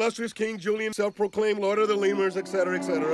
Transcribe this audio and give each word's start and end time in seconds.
illustrious 0.00 0.32
King 0.32 0.56
Julien, 0.56 0.94
self-proclaimed 0.94 1.58
Lord 1.58 1.78
of 1.78 1.88
the 1.88 1.94
Lemurs, 1.94 2.38
etc., 2.38 2.78
etc. 2.78 3.04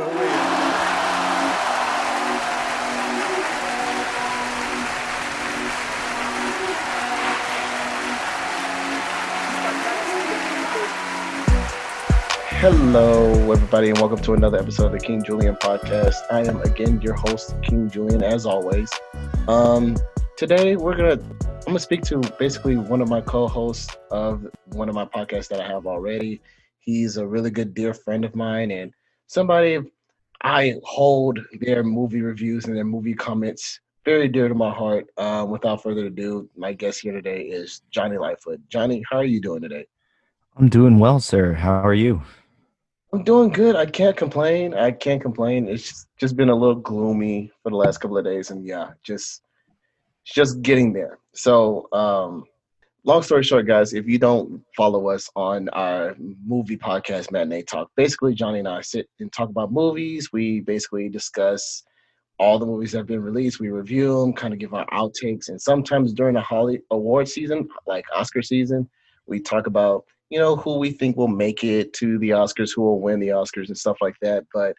Hello, 12.60 13.50
everybody, 13.50 13.88
and 13.90 13.98
welcome 13.98 14.18
to 14.18 14.34
another 14.34 14.56
episode 14.56 14.86
of 14.86 14.92
the 14.92 15.00
King 15.00 15.24
Julien 15.24 15.56
podcast. 15.56 16.14
I 16.30 16.44
am 16.44 16.60
again 16.60 17.00
your 17.00 17.14
host, 17.14 17.60
King 17.62 17.90
Julien, 17.90 18.22
as 18.22 18.46
always. 18.46 18.88
Um, 19.48 19.96
today 20.36 20.76
we're 20.76 20.94
gonna 20.94 21.20
I'm 21.66 21.72
gonna 21.72 21.80
speak 21.80 22.02
to 22.02 22.20
basically 22.38 22.76
one 22.76 23.00
of 23.00 23.08
my 23.08 23.20
co-hosts 23.20 23.96
of 24.12 24.46
one 24.66 24.88
of 24.88 24.94
my 24.94 25.04
podcasts 25.04 25.48
that 25.48 25.60
I 25.60 25.66
have 25.66 25.88
already. 25.88 26.40
He's 26.86 27.18
a 27.18 27.26
really 27.26 27.50
good 27.50 27.74
dear 27.74 27.92
friend 27.92 28.24
of 28.24 28.34
mine 28.34 28.70
and 28.70 28.92
somebody 29.26 29.80
I 30.42 30.76
hold 30.84 31.40
their 31.60 31.82
movie 31.82 32.22
reviews 32.22 32.64
and 32.64 32.76
their 32.76 32.84
movie 32.84 33.14
comments 33.14 33.80
very 34.06 34.28
dear 34.28 34.48
to 34.48 34.54
my 34.54 34.72
heart. 34.72 35.08
Uh, 35.16 35.44
without 35.48 35.82
further 35.82 36.06
ado, 36.06 36.48
my 36.56 36.72
guest 36.72 37.00
here 37.00 37.12
today 37.12 37.40
is 37.42 37.82
Johnny 37.90 38.16
Lightfoot. 38.16 38.60
Johnny, 38.68 39.02
how 39.10 39.18
are 39.18 39.24
you 39.24 39.40
doing 39.40 39.60
today? 39.60 39.84
I'm 40.56 40.68
doing 40.68 41.00
well, 41.00 41.18
sir. 41.18 41.52
How 41.52 41.80
are 41.80 41.92
you? 41.92 42.22
I'm 43.12 43.24
doing 43.24 43.50
good. 43.50 43.74
I 43.74 43.84
can't 43.84 44.16
complain. 44.16 44.74
I 44.74 44.92
can't 44.92 45.20
complain. 45.20 45.68
It's 45.68 46.06
just 46.18 46.36
been 46.36 46.50
a 46.50 46.54
little 46.54 46.76
gloomy 46.76 47.50
for 47.62 47.70
the 47.70 47.76
last 47.76 47.98
couple 47.98 48.16
of 48.16 48.24
days, 48.24 48.50
and 48.50 48.64
yeah, 48.64 48.90
just 49.02 49.42
just 50.24 50.62
getting 50.62 50.92
there. 50.92 51.18
So, 51.32 51.88
um, 51.92 52.44
long 53.06 53.22
story 53.22 53.42
short, 53.42 53.66
guys, 53.66 53.94
if 53.94 54.06
you 54.06 54.18
don't 54.18 54.62
follow 54.76 55.08
us 55.08 55.30
on 55.36 55.68
our 55.70 56.14
movie 56.44 56.76
podcast, 56.76 57.30
Matinee 57.30 57.62
Talk, 57.62 57.90
basically 57.96 58.34
Johnny 58.34 58.58
and 58.58 58.68
I 58.68 58.82
sit 58.82 59.08
and 59.20 59.32
talk 59.32 59.48
about 59.48 59.72
movies. 59.72 60.30
We 60.32 60.60
basically 60.60 61.08
discuss 61.08 61.84
all 62.38 62.58
the 62.58 62.66
movies 62.66 62.92
that 62.92 62.98
have 62.98 63.06
been 63.06 63.22
released. 63.22 63.60
We 63.60 63.70
review 63.70 64.20
them, 64.20 64.34
kind 64.34 64.52
of 64.52 64.60
give 64.60 64.74
our 64.74 64.86
outtakes, 64.86 65.48
and 65.48 65.60
sometimes 65.60 66.12
during 66.12 66.34
the 66.34 66.42
Holly 66.42 66.82
award 66.90 67.28
season, 67.28 67.68
like 67.86 68.04
Oscar 68.14 68.42
season, 68.42 68.88
we 69.26 69.40
talk 69.40 69.66
about 69.66 70.04
you 70.30 70.38
know, 70.38 70.56
who 70.56 70.78
we 70.78 70.90
think 70.90 71.16
will 71.16 71.28
make 71.28 71.62
it 71.62 71.92
to 71.94 72.18
the 72.18 72.30
Oscars, 72.30 72.74
who 72.74 72.82
will 72.82 73.00
win 73.00 73.20
the 73.20 73.28
Oscars 73.28 73.68
and 73.68 73.78
stuff 73.78 73.98
like 74.00 74.16
that. 74.22 74.44
But 74.52 74.74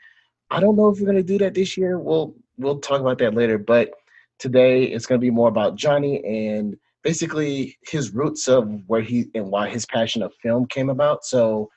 I 0.51 0.59
don't 0.59 0.75
know 0.75 0.89
if 0.89 0.99
we're 0.99 1.05
gonna 1.05 1.23
do 1.23 1.37
that 1.39 1.53
this 1.53 1.77
year. 1.77 1.99
We'll 1.99 2.35
we'll 2.57 2.79
talk 2.79 3.01
about 3.01 3.17
that 3.19 3.33
later. 3.33 3.57
But 3.57 3.91
today 4.39 4.83
it's 4.83 5.05
gonna 5.05 5.19
be 5.19 5.31
more 5.31 5.47
about 5.47 5.75
Johnny 5.75 6.23
and 6.25 6.75
basically 7.03 7.77
his 7.87 8.13
roots 8.13 8.47
of 8.47 8.69
where 8.87 9.01
he 9.01 9.27
and 9.35 9.49
why 9.49 9.69
his 9.69 9.85
passion 9.85 10.21
of 10.21 10.33
film 10.41 10.65
came 10.67 10.89
about. 10.89 11.25
So 11.25 11.69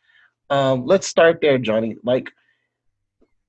um, 0.51 0.85
let's 0.85 1.07
start 1.07 1.41
there, 1.41 1.59
Johnny. 1.59 1.97
Like 2.03 2.31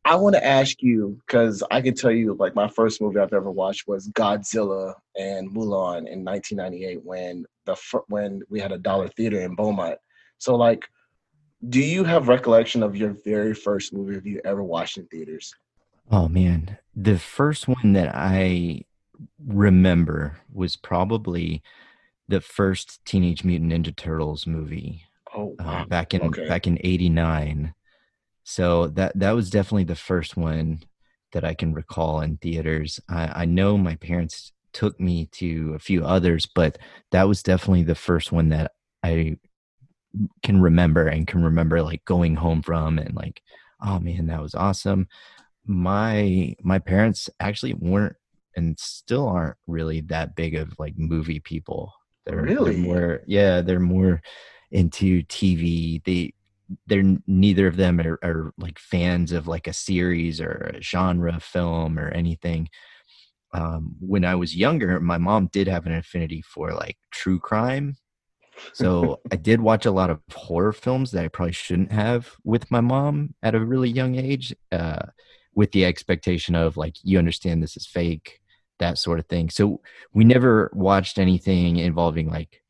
I 0.04 0.16
want 0.16 0.36
to 0.36 0.46
ask 0.46 0.82
you 0.82 1.20
because 1.26 1.64
I 1.70 1.82
can 1.82 1.94
tell 1.94 2.12
you, 2.12 2.34
like 2.34 2.56
my 2.56 2.68
first 2.68 3.02
movie 3.02 3.20
I've 3.20 3.34
ever 3.34 3.52
watched 3.52 3.88
was 3.88 4.10
Godzilla 4.10 4.94
and 5.16 5.50
Mulan 5.52 6.08
in 6.08 6.26
1998 6.26 7.04
when 7.04 7.46
the 7.66 7.76
when 8.08 8.42
we 8.50 8.60
had 8.60 8.72
a 8.72 8.78
dollar 8.78 9.10
theater 9.10 9.42
in 9.42 9.56
Beaumont. 9.56 10.00
So 10.40 10.56
like, 10.56 10.88
do 11.70 11.80
you 11.80 12.04
have 12.04 12.28
recollection 12.28 12.82
of 12.82 12.96
your 12.96 13.16
very 13.24 13.54
first 13.54 13.94
movie 13.94 14.28
you 14.28 14.42
ever 14.44 14.64
watched 14.64 14.98
in 14.98 15.06
theaters? 15.08 15.54
Oh 16.10 16.28
man, 16.28 16.78
the 16.96 17.20
first 17.20 17.68
one 17.68 17.94
that 17.94 18.14
I 18.16 18.86
remember 19.46 20.38
was 20.52 20.76
probably 20.76 21.62
the 22.28 22.42
first 22.42 23.04
Teenage 23.06 23.44
Mutant 23.44 23.72
Ninja 23.72 23.96
Turtles 23.96 24.48
movie. 24.48 25.06
Oh, 25.36 25.56
uh, 25.60 25.64
wow. 25.64 25.82
uh, 25.82 25.86
back 25.86 26.14
in 26.14 26.22
okay. 26.22 26.48
back 26.48 26.68
in 26.68 26.78
'89. 26.84 27.74
So 28.44 28.88
that 28.88 29.18
that 29.18 29.32
was 29.32 29.50
definitely 29.50 29.86
the 29.86 29.96
first 29.96 30.36
one 30.36 30.84
that 31.34 31.46
I 31.46 31.54
can 31.54 31.74
recall 31.74 32.22
in 32.22 32.38
theaters. 32.38 33.00
I, 33.10 33.44
I 33.44 33.46
know 33.46 33.78
my 33.78 33.96
parents 33.96 34.52
took 34.74 35.00
me 35.00 35.28
to 35.34 35.74
a 35.76 35.80
few 35.80 36.06
others, 36.06 36.46
but 36.46 36.78
that 37.12 37.28
was 37.28 37.44
definitely 37.44 37.84
the 37.84 37.96
first 37.96 38.32
one 38.32 38.50
that 38.50 38.72
I 39.04 39.38
can 40.44 40.62
remember 40.62 41.08
and 41.08 41.28
can 41.28 41.44
remember 41.44 41.82
like 41.82 42.04
going 42.06 42.36
home 42.36 42.62
from 42.62 43.00
and 43.00 43.16
like 43.16 43.42
oh 43.82 44.00
man 44.00 44.28
that 44.28 44.42
was 44.42 44.56
awesome 44.56 45.08
my 45.66 46.54
my 46.62 46.80
parents 46.80 47.30
actually 47.40 47.74
weren't 47.74 48.16
and 48.56 48.78
still 48.80 49.28
aren't 49.28 49.58
really 49.68 50.02
that 50.02 50.36
big 50.36 50.56
of 50.56 50.78
like 50.80 50.94
movie 50.98 51.40
people. 51.40 51.94
They're 52.26 52.42
really? 52.42 52.74
they're 52.74 52.82
more 52.82 53.22
yeah 53.26 53.62
they're 53.62 53.80
more 53.80 54.22
into 54.72 55.24
tv 55.24 56.04
they 56.04 56.34
they're 56.88 57.18
neither 57.28 57.68
of 57.68 57.76
them 57.76 58.00
are, 58.00 58.20
are 58.24 58.54
like 58.58 58.80
fans 58.80 59.32
of 59.32 59.48
like 59.48 59.68
a 59.68 59.74
series 59.74 60.40
or 60.40 60.72
a 60.76 60.82
genre 60.82 61.40
film 61.40 62.00
or 62.00 62.10
anything. 62.10 62.70
Um, 63.54 63.96
when 64.00 64.24
i 64.24 64.34
was 64.36 64.56
younger 64.56 64.98
my 65.02 65.18
mom 65.18 65.50
did 65.52 65.68
have 65.68 65.86
an 65.86 65.94
affinity 65.94 66.42
for 66.42 66.74
like 66.74 66.98
true 67.12 67.40
crime. 67.40 67.98
So 68.74 69.20
I 69.32 69.36
did 69.36 69.62
watch 69.62 69.86
a 69.86 69.92
lot 69.92 70.10
of 70.10 70.22
horror 70.34 70.74
films 70.74 71.12
that 71.12 71.26
I 71.26 71.28
probably 71.28 71.54
shouldn't 71.54 71.92
have 71.92 72.36
with 72.44 72.70
my 72.72 72.82
mom 72.82 73.34
at 73.44 73.56
a 73.56 73.60
really 73.60 73.90
young 73.90 74.16
age, 74.16 74.56
uh, 74.72 75.04
with 75.54 75.72
the 75.72 75.86
expectation 75.86 76.56
of 76.56 76.78
like, 76.78 76.96
you 77.04 77.18
understand 77.18 77.62
this 77.62 77.78
is 77.78 77.86
fake, 77.86 78.41
that 78.82 78.98
sort 78.98 79.20
of 79.20 79.26
thing. 79.28 79.50
So 79.50 79.82
we 80.14 80.24
never 80.24 80.70
watched 80.74 81.18
anything 81.18 81.78
involving 81.78 82.30
like, 82.30 82.62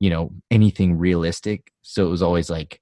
you 0.00 0.10
know, 0.10 0.32
anything 0.50 0.98
realistic. 0.98 1.72
So 1.82 2.06
it 2.06 2.10
was 2.10 2.22
always 2.22 2.48
like 2.48 2.80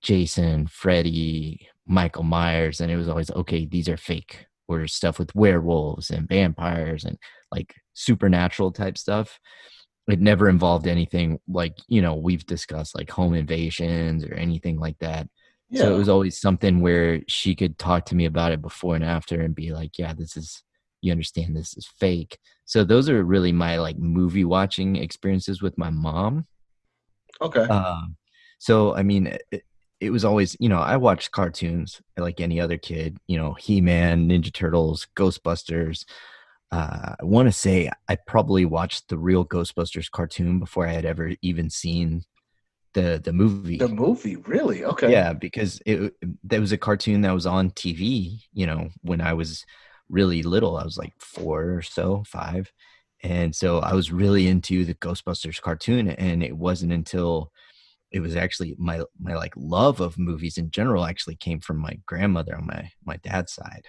Jason, 0.00 0.68
Freddy, 0.68 1.68
Michael 1.86 2.22
Myers, 2.22 2.80
and 2.80 2.90
it 2.90 2.96
was 2.96 3.08
always 3.08 3.30
okay, 3.30 3.66
these 3.66 3.88
are 3.88 3.96
fake. 3.96 4.46
Or 4.68 4.86
stuff 4.86 5.18
with 5.18 5.34
werewolves 5.34 6.10
and 6.10 6.28
vampires 6.28 7.02
and 7.02 7.18
like 7.50 7.74
supernatural 7.92 8.70
type 8.70 8.96
stuff 8.96 9.40
it 10.08 10.20
never 10.20 10.48
involved 10.48 10.86
anything 10.86 11.38
like 11.48 11.76
you 11.88 12.02
know 12.02 12.14
we've 12.14 12.46
discussed 12.46 12.96
like 12.96 13.10
home 13.10 13.34
invasions 13.34 14.24
or 14.24 14.34
anything 14.34 14.78
like 14.78 14.98
that 14.98 15.28
yeah. 15.68 15.82
so 15.82 15.94
it 15.94 15.98
was 15.98 16.08
always 16.08 16.40
something 16.40 16.80
where 16.80 17.20
she 17.28 17.54
could 17.54 17.78
talk 17.78 18.04
to 18.06 18.14
me 18.14 18.24
about 18.24 18.52
it 18.52 18.62
before 18.62 18.94
and 18.94 19.04
after 19.04 19.40
and 19.40 19.54
be 19.54 19.72
like 19.72 19.98
yeah 19.98 20.12
this 20.12 20.36
is 20.36 20.62
you 21.00 21.12
understand 21.12 21.56
this 21.56 21.76
is 21.76 21.86
fake 21.98 22.38
so 22.64 22.84
those 22.84 23.08
are 23.08 23.24
really 23.24 23.52
my 23.52 23.78
like 23.78 23.98
movie 23.98 24.44
watching 24.44 24.96
experiences 24.96 25.62
with 25.62 25.76
my 25.78 25.90
mom 25.90 26.46
okay 27.40 27.62
um, 27.62 28.16
so 28.58 28.94
i 28.94 29.02
mean 29.02 29.26
it, 29.50 29.62
it 30.00 30.10
was 30.10 30.24
always 30.24 30.56
you 30.60 30.68
know 30.68 30.78
i 30.78 30.96
watched 30.96 31.30
cartoons 31.32 32.00
like 32.16 32.40
any 32.40 32.60
other 32.60 32.78
kid 32.78 33.18
you 33.26 33.36
know 33.36 33.54
he-man 33.54 34.28
ninja 34.28 34.52
turtles 34.52 35.06
ghostbusters 35.16 36.04
uh, 36.72 37.16
I 37.20 37.24
want 37.24 37.48
to 37.48 37.52
say 37.52 37.90
I 38.08 38.16
probably 38.26 38.64
watched 38.64 39.08
the 39.08 39.18
real 39.18 39.44
Ghostbusters 39.44 40.10
cartoon 40.10 40.60
before 40.60 40.86
I 40.86 40.92
had 40.92 41.04
ever 41.04 41.32
even 41.42 41.68
seen 41.68 42.22
the 42.94 43.20
the 43.22 43.32
movie. 43.32 43.78
The 43.78 43.88
movie, 43.88 44.36
really? 44.36 44.84
Okay. 44.84 45.10
Yeah, 45.10 45.32
because 45.32 45.80
it 45.86 46.14
there 46.44 46.60
was 46.60 46.72
a 46.72 46.78
cartoon 46.78 47.22
that 47.22 47.34
was 47.34 47.46
on 47.46 47.70
TV. 47.70 48.40
You 48.52 48.66
know, 48.66 48.90
when 49.02 49.20
I 49.20 49.32
was 49.32 49.64
really 50.10 50.42
little, 50.42 50.76
I 50.76 50.84
was 50.84 50.98
like 50.98 51.14
four 51.18 51.76
or 51.76 51.82
so, 51.82 52.24
five, 52.26 52.70
and 53.22 53.54
so 53.54 53.78
I 53.78 53.94
was 53.94 54.12
really 54.12 54.48
into 54.48 54.84
the 54.84 54.94
Ghostbusters 54.94 55.60
cartoon. 55.60 56.08
And 56.08 56.42
it 56.42 56.56
wasn't 56.56 56.92
until 56.92 57.50
it 58.12 58.20
was 58.20 58.34
actually 58.34 58.74
my 58.78 59.02
my 59.20 59.34
like 59.34 59.54
love 59.56 60.00
of 60.00 60.18
movies 60.18 60.58
in 60.58 60.70
general 60.70 61.04
actually 61.04 61.36
came 61.36 61.60
from 61.60 61.78
my 61.78 61.98
grandmother 62.06 62.56
on 62.56 62.66
my 62.66 62.90
my 63.04 63.16
dad's 63.18 63.52
side. 63.52 63.86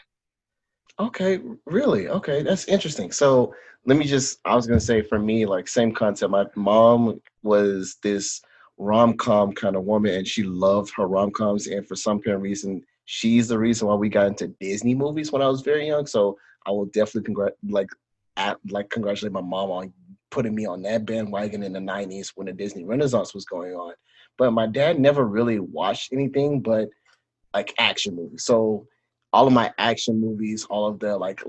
Okay, 0.99 1.39
really? 1.65 2.09
Okay, 2.09 2.43
that's 2.43 2.65
interesting. 2.65 3.11
So 3.11 3.55
let 3.85 3.97
me 3.97 4.05
just, 4.05 4.39
I 4.45 4.55
was 4.55 4.67
to 4.77 4.85
say 4.85 5.01
for 5.01 5.17
me, 5.17 5.47
like, 5.47 5.67
same 5.67 5.93
concept. 5.93 6.29
My 6.29 6.45
mom 6.55 7.19
was 7.41 7.97
this 8.03 8.41
rom 8.77 9.15
com 9.17 9.53
kind 9.53 9.75
of 9.75 9.83
woman 9.83 10.13
and 10.13 10.27
she 10.27 10.43
loved 10.43 10.91
her 10.95 11.07
rom 11.07 11.31
coms. 11.31 11.65
And 11.67 11.87
for 11.87 11.95
some 11.95 12.21
of 12.23 12.41
reason, 12.41 12.83
she's 13.11 13.49
the 13.49 13.59
reason 13.59 13.89
why 13.89 13.95
we 13.95 14.07
got 14.07 14.27
into 14.27 14.47
Disney 14.61 14.95
movies 14.95 15.33
when 15.33 15.41
I 15.41 15.47
was 15.49 15.59
very 15.59 15.85
young. 15.85 16.05
So 16.05 16.37
I 16.65 16.71
will 16.71 16.85
definitely 16.85 17.23
congrat, 17.23 17.55
like, 17.67 17.89
at, 18.37 18.57
like 18.69 18.89
congratulate 18.89 19.33
my 19.33 19.41
mom 19.41 19.69
on 19.69 19.93
putting 20.29 20.55
me 20.55 20.65
on 20.65 20.81
that 20.83 21.05
bandwagon 21.05 21.61
in 21.61 21.73
the 21.73 21.79
90s 21.79 22.31
when 22.35 22.47
the 22.47 22.53
Disney 22.53 22.85
Renaissance 22.85 23.33
was 23.33 23.43
going 23.43 23.73
on. 23.73 23.95
But 24.37 24.51
my 24.51 24.65
dad 24.65 24.97
never 24.97 25.25
really 25.25 25.59
watched 25.59 26.13
anything 26.13 26.61
but 26.61 26.87
like 27.53 27.73
action 27.77 28.15
movies. 28.15 28.45
So 28.45 28.87
all 29.33 29.45
of 29.45 29.51
my 29.51 29.73
action 29.77 30.21
movies, 30.21 30.65
all 30.69 30.87
of 30.87 30.99
the 30.99 31.17
like 31.17 31.41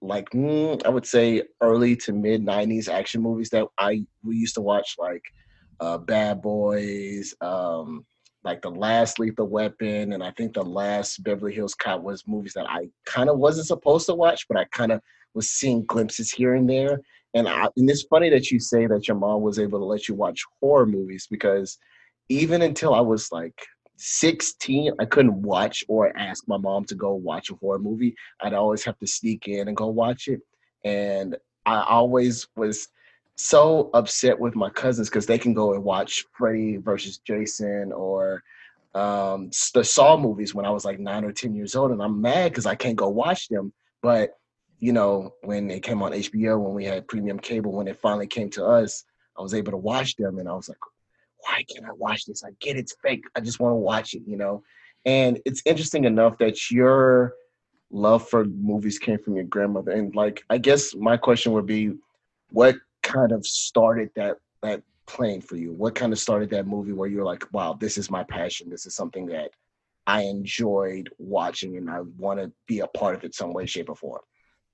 like 0.00 0.30
mm, 0.30 0.80
I 0.86 0.88
would 0.90 1.06
say 1.06 1.42
early 1.60 1.96
to 1.96 2.12
mid 2.12 2.46
'90s 2.46 2.88
action 2.88 3.20
movies 3.20 3.50
that 3.50 3.66
I 3.78 4.06
we 4.22 4.36
used 4.36 4.54
to 4.54 4.60
watch, 4.60 4.94
like 4.96 5.24
uh, 5.80 5.98
Bad 5.98 6.40
Boys, 6.40 7.34
um, 7.40 8.06
like 8.44 8.62
the 8.62 8.70
last 8.70 9.18
Lethal 9.18 9.48
Weapon, 9.48 10.12
and 10.12 10.22
I 10.22 10.30
think 10.32 10.54
the 10.54 10.62
last 10.62 11.22
Beverly 11.22 11.54
Hills 11.54 11.74
Cop 11.74 12.00
was 12.00 12.26
movies 12.26 12.54
that 12.54 12.68
I 12.68 12.88
kind 13.04 13.28
of 13.28 13.38
wasn't 13.38 13.66
supposed 13.66 14.06
to 14.06 14.14
watch, 14.14 14.46
but 14.48 14.56
I 14.56 14.64
kind 14.66 14.92
of 14.92 15.00
was 15.34 15.50
seeing 15.50 15.84
glimpses 15.84 16.30
here 16.30 16.54
and 16.54 16.68
there. 16.68 17.00
And, 17.34 17.48
I, 17.48 17.68
and 17.76 17.88
it's 17.88 18.02
funny 18.04 18.30
that 18.30 18.50
you 18.50 18.58
say 18.58 18.86
that 18.86 19.06
your 19.06 19.16
mom 19.16 19.42
was 19.42 19.58
able 19.58 19.78
to 19.78 19.84
let 19.84 20.08
you 20.08 20.14
watch 20.14 20.42
horror 20.60 20.86
movies 20.86 21.28
because 21.30 21.78
even 22.28 22.62
until 22.62 22.94
I 22.94 23.00
was 23.00 23.30
like 23.30 23.54
16, 23.98 24.92
I 24.98 25.04
couldn't 25.04 25.42
watch 25.42 25.84
or 25.88 26.16
ask 26.16 26.44
my 26.48 26.56
mom 26.56 26.84
to 26.86 26.94
go 26.94 27.12
watch 27.14 27.50
a 27.50 27.54
horror 27.56 27.78
movie. 27.78 28.14
I'd 28.40 28.54
always 28.54 28.84
have 28.84 28.98
to 28.98 29.06
sneak 29.06 29.46
in 29.46 29.68
and 29.68 29.76
go 29.76 29.88
watch 29.88 30.26
it. 30.26 30.40
And 30.84 31.36
I 31.66 31.82
always 31.82 32.48
was 32.56 32.88
so 33.40 33.90
upset 33.94 34.38
with 34.38 34.54
my 34.54 34.68
cousins 34.68 35.08
because 35.08 35.26
they 35.26 35.38
can 35.38 35.54
go 35.54 35.72
and 35.72 35.82
watch 35.82 36.26
Freddy 36.32 36.76
versus 36.76 37.18
Jason 37.18 37.90
or 37.92 38.42
um, 38.94 39.50
the 39.72 39.82
Saw 39.82 40.16
movies 40.16 40.54
when 40.54 40.66
I 40.66 40.70
was 40.70 40.84
like 40.84 40.98
nine 40.98 41.24
or 41.24 41.32
10 41.32 41.54
years 41.54 41.74
old. 41.74 41.90
And 41.90 42.02
I'm 42.02 42.20
mad 42.20 42.52
because 42.52 42.66
I 42.66 42.74
can't 42.74 42.96
go 42.96 43.08
watch 43.08 43.48
them. 43.48 43.72
But, 44.02 44.38
you 44.78 44.92
know, 44.92 45.34
when 45.42 45.68
they 45.68 45.80
came 45.80 46.02
on 46.02 46.12
HBO, 46.12 46.60
when 46.60 46.74
we 46.74 46.84
had 46.84 47.08
premium 47.08 47.38
cable, 47.38 47.72
when 47.72 47.88
it 47.88 48.00
finally 48.00 48.26
came 48.26 48.50
to 48.50 48.64
us, 48.64 49.04
I 49.38 49.42
was 49.42 49.54
able 49.54 49.72
to 49.72 49.78
watch 49.78 50.16
them. 50.16 50.38
And 50.38 50.48
I 50.48 50.52
was 50.52 50.68
like, 50.68 50.78
why 51.38 51.64
can't 51.72 51.86
I 51.86 51.92
watch 51.96 52.26
this? 52.26 52.44
I 52.44 52.50
get 52.60 52.76
it's 52.76 52.94
fake. 53.02 53.24
I 53.34 53.40
just 53.40 53.58
want 53.58 53.72
to 53.72 53.76
watch 53.76 54.12
it, 54.12 54.22
you 54.26 54.36
know? 54.36 54.62
And 55.06 55.40
it's 55.46 55.62
interesting 55.64 56.04
enough 56.04 56.36
that 56.38 56.70
your 56.70 57.34
love 57.90 58.28
for 58.28 58.44
movies 58.44 58.98
came 58.98 59.18
from 59.18 59.36
your 59.36 59.44
grandmother. 59.44 59.92
And 59.92 60.14
like, 60.14 60.42
I 60.50 60.58
guess 60.58 60.94
my 60.94 61.16
question 61.16 61.52
would 61.52 61.66
be, 61.66 61.94
what 62.50 62.76
kind 63.12 63.32
of 63.32 63.46
started 63.46 64.10
that 64.16 64.36
that 64.62 64.82
playing 65.06 65.40
for 65.40 65.56
you? 65.56 65.72
What 65.72 65.94
kind 65.94 66.12
of 66.12 66.18
started 66.18 66.50
that 66.50 66.66
movie 66.66 66.92
where 66.92 67.08
you're 67.08 67.24
like, 67.24 67.52
wow, 67.52 67.76
this 67.78 67.98
is 67.98 68.10
my 68.10 68.24
passion. 68.24 68.70
This 68.70 68.86
is 68.86 68.94
something 68.94 69.26
that 69.26 69.50
I 70.06 70.22
enjoyed 70.22 71.10
watching 71.18 71.76
and 71.76 71.90
I 71.90 72.00
want 72.18 72.40
to 72.40 72.52
be 72.66 72.80
a 72.80 72.86
part 72.86 73.16
of 73.16 73.24
it 73.24 73.34
some 73.34 73.52
way, 73.52 73.66
shape, 73.66 73.88
or 73.88 73.96
form. 73.96 74.20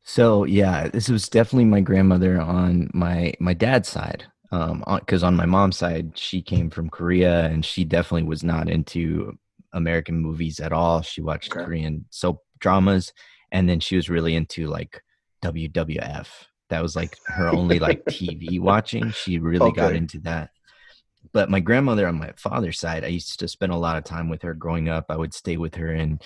So 0.03 0.45
yeah, 0.45 0.89
this 0.89 1.09
was 1.09 1.29
definitely 1.29 1.65
my 1.65 1.81
grandmother 1.81 2.41
on 2.41 2.91
my 2.95 3.35
my 3.41 3.55
dad's 3.55 3.89
side. 3.89 4.25
Um, 4.53 4.85
because 5.01 5.25
on, 5.25 5.35
on 5.35 5.37
my 5.37 5.47
mom's 5.47 5.77
side, 5.77 6.17
she 6.17 6.41
came 6.41 6.71
from 6.71 6.89
Korea 6.89 7.47
and 7.47 7.65
she 7.65 7.85
definitely 7.85 8.29
was 8.29 8.45
not 8.45 8.71
into 8.71 9.37
American 9.73 10.19
movies 10.19 10.61
at 10.61 10.73
all. 10.73 11.03
She 11.03 11.21
watched 11.21 11.51
okay. 11.53 11.65
Korean 11.65 12.05
soap 12.11 12.45
dramas, 12.61 13.13
and 13.51 13.69
then 13.69 13.81
she 13.81 13.97
was 13.97 14.09
really 14.09 14.37
into 14.37 14.69
like 14.69 15.03
WWF 15.43 16.29
that 16.69 16.83
was 16.83 16.97
like 16.97 17.17
her 17.27 17.49
only 17.49 17.79
like 17.79 18.05
TV 18.09 18.61
watching. 18.61 19.11
She 19.11 19.39
really 19.39 19.67
okay. 19.69 19.81
got 19.81 19.95
into 19.95 20.19
that. 20.21 20.51
But 21.33 21.51
my 21.51 21.61
grandmother 21.61 22.07
on 22.07 22.19
my 22.19 22.33
father's 22.37 22.79
side, 22.79 23.05
I 23.05 23.09
used 23.09 23.39
to 23.41 23.49
spend 23.49 23.73
a 23.73 23.77
lot 23.77 23.97
of 23.97 24.05
time 24.05 24.29
with 24.29 24.43
her 24.43 24.55
growing 24.55 24.89
up. 24.89 25.07
I 25.09 25.17
would 25.17 25.35
stay 25.35 25.57
with 25.57 25.75
her 25.75 25.93
in 25.93 26.21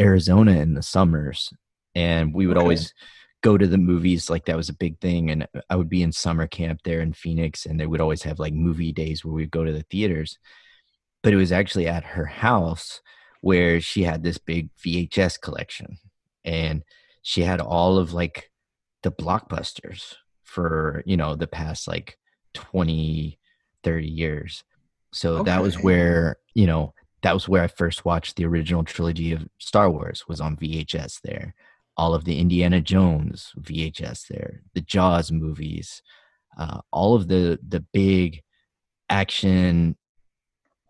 Arizona 0.00 0.52
in 0.52 0.74
the 0.74 0.82
summers, 0.82 1.52
and 1.94 2.34
we 2.34 2.46
would 2.46 2.56
okay. 2.56 2.64
always 2.64 2.94
go 3.42 3.56
to 3.56 3.66
the 3.66 3.78
movies. 3.78 4.28
Like 4.30 4.46
that 4.46 4.56
was 4.56 4.68
a 4.68 4.74
big 4.74 4.98
thing. 5.00 5.30
And 5.30 5.46
I 5.70 5.76
would 5.76 5.88
be 5.88 6.02
in 6.02 6.12
summer 6.12 6.46
camp 6.46 6.80
there 6.84 7.00
in 7.00 7.12
Phoenix, 7.12 7.66
and 7.66 7.78
they 7.78 7.86
would 7.86 8.00
always 8.00 8.22
have 8.22 8.38
like 8.38 8.54
movie 8.54 8.92
days 8.92 9.24
where 9.24 9.34
we'd 9.34 9.50
go 9.50 9.64
to 9.64 9.72
the 9.72 9.84
theaters. 9.90 10.38
But 11.22 11.32
it 11.32 11.36
was 11.36 11.52
actually 11.52 11.88
at 11.88 12.04
her 12.04 12.26
house 12.26 13.00
where 13.40 13.80
she 13.80 14.02
had 14.02 14.22
this 14.22 14.38
big 14.38 14.70
VHS 14.76 15.40
collection, 15.40 15.98
and 16.44 16.82
she 17.22 17.42
had 17.42 17.60
all 17.60 17.98
of 17.98 18.12
like 18.12 18.50
the 19.06 19.12
blockbusters 19.12 20.14
for 20.42 21.04
you 21.06 21.16
know 21.16 21.36
the 21.36 21.46
past 21.46 21.86
like 21.86 22.18
20 22.54 23.38
30 23.84 24.06
years. 24.08 24.64
So 25.12 25.34
okay. 25.36 25.50
that 25.50 25.62
was 25.62 25.76
where 25.80 26.38
you 26.54 26.66
know 26.66 26.92
that 27.22 27.32
was 27.32 27.48
where 27.48 27.62
i 27.62 27.68
first 27.68 28.04
watched 28.04 28.34
the 28.34 28.44
original 28.44 28.82
trilogy 28.82 29.30
of 29.32 29.46
star 29.58 29.88
wars 29.88 30.26
was 30.26 30.40
on 30.40 30.56
vhs 30.56 31.20
there. 31.22 31.54
All 31.96 32.14
of 32.14 32.24
the 32.24 32.38
indiana 32.40 32.80
jones 32.80 33.52
vhs 33.60 34.26
there 34.26 34.62
the 34.74 34.80
jaws 34.80 35.30
movies 35.30 36.02
uh, 36.58 36.80
all 36.90 37.14
of 37.14 37.28
the 37.28 37.60
the 37.66 37.80
big 37.92 38.42
action 39.08 39.96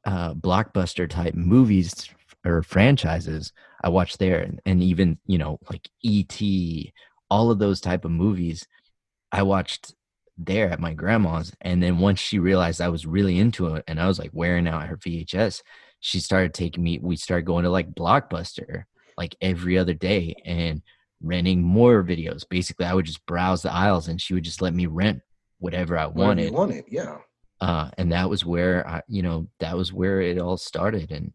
uh, 0.07 0.33
blockbuster 0.33 1.09
type 1.09 1.35
movies 1.35 2.09
or 2.47 2.63
franchises 2.63 3.53
I 3.83 3.89
watched 3.89 4.19
there, 4.19 4.41
and, 4.41 4.61
and 4.65 4.83
even 4.83 5.19
you 5.27 5.39
know 5.39 5.59
like 5.71 5.89
E.T 6.03 6.93
all 7.31 7.51
of 7.51 7.59
those 7.59 7.81
type 7.81 8.05
of 8.05 8.11
movies 8.11 8.67
I 9.33 9.43
watched 9.43 9.95
there 10.39 10.71
at 10.71 10.81
my 10.81 10.93
grandma's. 10.93 11.53
And 11.61 11.83
then 11.83 11.99
once 11.99 12.21
she 12.21 12.39
realized 12.39 12.81
I 12.81 12.89
was 12.89 13.07
really 13.07 13.39
into 13.39 13.75
it 13.75 13.85
and 13.87 14.01
I 14.01 14.07
was 14.07 14.19
like 14.19 14.31
wearing 14.33 14.69
out 14.69 14.87
her 14.87 14.97
VHS, 14.97 15.63
she 16.01 16.21
started 16.21 16.55
taking 16.55 16.85
me, 16.85 16.99
we 16.99 17.17
started 17.17 17.47
going 17.47 17.65
to 17.65 17.71
like 17.71 17.95
Blockbuster 17.95 18.85
like 19.17 19.35
every 19.41 19.79
other 19.79 19.95
day 19.95 20.35
and 20.45 20.83
renting 21.23 21.63
more 21.63 22.05
videos. 22.05 22.45
Basically, 22.49 22.87
I 22.87 22.95
would 22.95 23.07
just 23.07 23.25
browse 23.27 23.63
the 23.63 23.73
aisles 23.73 24.09
and 24.09 24.21
she 24.21 24.35
would 24.35 24.45
just 24.45 24.61
let 24.61 24.75
me 24.75 24.87
rent 24.87 25.23
whatever 25.59 25.97
I 25.97 26.07
wanted. 26.07 26.53
wanted, 26.53 26.85
yeah. 26.89 27.19
Uh, 27.61 27.91
and 27.97 28.13
that 28.13 28.29
was 28.29 28.45
where 28.45 28.87
I, 28.87 29.03
you 29.09 29.23
know, 29.23 29.49
that 29.61 29.77
was 29.77 29.93
where 29.93 30.21
it 30.21 30.39
all 30.39 30.59
started. 30.59 31.11
And 31.11 31.33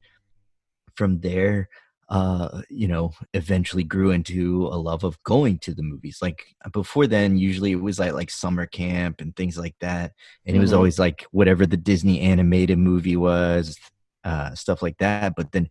from 0.95 1.19
there, 1.21 1.69
uh, 2.11 2.61
you 2.69 2.89
know, 2.89 3.13
eventually 3.33 3.85
grew 3.85 4.11
into 4.11 4.67
a 4.67 4.75
love 4.75 5.05
of 5.05 5.21
going 5.23 5.57
to 5.57 5.73
the 5.73 5.81
movies. 5.81 6.19
Like 6.21 6.43
before 6.73 7.07
then, 7.07 7.37
usually 7.37 7.71
it 7.71 7.81
was 7.81 7.99
like 7.99 8.11
like 8.11 8.29
summer 8.29 8.65
camp 8.65 9.21
and 9.21 9.33
things 9.33 9.57
like 9.57 9.75
that, 9.79 10.11
and 10.45 10.53
mm-hmm. 10.53 10.57
it 10.57 10.59
was 10.59 10.71
mm-hmm. 10.71 10.77
always 10.77 10.99
like 10.99 11.25
whatever 11.31 11.65
the 11.65 11.77
Disney 11.77 12.19
animated 12.19 12.77
movie 12.77 13.15
was, 13.15 13.79
uh, 14.25 14.53
stuff 14.55 14.81
like 14.81 14.97
that. 14.97 15.35
But 15.37 15.53
then 15.53 15.69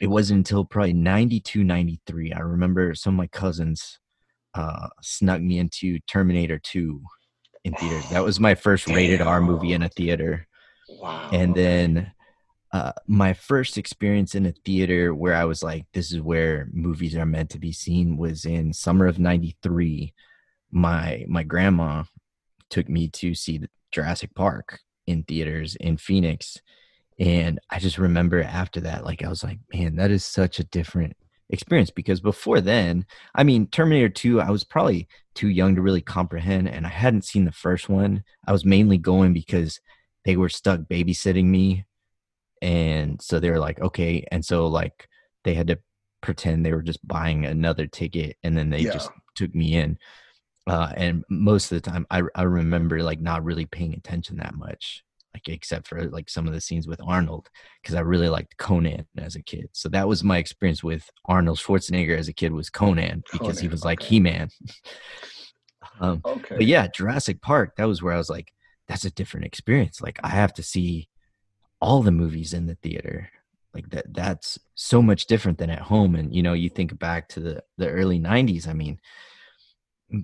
it 0.00 0.08
wasn't 0.08 0.38
until 0.38 0.64
probably 0.64 0.92
92, 0.92 1.62
93. 1.62 2.32
I 2.32 2.40
remember 2.40 2.92
some 2.96 3.14
of 3.14 3.18
my 3.18 3.28
cousins 3.28 4.00
uh, 4.54 4.88
snuck 5.02 5.40
me 5.40 5.60
into 5.60 6.00
Terminator 6.00 6.58
2 6.58 7.00
in 7.62 7.74
theaters. 7.74 8.08
That 8.10 8.24
was 8.24 8.40
my 8.40 8.56
first 8.56 8.88
rated 8.88 9.20
R 9.20 9.40
movie 9.40 9.72
in 9.72 9.82
a 9.82 9.88
theater. 9.88 10.48
Wow. 10.88 11.30
And 11.32 11.54
then 11.54 12.10
uh, 12.72 12.92
my 13.06 13.32
first 13.32 13.76
experience 13.76 14.34
in 14.34 14.46
a 14.46 14.52
theater 14.64 15.12
where 15.14 15.34
I 15.34 15.44
was 15.44 15.62
like, 15.62 15.86
this 15.92 16.12
is 16.12 16.20
where 16.20 16.68
movies 16.72 17.16
are 17.16 17.26
meant 17.26 17.50
to 17.50 17.58
be 17.58 17.72
seen 17.72 18.16
was 18.16 18.44
in 18.44 18.72
summer 18.72 19.06
of 19.06 19.18
93. 19.18 20.14
My, 20.70 21.24
my 21.28 21.42
grandma 21.42 22.04
took 22.68 22.88
me 22.88 23.08
to 23.08 23.34
see 23.34 23.62
Jurassic 23.90 24.34
Park 24.34 24.80
in 25.06 25.24
theaters 25.24 25.74
in 25.76 25.96
Phoenix. 25.96 26.58
And 27.18 27.58
I 27.70 27.80
just 27.80 27.98
remember 27.98 28.42
after 28.42 28.80
that, 28.82 29.04
like, 29.04 29.24
I 29.24 29.28
was 29.28 29.42
like, 29.42 29.58
man, 29.74 29.96
that 29.96 30.12
is 30.12 30.24
such 30.24 30.60
a 30.60 30.64
different 30.64 31.16
experience 31.50 31.90
because 31.90 32.20
before 32.20 32.60
then, 32.60 33.04
I 33.34 33.42
mean, 33.42 33.66
Terminator 33.66 34.08
2, 34.08 34.40
I 34.40 34.50
was 34.50 34.62
probably 34.62 35.08
too 35.34 35.48
young 35.48 35.74
to 35.74 35.82
really 35.82 36.00
comprehend, 36.00 36.68
and 36.68 36.86
I 36.86 36.90
hadn't 36.90 37.24
seen 37.24 37.44
the 37.44 37.52
first 37.52 37.88
one. 37.88 38.22
I 38.46 38.52
was 38.52 38.64
mainly 38.64 38.96
going 38.96 39.32
because 39.32 39.80
they 40.24 40.36
were 40.36 40.48
stuck 40.48 40.80
babysitting 40.82 41.46
me 41.46 41.84
and 42.62 43.20
so 43.20 43.40
they 43.40 43.50
were 43.50 43.58
like 43.58 43.80
okay 43.80 44.26
and 44.30 44.44
so 44.44 44.66
like 44.66 45.08
they 45.44 45.54
had 45.54 45.66
to 45.68 45.78
pretend 46.20 46.64
they 46.64 46.72
were 46.72 46.82
just 46.82 47.06
buying 47.06 47.46
another 47.46 47.86
ticket 47.86 48.36
and 48.42 48.56
then 48.56 48.70
they 48.70 48.80
yeah. 48.80 48.92
just 48.92 49.10
took 49.34 49.54
me 49.54 49.76
in 49.76 49.98
uh, 50.66 50.92
and 50.96 51.24
most 51.30 51.72
of 51.72 51.82
the 51.82 51.90
time 51.90 52.06
I, 52.10 52.22
I 52.34 52.42
remember 52.42 53.02
like 53.02 53.20
not 53.20 53.42
really 53.42 53.64
paying 53.64 53.94
attention 53.94 54.36
that 54.36 54.54
much 54.54 55.02
like 55.34 55.48
except 55.48 55.88
for 55.88 56.02
like 56.10 56.28
some 56.28 56.46
of 56.46 56.52
the 56.52 56.60
scenes 56.60 56.86
with 56.86 57.00
arnold 57.06 57.48
because 57.80 57.94
i 57.94 58.00
really 58.00 58.28
liked 58.28 58.56
conan 58.56 59.06
as 59.18 59.36
a 59.36 59.42
kid 59.42 59.68
so 59.72 59.88
that 59.88 60.08
was 60.08 60.24
my 60.24 60.38
experience 60.38 60.82
with 60.82 61.08
arnold 61.26 61.58
schwarzenegger 61.58 62.18
as 62.18 62.28
a 62.28 62.32
kid 62.32 62.52
was 62.52 62.70
conan 62.70 63.22
because 63.32 63.56
conan, 63.56 63.62
he 63.62 63.68
was 63.68 63.84
like 63.84 64.00
okay. 64.00 64.08
he-man 64.08 64.48
um, 66.00 66.20
okay. 66.24 66.56
but 66.56 66.66
yeah 66.66 66.86
jurassic 66.88 67.40
park 67.40 67.74
that 67.76 67.88
was 67.88 68.02
where 68.02 68.14
i 68.14 68.18
was 68.18 68.30
like 68.30 68.52
that's 68.88 69.04
a 69.04 69.10
different 69.10 69.46
experience 69.46 70.00
like 70.00 70.18
i 70.24 70.28
have 70.28 70.52
to 70.52 70.62
see 70.62 71.08
all 71.80 72.02
the 72.02 72.10
movies 72.10 72.52
in 72.52 72.66
the 72.66 72.74
theater 72.76 73.30
like 73.74 73.88
that 73.90 74.12
that's 74.12 74.58
so 74.74 75.00
much 75.00 75.26
different 75.26 75.58
than 75.58 75.70
at 75.70 75.80
home. 75.80 76.14
And 76.14 76.34
you 76.34 76.42
know 76.42 76.52
you 76.52 76.68
think 76.68 76.98
back 76.98 77.28
to 77.30 77.40
the 77.40 77.64
the 77.78 77.88
early 77.88 78.18
90s 78.18 78.66
i 78.68 78.72
mean 78.72 78.98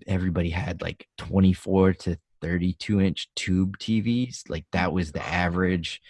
everybody 0.06 0.50
had 0.50 0.82
like 0.82 1.06
24 1.18 1.92
to 1.94 2.18
32 2.42 3.00
inch 3.00 3.28
tube 3.34 3.78
TVs 3.78 4.42
like 4.48 4.64
that 4.72 4.92
was 4.92 5.10
the 5.12 5.24
average. 5.24 6.02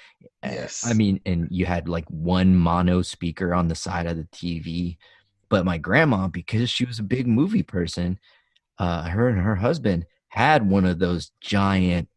Yes. 0.43 0.85
I 0.87 0.93
mean 0.93 1.21
and 1.27 1.47
you 1.51 1.67
had 1.67 1.89
like 1.89 2.07
one 2.09 2.57
mono 2.57 3.03
speaker 3.03 3.55
on 3.55 3.69
the 3.69 3.75
side 3.75 4.07
of 4.07 4.17
the 4.17 4.25
TV 4.25 4.97
but 5.49 5.65
my 5.65 5.79
grandma 5.79 6.27
because 6.27 6.69
she 6.71 6.85
was 6.85 6.99
a 6.99 7.05
big 7.05 7.27
movie 7.27 7.63
person 7.63 8.19
uh 8.79 9.09
her 9.09 9.29
and 9.29 9.41
her 9.41 9.57
husband 9.57 10.07
had 10.29 10.69
one 10.69 10.85
of 10.85 10.99
those 10.99 11.31
giant 11.41 12.09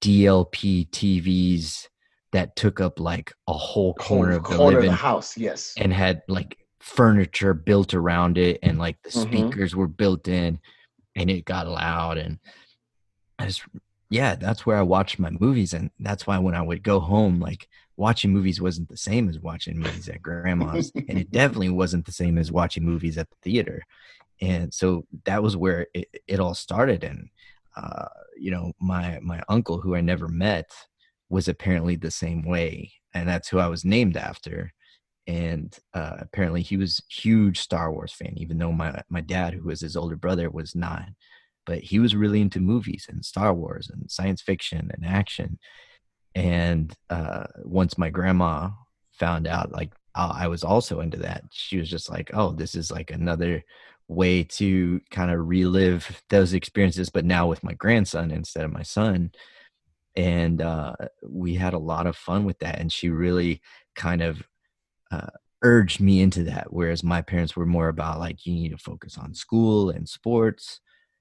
DLP 0.00 0.90
TVs 0.90 1.88
that 2.32 2.56
took 2.56 2.80
up 2.80 2.98
like 2.98 3.32
a 3.46 3.52
whole 3.52 3.94
corner 3.94 4.32
whole 4.32 4.38
of 4.38 4.42
the 4.42 4.56
corner 4.56 4.76
living 4.76 4.90
of 4.90 4.92
the 4.92 4.96
house, 4.96 5.36
yes, 5.36 5.74
and 5.76 5.92
had 5.92 6.22
like 6.28 6.58
furniture 6.80 7.54
built 7.54 7.94
around 7.94 8.38
it, 8.38 8.58
and 8.62 8.78
like 8.78 9.00
the 9.02 9.10
mm-hmm. 9.10 9.30
speakers 9.30 9.76
were 9.76 9.88
built 9.88 10.28
in, 10.28 10.58
and 11.14 11.30
it 11.30 11.44
got 11.44 11.68
loud, 11.68 12.18
and 12.18 12.38
I 13.38 13.46
just 13.46 13.62
yeah, 14.10 14.34
that's 14.34 14.66
where 14.66 14.76
I 14.76 14.82
watched 14.82 15.18
my 15.18 15.30
movies, 15.30 15.72
and 15.72 15.90
that's 16.00 16.26
why 16.26 16.38
when 16.38 16.54
I 16.54 16.62
would 16.62 16.82
go 16.82 17.00
home, 17.00 17.38
like 17.38 17.68
watching 17.96 18.32
movies 18.32 18.60
wasn't 18.60 18.88
the 18.88 18.96
same 18.96 19.28
as 19.28 19.38
watching 19.38 19.78
movies 19.78 20.08
at 20.08 20.22
grandma's, 20.22 20.90
and 20.94 21.18
it 21.18 21.30
definitely 21.30 21.70
wasn't 21.70 22.06
the 22.06 22.12
same 22.12 22.38
as 22.38 22.50
watching 22.50 22.84
movies 22.84 23.18
at 23.18 23.28
the 23.30 23.36
theater, 23.42 23.82
and 24.40 24.72
so 24.72 25.06
that 25.24 25.42
was 25.42 25.56
where 25.56 25.86
it, 25.92 26.08
it 26.26 26.40
all 26.40 26.54
started, 26.54 27.04
and 27.04 27.28
uh, 27.76 28.08
you 28.38 28.50
know, 28.50 28.72
my 28.80 29.18
my 29.22 29.42
uncle 29.48 29.80
who 29.80 29.94
I 29.94 30.00
never 30.00 30.28
met 30.28 30.70
was 31.32 31.48
apparently 31.48 31.96
the 31.96 32.10
same 32.10 32.42
way 32.44 32.92
and 33.14 33.28
that's 33.28 33.48
who 33.48 33.58
i 33.58 33.66
was 33.66 33.84
named 33.84 34.16
after 34.16 34.72
and 35.26 35.78
uh, 35.94 36.16
apparently 36.18 36.62
he 36.62 36.76
was 36.76 37.02
huge 37.08 37.58
Star 37.60 37.92
Wars 37.92 38.12
fan, 38.12 38.34
even 38.36 38.58
though 38.58 38.72
my 38.72 39.02
my 39.08 39.20
dad, 39.20 39.54
who 39.54 39.68
was 39.68 39.80
his 39.80 39.96
older 39.96 40.16
brother, 40.16 40.50
was 40.50 40.74
not. 40.74 41.08
But 41.64 41.78
he 41.78 42.00
was 42.00 42.16
really 42.16 42.40
into 42.40 42.58
movies 42.58 43.06
and 43.08 43.24
Star 43.24 43.54
Wars 43.54 43.88
and 43.88 44.10
science 44.10 44.42
fiction 44.42 44.90
and 44.92 45.06
action. 45.06 45.58
And 46.34 46.92
uh, 47.08 47.44
once 47.64 47.96
my 47.96 48.10
grandma 48.10 48.70
found 49.12 49.46
out, 49.46 49.70
like 49.70 49.92
I 50.14 50.48
was 50.48 50.64
also 50.64 51.00
into 51.00 51.18
that, 51.18 51.44
she 51.52 51.78
was 51.78 51.88
just 51.88 52.10
like, 52.10 52.30
"Oh, 52.34 52.52
this 52.52 52.74
is 52.74 52.90
like 52.90 53.10
another 53.10 53.62
way 54.08 54.42
to 54.44 55.00
kind 55.10 55.30
of 55.30 55.46
relive 55.46 56.22
those 56.30 56.52
experiences, 56.52 57.10
but 57.10 57.24
now 57.24 57.46
with 57.46 57.62
my 57.62 57.74
grandson 57.74 58.32
instead 58.32 58.64
of 58.64 58.72
my 58.72 58.82
son." 58.82 59.30
And 60.14 60.60
uh, 60.60 60.94
we 61.26 61.54
had 61.54 61.72
a 61.72 61.78
lot 61.78 62.06
of 62.06 62.16
fun 62.16 62.44
with 62.44 62.58
that, 62.58 62.78
and 62.78 62.92
she 62.92 63.08
really 63.08 63.62
kind 63.94 64.22
of 64.22 64.42
uh, 65.10 65.30
urged 65.62 66.00
me 66.00 66.20
into 66.20 66.44
that. 66.44 66.72
Whereas 66.72 67.02
my 67.02 67.22
parents 67.22 67.56
were 67.56 67.66
more 67.66 67.88
about 67.88 68.18
like, 68.18 68.44
you 68.44 68.52
need 68.52 68.70
to 68.70 68.78
focus 68.78 69.16
on 69.16 69.34
school 69.34 69.90
and 69.90 70.08
sports, 70.08 70.80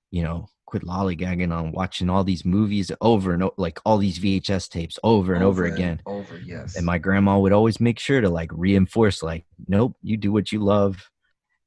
you 0.10 0.24
know, 0.24 0.48
quit 0.65 0.83
lollygagging 0.83 1.53
on 1.53 1.71
watching 1.71 2.10
all 2.10 2.24
these 2.24 2.45
movies 2.45 2.91
over 3.01 3.33
and 3.33 3.43
over, 3.43 3.53
like 3.57 3.79
all 3.86 3.98
these 3.98 4.19
VHS 4.19 4.69
tapes 4.69 4.98
over 5.03 5.33
and 5.33 5.43
over, 5.43 5.65
over 5.65 5.74
again. 5.74 6.01
over, 6.05 6.38
yes. 6.39 6.75
And 6.75 6.86
my 6.86 6.98
grandma 6.98 7.38
would 7.38 7.51
always 7.51 7.79
make 7.79 8.00
sure 8.00 8.21
to 8.21 8.29
like 8.29 8.50
reinforce, 8.53 9.21
like, 9.21 9.45
nope, 9.67 9.95
you 10.01 10.17
do 10.17 10.31
what 10.31 10.51
you 10.51 10.60
love. 10.60 11.10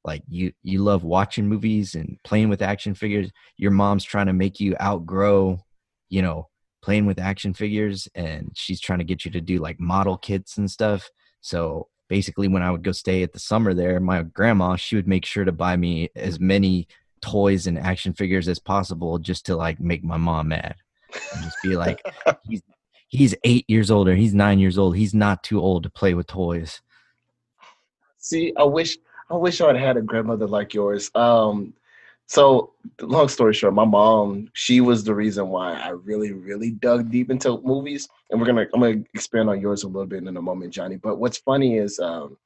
Like 0.03 0.23
you, 0.27 0.53
you 0.61 0.83
love 0.83 1.03
watching 1.03 1.47
movies 1.47 1.95
and 1.95 2.17
playing 2.23 2.49
with 2.49 2.61
action 2.61 2.93
figures. 2.93 3.31
Your 3.57 3.71
mom's 3.71 4.03
trying 4.03 4.27
to 4.27 4.33
make 4.33 4.59
you 4.59 4.75
outgrow, 4.79 5.59
you 6.09 6.21
know, 6.21 6.49
playing 6.85 7.07
with 7.07 7.17
action 7.17 7.51
figures, 7.51 8.07
and 8.13 8.51
she's 8.53 8.79
trying 8.79 8.99
to 8.99 9.05
get 9.05 9.25
you 9.25 9.31
to 9.31 9.41
do 9.41 9.57
like 9.57 9.79
model 9.79 10.17
kits 10.17 10.57
and 10.57 10.69
stuff. 10.69 11.09
So 11.41 11.87
basically 12.09 12.47
when 12.47 12.61
I 12.61 12.69
would 12.69 12.83
go 12.83 12.91
stay 12.91 13.23
at 13.23 13.33
the 13.33 13.39
summer 13.39 13.73
there, 13.73 13.99
my 13.99 14.21
grandma, 14.21 14.75
she 14.75 14.95
would 14.95 15.07
make 15.07 15.25
sure 15.25 15.43
to 15.45 15.51
buy 15.51 15.75
me 15.75 16.11
as 16.15 16.39
many 16.39 16.87
toys 17.21 17.65
and 17.65 17.79
action 17.79 18.13
figures 18.13 18.47
as 18.47 18.59
possible 18.59 19.17
just 19.17 19.47
to 19.47 19.55
like 19.55 19.79
make 19.79 20.03
my 20.03 20.17
mom 20.17 20.49
mad. 20.49 20.75
And 21.33 21.43
just 21.43 21.57
be 21.63 21.75
like, 21.75 21.99
he's 22.47 22.61
he's 23.07 23.33
eight 23.43 23.65
years 23.67 23.89
old 23.89 24.07
or 24.07 24.15
he's 24.15 24.35
nine 24.35 24.59
years 24.59 24.77
old. 24.77 24.95
He's 24.95 25.15
not 25.15 25.41
too 25.41 25.59
old 25.59 25.83
to 25.83 25.89
play 25.89 26.13
with 26.13 26.27
toys. 26.27 26.81
See, 28.19 28.53
I 28.57 28.63
wish 28.63 28.99
I 29.31 29.35
wish 29.37 29.59
I'd 29.59 29.75
had 29.75 29.97
a 29.97 30.01
grandmother 30.01 30.45
like 30.45 30.75
yours. 30.75 31.09
Um, 31.15 31.73
so 32.27 32.73
long 33.01 33.27
story 33.27 33.53
short, 33.53 33.73
my 33.73 33.85
mom, 33.85 34.49
she 34.53 34.81
was 34.81 35.03
the 35.03 35.13
reason 35.13 35.49
why 35.49 35.73
I 35.73 35.89
really, 35.89 36.31
really 36.31 36.71
dug 36.71 37.11
deep 37.11 37.29
into 37.29 37.61
movies. 37.63 38.07
And 38.29 38.39
we're 38.39 38.47
gonna 38.47 38.65
I'm 38.73 38.81
gonna 38.81 39.03
expand 39.13 39.49
on 39.49 39.61
yours 39.61 39.83
a 39.83 39.87
little 39.87 40.07
bit 40.07 40.23
in 40.23 40.35
a 40.35 40.41
moment, 40.41 40.73
Johnny. 40.73 40.97
But 40.97 41.17
what's 41.17 41.37
funny 41.37 41.77
is 41.77 41.99
um 41.99 42.37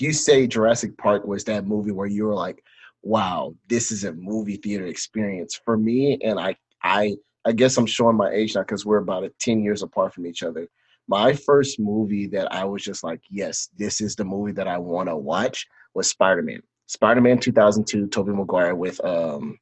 you 0.00 0.12
say 0.12 0.46
Jurassic 0.46 0.96
Park 0.96 1.26
was 1.26 1.44
that 1.44 1.66
movie 1.66 1.90
where 1.92 2.06
you 2.06 2.24
were 2.24 2.34
like, 2.34 2.62
wow, 3.02 3.54
this 3.68 3.90
is 3.90 4.04
a 4.04 4.12
movie 4.12 4.56
theater 4.56 4.86
experience 4.86 5.60
for 5.64 5.76
me. 5.76 6.18
And 6.22 6.40
I 6.40 6.56
I 6.82 7.16
I 7.44 7.52
guess 7.52 7.76
I'm 7.76 7.86
showing 7.86 8.16
my 8.16 8.30
age 8.30 8.54
now 8.54 8.62
because 8.62 8.86
we're 8.86 8.98
about 8.98 9.30
10 9.40 9.62
years 9.62 9.82
apart 9.82 10.14
from 10.14 10.26
each 10.26 10.42
other. 10.42 10.68
My 11.06 11.32
first 11.32 11.80
movie 11.80 12.26
that 12.28 12.52
I 12.52 12.64
was 12.64 12.82
just 12.82 13.02
like, 13.02 13.22
yes, 13.30 13.68
this 13.78 14.00
is 14.00 14.14
the 14.14 14.24
movie 14.24 14.52
that 14.52 14.68
I 14.68 14.76
want 14.78 15.08
to 15.08 15.16
watch 15.16 15.66
was 15.94 16.08
Spider-Man. 16.10 16.62
Spider-Man 16.88 17.38
2002, 17.38 18.08
Tobey 18.08 18.32
Maguire 18.32 18.74
with 18.74 19.02
um, 19.04 19.58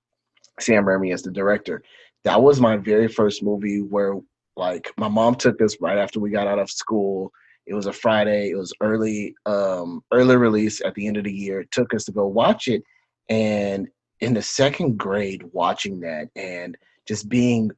Sam 0.61 0.85
Raimi 0.85 1.13
as 1.13 1.23
the 1.23 1.31
director. 1.31 1.83
That 2.25 2.41
was 2.41 2.61
my 2.61 2.77
very 2.77 3.09
first 3.09 3.43
movie 3.43 3.81
where 3.83 4.15
like 4.57 4.91
my 4.97 5.09
mom 5.09 5.35
took 5.35 5.61
us 5.61 5.77
right 5.81 5.99
after 5.99 6.19
we 6.19 6.31
got 6.31 6.47
out 6.47 6.59
of 6.59 6.71
school. 6.71 7.31
It 7.67 7.75
was 7.75 7.87
a 7.87 7.93
Friday. 7.93 8.51
It 8.51 8.57
was 8.57 8.73
early 8.81 9.35
um, 9.45 10.03
early 10.13 10.37
release 10.37 10.81
at 10.85 10.95
the 10.95 11.07
end 11.07 11.17
of 11.17 11.25
the 11.25 11.33
year. 11.33 11.61
It 11.61 11.71
took 11.73 11.93
us 11.95 12.05
to 12.05 12.13
go 12.13 12.27
watch 12.27 12.69
it, 12.69 12.83
and 13.29 13.89
in 14.21 14.33
the 14.33 14.43
second 14.43 14.97
grade, 14.97 15.43
watching 15.53 16.01
that 16.01 16.29
and 16.37 16.77
just 17.07 17.29
being 17.29 17.71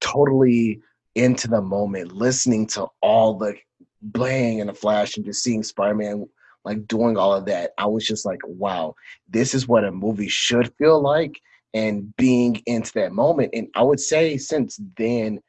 totally 0.00 0.80
into 1.14 1.48
the 1.48 1.60
moment, 1.60 2.12
listening 2.12 2.66
to 2.68 2.86
all 3.02 3.34
the 3.34 3.54
bling 4.02 4.60
and 4.60 4.70
the 4.70 4.74
flash, 4.74 5.16
and 5.16 5.26
just 5.26 5.42
seeing 5.42 5.62
Spider-Man 5.62 6.26
like 6.66 6.86
doing 6.86 7.16
all 7.16 7.32
of 7.32 7.46
that, 7.46 7.70
I 7.78 7.86
was 7.86 8.06
just 8.06 8.26
like, 8.26 8.40
wow, 8.44 8.94
this 9.28 9.54
is 9.54 9.66
what 9.66 9.84
a 9.84 9.92
movie 9.92 10.28
should 10.28 10.74
feel 10.76 11.00
like. 11.00 11.40
And 11.72 12.14
being 12.16 12.62
into 12.66 12.92
that 12.94 13.12
moment. 13.12 13.50
And 13.52 13.68
I 13.74 13.82
would 13.82 14.00
say 14.00 14.38
since 14.38 14.80
then, 14.96 15.40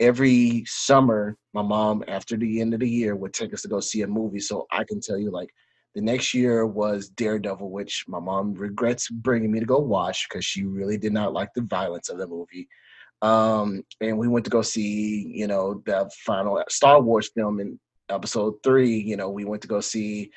every 0.00 0.64
summer, 0.66 1.36
my 1.54 1.62
mom, 1.62 2.02
after 2.08 2.36
the 2.36 2.60
end 2.60 2.74
of 2.74 2.80
the 2.80 2.88
year, 2.88 3.14
would 3.14 3.32
take 3.32 3.54
us 3.54 3.62
to 3.62 3.68
go 3.68 3.78
see 3.78 4.02
a 4.02 4.06
movie. 4.06 4.40
So 4.40 4.66
I 4.72 4.84
can 4.84 5.00
tell 5.00 5.16
you, 5.16 5.30
like, 5.30 5.50
the 5.94 6.00
next 6.00 6.34
year 6.34 6.66
was 6.66 7.08
Daredevil, 7.10 7.70
which 7.70 8.04
my 8.08 8.18
mom 8.18 8.54
regrets 8.54 9.08
bringing 9.08 9.52
me 9.52 9.60
to 9.60 9.66
go 9.66 9.78
watch 9.78 10.26
because 10.28 10.44
she 10.44 10.64
really 10.64 10.98
did 10.98 11.12
not 11.12 11.32
like 11.32 11.50
the 11.54 11.62
violence 11.62 12.08
of 12.08 12.18
the 12.18 12.26
movie. 12.26 12.68
Um, 13.22 13.84
and 14.00 14.18
we 14.18 14.28
went 14.28 14.44
to 14.46 14.50
go 14.50 14.62
see, 14.62 15.30
you 15.32 15.46
know, 15.46 15.82
the 15.86 16.10
final 16.26 16.62
Star 16.68 17.00
Wars 17.00 17.30
film 17.36 17.60
in 17.60 17.78
episode 18.08 18.54
three. 18.64 18.98
You 18.98 19.16
know, 19.16 19.30
we 19.30 19.44
went 19.44 19.62
to 19.62 19.68
go 19.68 19.80
see 19.80 20.30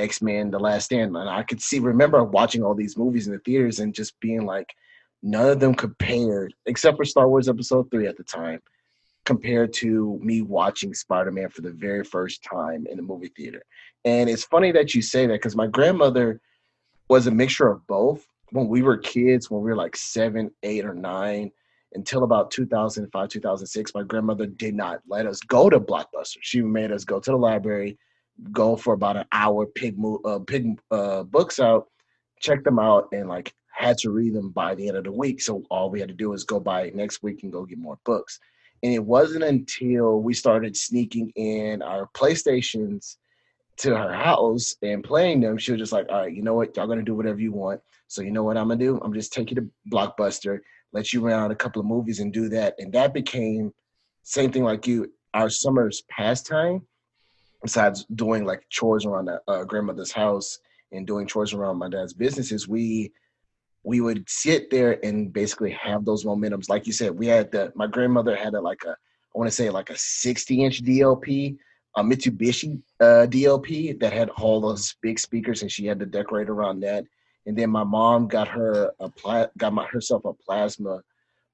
X 0.00 0.22
Men: 0.22 0.50
The 0.50 0.58
Last 0.58 0.86
Stand. 0.86 1.16
And 1.16 1.28
I 1.28 1.42
could 1.42 1.60
see, 1.60 1.78
remember 1.78 2.22
watching 2.24 2.62
all 2.62 2.74
these 2.74 2.96
movies 2.96 3.26
in 3.26 3.32
the 3.32 3.38
theaters 3.40 3.80
and 3.80 3.94
just 3.94 4.18
being 4.20 4.44
like, 4.44 4.74
none 5.22 5.48
of 5.48 5.60
them 5.60 5.74
compared, 5.74 6.54
except 6.66 6.96
for 6.96 7.04
Star 7.04 7.28
Wars 7.28 7.48
Episode 7.48 7.90
Three 7.90 8.06
at 8.06 8.16
the 8.16 8.24
time, 8.24 8.60
compared 9.24 9.72
to 9.74 10.18
me 10.22 10.42
watching 10.42 10.94
Spider 10.94 11.30
Man 11.30 11.50
for 11.50 11.62
the 11.62 11.72
very 11.72 12.04
first 12.04 12.42
time 12.42 12.86
in 12.90 12.98
a 12.98 13.02
movie 13.02 13.32
theater. 13.36 13.62
And 14.04 14.30
it's 14.30 14.44
funny 14.44 14.72
that 14.72 14.94
you 14.94 15.02
say 15.02 15.26
that 15.26 15.34
because 15.34 15.56
my 15.56 15.66
grandmother 15.66 16.40
was 17.08 17.26
a 17.26 17.30
mixture 17.30 17.68
of 17.68 17.86
both. 17.86 18.26
When 18.52 18.68
we 18.68 18.82
were 18.82 18.96
kids, 18.96 19.50
when 19.50 19.62
we 19.62 19.70
were 19.70 19.76
like 19.76 19.96
seven, 19.96 20.50
eight, 20.62 20.84
or 20.84 20.94
nine, 20.94 21.52
until 21.94 22.24
about 22.24 22.50
2005, 22.50 23.28
2006, 23.28 23.94
my 23.94 24.02
grandmother 24.02 24.46
did 24.46 24.74
not 24.74 25.00
let 25.08 25.26
us 25.26 25.40
go 25.40 25.68
to 25.68 25.80
Blockbuster. 25.80 26.38
She 26.40 26.62
made 26.62 26.92
us 26.92 27.04
go 27.04 27.20
to 27.20 27.30
the 27.30 27.36
library, 27.36 27.98
go 28.52 28.76
for 28.76 28.94
about 28.94 29.16
an 29.16 29.26
hour, 29.32 29.66
pick 29.66 29.94
uh, 30.24 30.38
pick 30.40 30.64
uh, 30.90 31.22
books 31.24 31.60
out, 31.60 31.88
check 32.40 32.64
them 32.64 32.78
out, 32.78 33.08
and 33.12 33.28
like 33.28 33.54
had 33.72 33.98
to 33.98 34.10
read 34.10 34.34
them 34.34 34.50
by 34.50 34.74
the 34.74 34.88
end 34.88 34.96
of 34.96 35.04
the 35.04 35.12
week. 35.12 35.40
So 35.40 35.64
all 35.70 35.90
we 35.90 36.00
had 36.00 36.08
to 36.08 36.14
do 36.14 36.30
was 36.30 36.44
go 36.44 36.60
by 36.60 36.90
next 36.94 37.22
week 37.22 37.42
and 37.42 37.52
go 37.52 37.64
get 37.64 37.78
more 37.78 37.98
books. 38.04 38.38
And 38.82 38.92
it 38.92 39.04
wasn't 39.04 39.44
until 39.44 40.20
we 40.20 40.34
started 40.34 40.76
sneaking 40.76 41.30
in 41.36 41.82
our 41.82 42.08
PlayStations 42.14 43.16
to 43.78 43.96
her 43.96 44.12
house 44.12 44.76
and 44.82 45.02
playing 45.02 45.40
them, 45.40 45.56
she 45.56 45.72
was 45.72 45.78
just 45.78 45.92
like, 45.92 46.06
all 46.10 46.22
right, 46.22 46.34
you 46.34 46.42
know 46.42 46.54
what? 46.54 46.76
Y'all 46.76 46.86
gonna 46.86 47.02
do 47.02 47.14
whatever 47.14 47.40
you 47.40 47.52
want. 47.52 47.80
So 48.08 48.22
you 48.22 48.30
know 48.30 48.42
what 48.42 48.56
I'm 48.56 48.68
gonna 48.68 48.78
do? 48.78 48.98
I'm 49.02 49.14
just 49.14 49.32
take 49.32 49.50
you 49.50 49.56
to 49.56 49.68
Blockbuster, 49.90 50.60
let 50.92 51.12
you 51.12 51.24
around 51.24 51.50
a 51.50 51.56
couple 51.56 51.80
of 51.80 51.86
movies 51.86 52.20
and 52.20 52.32
do 52.32 52.48
that. 52.50 52.74
And 52.78 52.92
that 52.92 53.14
became 53.14 53.72
same 54.22 54.52
thing 54.52 54.64
like 54.64 54.86
you, 54.86 55.10
our 55.32 55.48
summer's 55.48 56.02
pastime 56.10 56.82
besides 57.62 58.06
doing 58.14 58.44
like 58.44 58.64
chores 58.68 59.04
around 59.04 59.26
the 59.26 59.40
uh, 59.48 59.64
grandmother's 59.64 60.12
house 60.12 60.58
and 60.92 61.06
doing 61.06 61.26
chores 61.26 61.52
around 61.52 61.78
my 61.78 61.88
dad's 61.88 62.12
businesses, 62.12 62.68
we 62.68 63.12
we 63.82 64.00
would 64.00 64.28
sit 64.28 64.70
there 64.70 65.02
and 65.04 65.32
basically 65.32 65.70
have 65.70 66.04
those 66.04 66.24
momentums. 66.24 66.68
Like 66.68 66.86
you 66.86 66.92
said, 66.92 67.18
we 67.18 67.26
had 67.26 67.50
the 67.50 67.72
my 67.74 67.86
grandmother 67.86 68.36
had 68.36 68.54
a 68.54 68.60
like 68.60 68.82
a 68.84 68.90
I 68.90 69.38
want 69.38 69.48
to 69.48 69.54
say 69.54 69.70
like 69.70 69.90
a 69.90 69.96
60 69.96 70.64
inch 70.64 70.82
DLP, 70.82 71.56
a 71.96 72.02
Mitsubishi 72.02 72.80
uh, 73.00 73.26
DLP 73.28 73.98
that 74.00 74.12
had 74.12 74.28
all 74.30 74.60
those 74.60 74.96
big 75.02 75.18
speakers, 75.18 75.62
and 75.62 75.70
she 75.70 75.86
had 75.86 76.00
to 76.00 76.06
decorate 76.06 76.48
around 76.48 76.80
that. 76.80 77.04
And 77.46 77.56
then 77.56 77.70
my 77.70 77.84
mom 77.84 78.28
got 78.28 78.48
her 78.48 78.92
a 79.00 79.08
pla- 79.08 79.46
got 79.56 79.72
my, 79.72 79.86
herself 79.86 80.24
a 80.24 80.32
plasma 80.34 81.00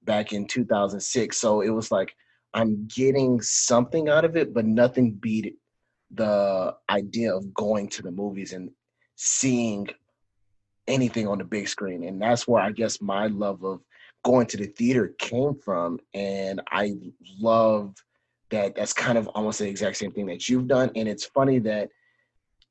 back 0.03 0.33
in 0.33 0.47
2006. 0.47 1.37
So 1.37 1.61
it 1.61 1.69
was 1.71 1.91
like 1.91 2.15
I'm 2.55 2.87
getting 2.87 3.41
something 3.41 4.09
out 4.09 4.25
of 4.25 4.37
it, 4.37 4.55
but 4.55 4.65
nothing 4.65 5.13
beat 5.13 5.55
the 6.13 6.75
idea 6.89 7.35
of 7.35 7.53
going 7.55 7.89
to 7.89 8.03
the 8.03 8.11
movies 8.11 8.53
and 8.53 8.71
seeing 9.17 9.89
anything 10.87 11.27
on 11.27 11.39
the 11.39 11.45
big 11.45 11.69
screen. 11.69 12.05
And 12.05 12.21
that's 12.21 12.47
where 12.47 12.63
I 12.63 12.71
guess 12.71 13.01
my 13.01 13.27
love 13.27 13.65
of 13.65 13.81
going 14.25 14.47
to 14.47 14.57
the 14.57 14.67
theater 14.67 15.15
came 15.19 15.55
from. 15.55 15.99
And 16.15 16.61
I 16.71 16.95
love 17.41 17.95
that 18.51 18.77
that's 18.77 18.93
kind 18.93 19.19
of 19.19 19.27
almost 19.29 19.59
the 19.59 19.69
exact 19.69 19.97
same 19.97 20.13
thing 20.13 20.27
that 20.27 20.49
you've 20.49 20.69
done. 20.69 20.91
And 20.95 21.09
it's 21.09 21.27
funny 21.27 21.59
that, 21.61 21.91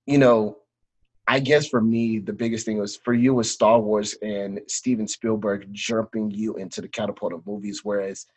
you 0.05 0.17
know, 0.17 0.57
I 1.27 1.39
guess 1.39 1.67
for 1.67 1.81
me, 1.81 2.19
the 2.19 2.33
biggest 2.33 2.65
thing 2.65 2.77
was 2.77 2.97
for 2.97 3.13
you 3.13 3.33
was 3.33 3.51
Star 3.51 3.79
Wars 3.79 4.13
and 4.21 4.61
Steven 4.67 5.07
Spielberg 5.07 5.67
jumping 5.71 6.29
you 6.29 6.53
into 6.55 6.81
the 6.81 6.87
catapult 6.87 7.33
of 7.33 7.45
movies. 7.47 7.81
Whereas 7.83 8.27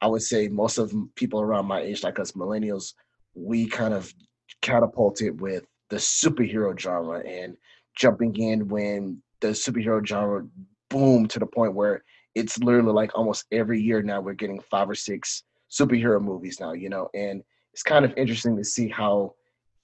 I 0.00 0.06
would 0.06 0.22
say 0.22 0.48
most 0.48 0.78
of 0.78 0.92
people 1.16 1.40
around 1.42 1.66
my 1.66 1.80
age, 1.80 2.02
like 2.02 2.18
us 2.18 2.32
millennials, 2.32 2.94
we 3.34 3.66
kind 3.66 3.92
of 3.92 4.12
catapulted 4.62 5.40
with 5.40 5.66
the 5.88 5.96
superhero 5.96 6.78
genre 6.78 7.20
and 7.26 7.56
jumping 7.96 8.34
in 8.36 8.68
when 8.68 9.22
the 9.40 9.48
superhero 9.48 10.04
genre 10.06 10.46
boomed 10.88 11.30
to 11.30 11.38
the 11.38 11.46
point 11.46 11.74
where 11.74 12.04
it's 12.34 12.58
literally 12.58 12.92
like 12.92 13.10
almost 13.14 13.44
every 13.52 13.80
year 13.80 14.02
now 14.02 14.20
we're 14.20 14.34
getting 14.34 14.60
five 14.60 14.88
or 14.88 14.94
six 14.94 15.42
superhero 15.70 16.20
movies 16.20 16.60
now, 16.60 16.72
you 16.72 16.88
know, 16.88 17.08
and 17.14 17.42
it's 17.72 17.82
kind 17.82 18.04
of 18.04 18.12
interesting 18.16 18.56
to 18.56 18.64
see 18.64 18.88
how 18.88 19.34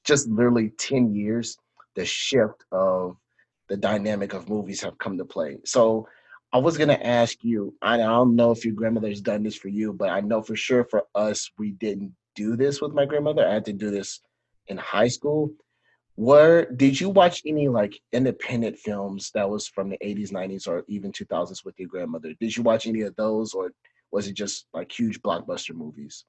just 0.04 0.28
literally 0.28 0.70
10 0.78 1.14
years, 1.14 1.56
the 1.94 2.04
shift 2.04 2.64
of 2.72 3.16
the 3.68 3.76
dynamic 3.76 4.32
of 4.32 4.48
movies 4.48 4.80
have 4.82 4.98
come 4.98 5.18
to 5.18 5.24
play. 5.24 5.58
So 5.64 6.08
I 6.52 6.58
was 6.58 6.78
gonna 6.78 6.98
ask 7.02 7.42
you, 7.42 7.74
I 7.82 7.96
don't 7.96 8.36
know 8.36 8.52
if 8.52 8.64
your 8.64 8.74
grandmother's 8.74 9.20
done 9.20 9.42
this 9.42 9.56
for 9.56 9.68
you, 9.68 9.92
but 9.92 10.10
I 10.10 10.20
know 10.20 10.42
for 10.42 10.56
sure 10.56 10.84
for 10.84 11.04
us, 11.14 11.50
we 11.58 11.72
didn't 11.72 12.14
do 12.34 12.56
this 12.56 12.80
with 12.80 12.92
my 12.92 13.04
grandmother. 13.04 13.46
I 13.46 13.54
had 13.54 13.64
to 13.66 13.72
do 13.72 13.90
this 13.90 14.20
in 14.68 14.76
high 14.76 15.08
school. 15.08 15.50
Where 16.16 16.70
did 16.72 16.98
you 16.98 17.10
watch 17.10 17.42
any 17.44 17.68
like 17.68 18.00
independent 18.12 18.78
films 18.78 19.30
that 19.34 19.48
was 19.48 19.68
from 19.68 19.90
the 19.90 19.98
80s, 19.98 20.32
90s, 20.32 20.66
or 20.66 20.84
even 20.88 21.12
2000s 21.12 21.64
with 21.64 21.78
your 21.78 21.88
grandmother? 21.88 22.32
Did 22.40 22.56
you 22.56 22.62
watch 22.62 22.86
any 22.86 23.02
of 23.02 23.14
those, 23.16 23.52
or 23.52 23.72
was 24.12 24.26
it 24.26 24.34
just 24.34 24.66
like 24.72 24.90
huge 24.90 25.20
blockbuster 25.20 25.74
movies? 25.74 26.24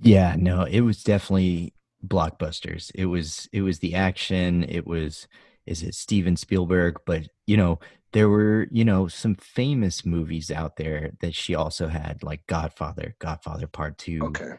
Yeah, 0.00 0.36
no, 0.38 0.62
it 0.64 0.80
was 0.80 1.02
definitely 1.02 1.74
blockbusters. 2.06 2.90
It 2.94 3.06
was 3.06 3.48
it 3.52 3.62
was 3.62 3.78
the 3.78 3.94
action. 3.94 4.64
It 4.64 4.86
was 4.86 5.28
is 5.66 5.82
it 5.82 5.94
Steven 5.94 6.36
Spielberg, 6.36 6.96
but 7.06 7.28
you 7.46 7.56
know 7.56 7.78
there 8.12 8.28
were 8.28 8.68
you 8.70 8.84
know 8.84 9.08
some 9.08 9.34
famous 9.34 10.04
movies 10.06 10.50
out 10.50 10.76
there 10.76 11.12
that 11.20 11.34
she 11.34 11.54
also 11.54 11.88
had 11.88 12.22
like 12.22 12.46
Godfather, 12.46 13.14
Godfather 13.18 13.66
Part 13.66 13.98
Two, 13.98 14.20
Okay. 14.26 14.54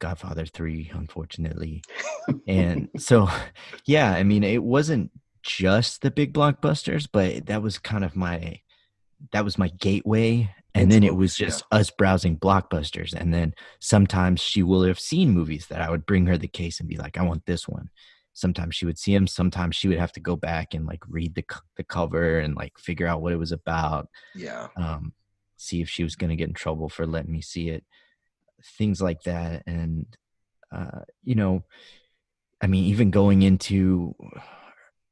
Godfather 0.00 0.44
3, 0.44 0.90
unfortunately. 0.94 1.82
and 2.48 2.88
so, 2.98 3.28
yeah, 3.86 4.10
I 4.12 4.24
mean, 4.24 4.42
it 4.42 4.62
wasn't 4.64 5.12
just 5.42 6.02
the 6.02 6.10
big 6.10 6.34
blockbusters, 6.34 7.08
but 7.10 7.46
that 7.46 7.62
was 7.62 7.78
kind 7.78 8.04
of 8.04 8.16
my 8.16 8.60
that 9.32 9.44
was 9.44 9.56
my 9.58 9.68
gateway. 9.68 10.52
And 10.74 10.90
then 10.90 11.02
it 11.02 11.14
was 11.16 11.36
just 11.36 11.64
us 11.72 11.90
browsing 11.90 12.38
blockbusters. 12.38 13.12
And 13.12 13.34
then 13.34 13.54
sometimes 13.80 14.40
she 14.40 14.62
will 14.62 14.82
have 14.84 15.00
seen 15.00 15.30
movies 15.30 15.66
that 15.66 15.80
I 15.80 15.90
would 15.90 16.06
bring 16.06 16.26
her 16.26 16.38
the 16.38 16.46
case 16.48 16.78
and 16.80 16.88
be 16.88 16.96
like, 16.96 17.18
I 17.18 17.22
want 17.22 17.44
this 17.44 17.68
one. 17.68 17.90
Sometimes 18.34 18.76
she 18.76 18.86
would 18.86 18.96
see 18.98 19.12
them. 19.12 19.26
Sometimes 19.26 19.74
she 19.76 19.88
would 19.88 19.98
have 19.98 20.12
to 20.12 20.20
go 20.20 20.36
back 20.36 20.72
and 20.72 20.86
like 20.86 21.02
read 21.08 21.34
the 21.34 21.44
the 21.76 21.84
cover 21.84 22.38
and 22.38 22.54
like 22.54 22.78
figure 22.78 23.06
out 23.06 23.20
what 23.20 23.32
it 23.32 23.36
was 23.36 23.52
about 23.52 24.08
Yeah. 24.34 24.68
um, 24.76 25.12
see 25.56 25.82
if 25.82 25.90
she 25.90 26.04
was 26.04 26.14
going 26.16 26.30
to 26.30 26.36
get 26.36 26.48
in 26.48 26.54
trouble 26.54 26.88
for 26.88 27.06
letting 27.06 27.32
me 27.32 27.42
see 27.42 27.68
it, 27.68 27.84
things 28.78 29.00
like 29.00 29.22
that. 29.22 29.62
And, 29.66 30.06
uh, 30.72 31.00
you 31.24 31.34
know, 31.34 31.64
I 32.60 32.66
mean, 32.66 32.84
even 32.84 33.10
going 33.10 33.42
into, 33.42 34.14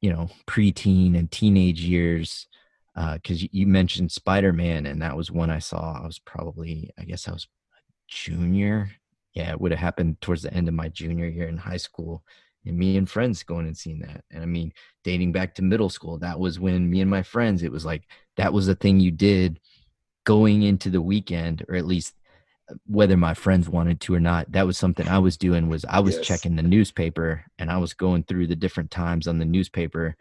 you 0.00 0.12
know, 0.12 0.28
preteen 0.47 1.19
and 1.19 1.31
teenage 1.31 1.81
years, 1.81 2.47
because 2.95 3.47
you 3.52 3.67
mentioned 3.67 4.12
Spider 4.12 4.52
Man, 4.52 4.87
and 4.87 5.02
that 5.02 5.17
was 5.17 5.31
one 5.31 5.50
I 5.50 5.61
saw. 5.61 6.00
I 6.02 6.07
was 6.07 6.19
probably, 6.19 6.90
I 6.99 7.05
guess 7.05 7.28
I 7.28 7.33
was 7.33 7.47
a 7.75 7.81
junior. 8.09 8.90
Yeah, 9.35 9.50
it 9.50 9.61
would 9.61 9.71
have 9.71 9.81
happened 9.81 10.21
towards 10.21 10.43
the 10.43 10.52
end 10.52 10.69
of 10.69 10.75
my 10.75 10.88
junior 10.88 11.26
year 11.26 11.49
in 11.49 11.57
high 11.57 11.76
school. 11.76 12.25
And 12.67 12.76
me 12.76 12.97
and 12.97 13.09
friends 13.09 13.45
going 13.45 13.67
and 13.67 13.76
seeing 13.76 14.00
that. 14.00 14.25
And 14.31 14.43
I 14.43 14.47
mean, 14.47 14.73
dating 15.05 15.33
back 15.33 15.55
to 15.55 15.62
middle 15.62 15.88
school, 15.88 16.19
that 16.19 16.38
was 16.38 16.59
when 16.59 16.90
me 16.90 17.00
and 17.00 17.11
my 17.11 17.23
friends, 17.23 17.62
it 17.62 17.73
was 17.73 17.85
like 17.85 18.02
that 18.37 18.52
was 18.52 18.69
a 18.69 18.75
thing 18.75 19.00
you 19.00 19.11
did 19.11 19.61
going 20.25 20.64
into 20.64 20.90
the 20.90 21.00
weekend 21.00 21.64
or 21.69 21.76
at 21.76 21.87
least 21.87 22.14
uh, 22.14 22.18
whether 22.87 23.17
my 23.17 23.35
friends 23.35 23.69
wanted 23.69 24.01
to 24.01 24.15
or 24.15 24.21
not 24.21 24.51
that 24.53 24.67
was 24.67 24.77
something 24.77 25.09
i 25.09 25.19
was 25.19 25.37
doing 25.37 25.69
was 25.69 25.85
i 25.87 25.99
was 26.01 26.17
Yes. 26.17 26.27
checking 26.27 26.57
the 26.57 26.63
newspaper 26.63 27.45
and 27.59 27.71
i 27.71 27.79
was 27.79 27.95
going 27.95 28.25
through 28.25 28.47
the 28.47 28.57
different 28.57 28.91
times 28.91 29.27
on 29.27 29.39
the 29.39 29.45
newspaper 29.45 30.17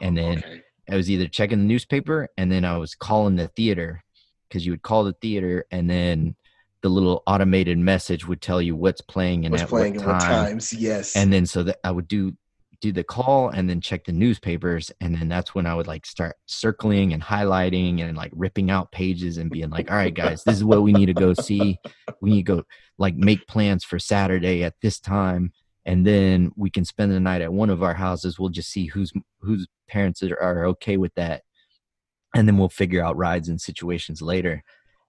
and 0.00 0.16
then 0.18 0.38
Okay. 0.38 0.60
i 0.90 0.96
was 0.96 1.10
either 1.10 1.28
checking 1.28 1.58
the 1.58 1.64
newspaper 1.64 2.28
and 2.36 2.50
then 2.50 2.64
i 2.64 2.76
was 2.76 2.94
calling 2.94 3.36
the 3.36 3.48
theater 3.48 4.02
because 4.48 4.66
you 4.66 4.72
would 4.72 4.82
call 4.82 5.04
the 5.04 5.12
theater 5.20 5.64
and 5.70 5.88
then 5.88 6.34
the 6.82 6.88
little 6.88 7.22
automated 7.26 7.78
message 7.78 8.26
would 8.28 8.42
tell 8.42 8.60
you 8.60 8.76
what's 8.76 9.00
playing 9.00 9.44
and 9.46 9.52
was 9.52 9.62
at 9.62 9.68
playing 9.68 9.94
what 9.94 10.02
at 10.02 10.08
what 10.08 10.20
times? 10.20 10.72
Yes. 10.72 11.16
and 11.16 11.32
then 11.32 11.46
so 11.46 11.62
that 11.62 11.78
I 11.82 11.90
would 11.90 12.06
do 12.08 12.36
do 12.84 12.92
the 12.92 13.02
call 13.02 13.48
and 13.48 13.70
then 13.70 13.80
check 13.80 14.04
the 14.04 14.12
newspapers 14.12 14.92
and 15.00 15.16
then 15.16 15.26
that's 15.26 15.54
when 15.54 15.64
I 15.64 15.74
would 15.74 15.86
like 15.86 16.04
start 16.04 16.36
circling 16.44 17.14
and 17.14 17.22
highlighting 17.22 18.02
and 18.02 18.14
like 18.14 18.30
ripping 18.34 18.70
out 18.70 18.92
pages 18.92 19.38
and 19.38 19.50
being 19.50 19.70
like 19.70 19.90
all 19.90 19.96
right 19.96 20.12
guys 20.12 20.44
this 20.44 20.56
is 20.56 20.64
what 20.64 20.82
we 20.82 20.92
need 20.92 21.06
to 21.06 21.14
go 21.14 21.32
see. 21.32 21.78
We 22.20 22.30
need 22.30 22.44
to 22.44 22.56
go 22.56 22.62
like 22.98 23.16
make 23.16 23.46
plans 23.46 23.84
for 23.84 23.98
Saturday 23.98 24.64
at 24.64 24.74
this 24.82 25.00
time 25.00 25.54
and 25.86 26.06
then 26.06 26.52
we 26.56 26.68
can 26.68 26.84
spend 26.84 27.10
the 27.10 27.20
night 27.20 27.40
at 27.40 27.54
one 27.54 27.70
of 27.70 27.82
our 27.82 27.94
houses. 27.94 28.38
We'll 28.38 28.50
just 28.50 28.70
see 28.70 28.84
whose 28.88 29.14
whose 29.40 29.66
parents 29.88 30.22
are, 30.22 30.38
are 30.38 30.66
okay 30.66 30.98
with 30.98 31.14
that 31.14 31.42
and 32.36 32.46
then 32.46 32.58
we'll 32.58 32.68
figure 32.68 33.02
out 33.02 33.16
rides 33.16 33.48
and 33.48 33.58
situations 33.58 34.20
later. 34.20 34.62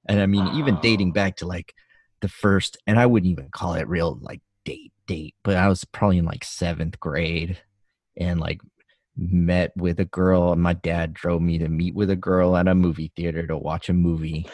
And 0.08 0.22
I 0.22 0.28
mean 0.28 0.48
even 0.56 0.80
dating 0.82 1.12
back 1.12 1.36
to 1.38 1.46
like 1.46 1.74
the 2.22 2.30
first 2.30 2.78
and 2.88 2.98
I 2.98 3.06
wouldn't 3.06 3.34
even 3.34 3.50
call 3.50 3.74
it 3.74 3.90
real 3.90 4.18
like 4.22 4.40
date 4.64 4.94
date 5.08 5.36
but 5.44 5.56
i 5.56 5.68
was 5.68 5.86
probably 5.86 6.18
in 6.18 6.26
like 6.26 6.44
seventh 6.44 7.00
grade 7.00 7.58
and 8.18 8.40
like 8.40 8.60
met 9.18 9.72
with 9.78 10.00
a 10.00 10.06
girl 10.06 10.52
and 10.52 10.62
my 10.62 10.74
dad 10.74 11.14
drove 11.14 11.42
me 11.42 11.58
to 11.58 11.70
meet 11.70 11.96
with 11.96 12.10
a 12.10 12.16
girl 12.16 12.58
at 12.58 12.68
a 12.68 12.76
movie 12.76 13.12
theater 13.16 13.48
to 13.48 13.58
watch 13.58 13.90
a 13.90 13.94
movie. 13.94 14.48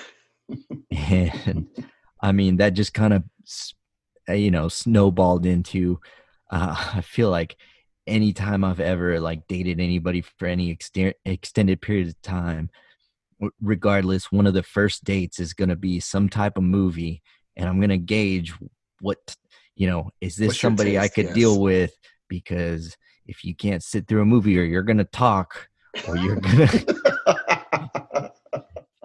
And 0.92 1.68
i 2.22 2.32
mean 2.34 2.58
that 2.58 2.74
just 2.74 2.94
kind 2.94 3.14
of 3.14 3.24
you 4.28 4.52
know 4.52 4.68
snowballed 4.68 5.46
into 5.46 6.00
uh, 6.52 6.92
i 6.96 7.02
feel 7.02 7.30
like 7.30 7.56
anytime 8.08 8.64
i've 8.64 8.80
ever 8.80 9.20
like 9.20 9.48
dated 9.48 9.80
anybody 9.80 10.22
for 10.22 10.48
any 10.48 10.70
exter- 10.72 11.14
extended 11.26 11.82
period 11.82 12.10
of 12.10 12.22
time 12.22 12.70
regardless 13.62 14.32
one 14.32 14.46
of 14.46 14.54
the 14.54 14.64
first 14.64 15.04
dates 15.04 15.40
is 15.40 15.54
going 15.54 15.70
to 15.70 15.76
be 15.76 16.00
some 16.00 16.28
type 16.28 16.58
of 16.58 16.64
movie 16.64 17.22
and 17.56 17.70
i'm 17.70 17.78
going 17.78 17.90
to 17.90 17.98
gauge 17.98 18.54
what 19.00 19.36
you 19.82 19.88
know 19.88 20.12
is 20.22 20.36
this 20.36 20.50
What's 20.50 20.60
somebody 20.62 21.00
i 21.00 21.08
could 21.08 21.26
Yes. 21.26 21.34
deal 21.42 21.60
with? 21.60 21.92
Because 22.28 22.96
if 23.26 23.44
you 23.44 23.54
can't 23.56 23.82
sit 23.92 24.08
through 24.08 24.22
a 24.22 24.26
movie 24.26 24.58
or 24.60 24.64
you're 24.64 24.84
going 24.92 25.04
to 25.06 25.12
talk 25.26 25.70
or 26.08 26.16
you're 26.18 26.36
going 26.40 26.68
to 26.68 28.32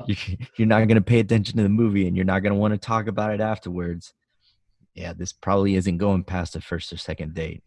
you're 0.56 0.68
not 0.68 0.86
going 0.88 0.96
to 0.96 1.00
pay 1.12 1.20
attention 1.20 1.56
to 1.56 1.62
the 1.62 1.68
movie 1.82 2.06
and 2.06 2.14
you're 2.16 2.24
not 2.32 2.40
going 2.40 2.52
to 2.52 2.58
want 2.58 2.72
to 2.74 2.78
talk 2.78 3.06
about 3.06 3.32
it 3.32 3.40
afterwards 3.40 4.12
yeah 4.94 5.12
this 5.14 5.32
probably 5.32 5.76
isn't 5.76 5.96
going 5.98 6.22
past 6.22 6.52
the 6.52 6.60
first 6.60 6.92
or 6.92 6.96
second 6.98 7.32
date. 7.34 7.62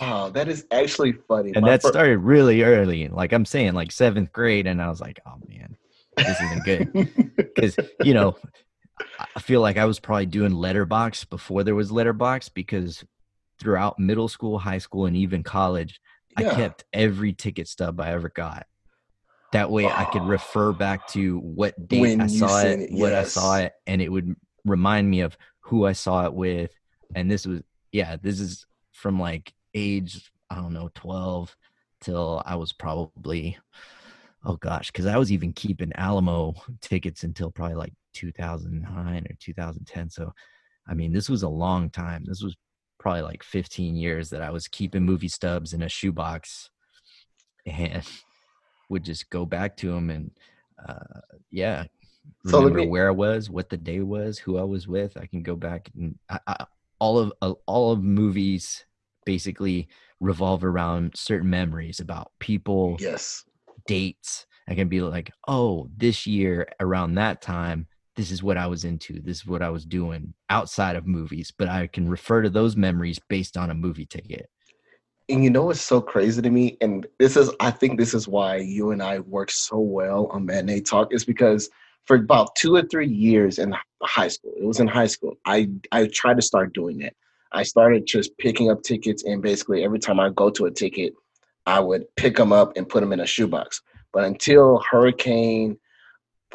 Wow, 0.00 0.30
that 0.30 0.48
is 0.48 0.64
actually 0.70 1.12
funny. 1.28 1.52
and 1.54 1.62
My 1.62 1.70
that 1.72 1.82
started 1.82 2.18
really 2.18 2.62
early. 2.62 3.08
Like 3.08 3.32
i'm 3.32 3.44
saying 3.44 3.74
like 3.74 3.90
seventh 3.90 4.32
grade 4.32 4.66
and 4.68 4.80
i 4.80 4.88
was 4.88 5.00
like 5.00 5.18
oh 5.26 5.34
man 5.48 5.76
this 6.16 6.40
isn't 6.40 6.64
good. 6.64 6.86
Because 7.60 7.76
you 8.04 8.14
know 8.14 8.36
I- 9.36 9.40
feel 9.40 9.60
like 9.60 9.76
i 9.76 9.84
was 9.84 10.00
probably 10.00 10.26
doing 10.26 10.52
Letterboxd 10.52 11.28
before 11.30 11.64
there 11.64 11.74
was 11.74 11.90
Letterboxd 11.90 12.54
because 12.54 13.04
throughout 13.58 13.98
middle 13.98 14.28
school 14.28 14.58
high 14.58 14.78
school 14.78 15.06
and 15.06 15.16
even 15.16 15.42
college 15.42 16.00
i 16.36 16.42
kept 16.42 16.84
every 16.92 17.32
ticket 17.32 17.68
stub 17.68 18.00
i 18.00 18.12
ever 18.12 18.28
got. 18.28 18.66
That 19.52 19.70
way 19.70 19.86
i 19.86 20.04
could 20.04 20.22
ah. 20.22 20.28
refer 20.28 20.72
back 20.72 21.08
to 21.08 21.38
what 21.38 21.88
date 21.88 22.00
When 22.00 22.20
i 22.20 22.26
saw 22.26 22.60
it 22.60 22.80
it, 22.80 22.92
what 22.92 23.12
i 23.12 23.24
saw 23.24 23.56
it 23.58 23.72
and 23.86 24.00
it 24.00 24.10
would 24.10 24.34
remind 24.64 25.10
me 25.10 25.20
of 25.20 25.36
who 25.60 25.86
i 25.86 25.92
saw 25.92 26.26
it 26.26 26.34
with. 26.34 26.72
And 27.14 27.30
this 27.30 27.46
was 27.46 27.62
yeah 27.92 28.16
this 28.20 28.40
is 28.40 28.66
from 28.92 29.18
like 29.18 29.52
age 29.74 30.30
i 30.50 30.56
don't 30.56 30.72
know 30.72 30.90
12 30.94 31.56
till 32.00 32.42
i 32.44 32.54
was 32.56 32.72
probably 32.72 33.58
oh 34.44 34.56
gosh 34.56 34.90
because 34.90 35.06
i 35.06 35.16
was 35.16 35.32
even 35.32 35.52
keeping 35.52 35.92
alamo 35.94 36.54
tickets 36.80 37.24
until 37.24 37.50
probably 37.50 37.76
like 37.76 37.92
2009 38.12 39.26
or 39.28 39.36
2010 39.38 40.10
so 40.10 40.32
i 40.88 40.94
mean 40.94 41.12
this 41.12 41.28
was 41.28 41.42
a 41.42 41.48
long 41.48 41.90
time 41.90 42.24
this 42.26 42.42
was 42.42 42.56
probably 42.98 43.22
like 43.22 43.42
15 43.42 43.96
years 43.96 44.30
that 44.30 44.42
i 44.42 44.50
was 44.50 44.68
keeping 44.68 45.02
movie 45.02 45.28
stubs 45.28 45.72
in 45.72 45.82
a 45.82 45.88
shoebox 45.88 46.70
and 47.66 48.02
would 48.88 49.04
just 49.04 49.30
go 49.30 49.44
back 49.44 49.76
to 49.76 49.92
them 49.92 50.10
and 50.10 50.30
uh 50.86 51.20
yeah 51.50 51.84
So 52.46 52.58
remember 52.58 52.80
me- 52.80 52.88
where 52.88 53.08
i 53.08 53.12
was 53.12 53.48
what 53.48 53.70
the 53.70 53.76
day 53.76 54.00
was 54.00 54.38
who 54.38 54.58
i 54.58 54.64
was 54.64 54.88
with 54.88 55.16
i 55.16 55.26
can 55.26 55.42
go 55.42 55.56
back 55.56 55.90
and 55.96 56.18
I, 56.28 56.38
I, 56.46 56.64
all 56.98 57.18
of 57.18 57.32
uh, 57.40 57.54
all 57.66 57.92
of 57.92 58.02
movies 58.02 58.84
basically 59.24 59.88
revolve 60.20 60.64
around 60.64 61.12
certain 61.16 61.50
memories 61.50 62.00
about 62.00 62.30
people 62.38 62.96
yes. 63.00 63.44
dates. 63.86 64.46
I 64.68 64.74
can 64.74 64.88
be 64.88 65.00
like, 65.00 65.32
oh, 65.48 65.88
this 65.96 66.26
year 66.26 66.68
around 66.78 67.14
that 67.14 67.42
time, 67.42 67.86
this 68.16 68.30
is 68.30 68.42
what 68.42 68.56
I 68.56 68.66
was 68.66 68.84
into. 68.84 69.20
This 69.20 69.38
is 69.38 69.46
what 69.46 69.62
I 69.62 69.70
was 69.70 69.84
doing 69.84 70.34
outside 70.48 70.96
of 70.96 71.06
movies. 71.06 71.52
But 71.56 71.68
I 71.68 71.86
can 71.86 72.08
refer 72.08 72.42
to 72.42 72.50
those 72.50 72.76
memories 72.76 73.18
based 73.28 73.56
on 73.56 73.70
a 73.70 73.74
movie 73.74 74.06
ticket. 74.06 74.48
And 75.28 75.44
you 75.44 75.50
know 75.50 75.66
what's 75.66 75.80
so 75.80 76.00
crazy 76.00 76.42
to 76.42 76.50
me? 76.50 76.76
And 76.80 77.06
this 77.18 77.36
is, 77.36 77.52
I 77.60 77.70
think 77.70 77.98
this 77.98 78.14
is 78.14 78.26
why 78.26 78.56
you 78.56 78.90
and 78.90 79.00
I 79.02 79.20
work 79.20 79.50
so 79.50 79.78
well 79.78 80.26
on 80.26 80.44
Matinee 80.44 80.80
Talk, 80.80 81.14
is 81.14 81.24
because 81.24 81.70
for 82.04 82.16
about 82.16 82.56
two 82.56 82.74
or 82.74 82.82
three 82.82 83.06
years 83.06 83.58
in 83.58 83.74
high 84.02 84.28
school, 84.28 84.52
it 84.56 84.64
was 84.64 84.80
in 84.80 84.88
high 84.88 85.06
school, 85.06 85.36
I, 85.44 85.70
I 85.92 86.08
tried 86.12 86.36
to 86.36 86.42
start 86.42 86.74
doing 86.74 87.02
it. 87.02 87.14
I 87.52 87.62
started 87.62 88.06
just 88.06 88.36
picking 88.38 88.70
up 88.70 88.82
tickets, 88.82 89.24
and 89.24 89.42
basically 89.42 89.84
every 89.84 89.98
time 89.98 90.18
I 90.18 90.30
go 90.30 90.50
to 90.50 90.66
a 90.66 90.70
ticket, 90.70 91.14
I 91.66 91.78
would 91.78 92.04
pick 92.16 92.36
them 92.36 92.52
up 92.52 92.76
and 92.76 92.88
put 92.88 93.00
them 93.00 93.12
in 93.12 93.20
a 93.20 93.26
shoebox. 93.26 93.82
But 94.12 94.24
until 94.24 94.82
Hurricane, 94.90 95.78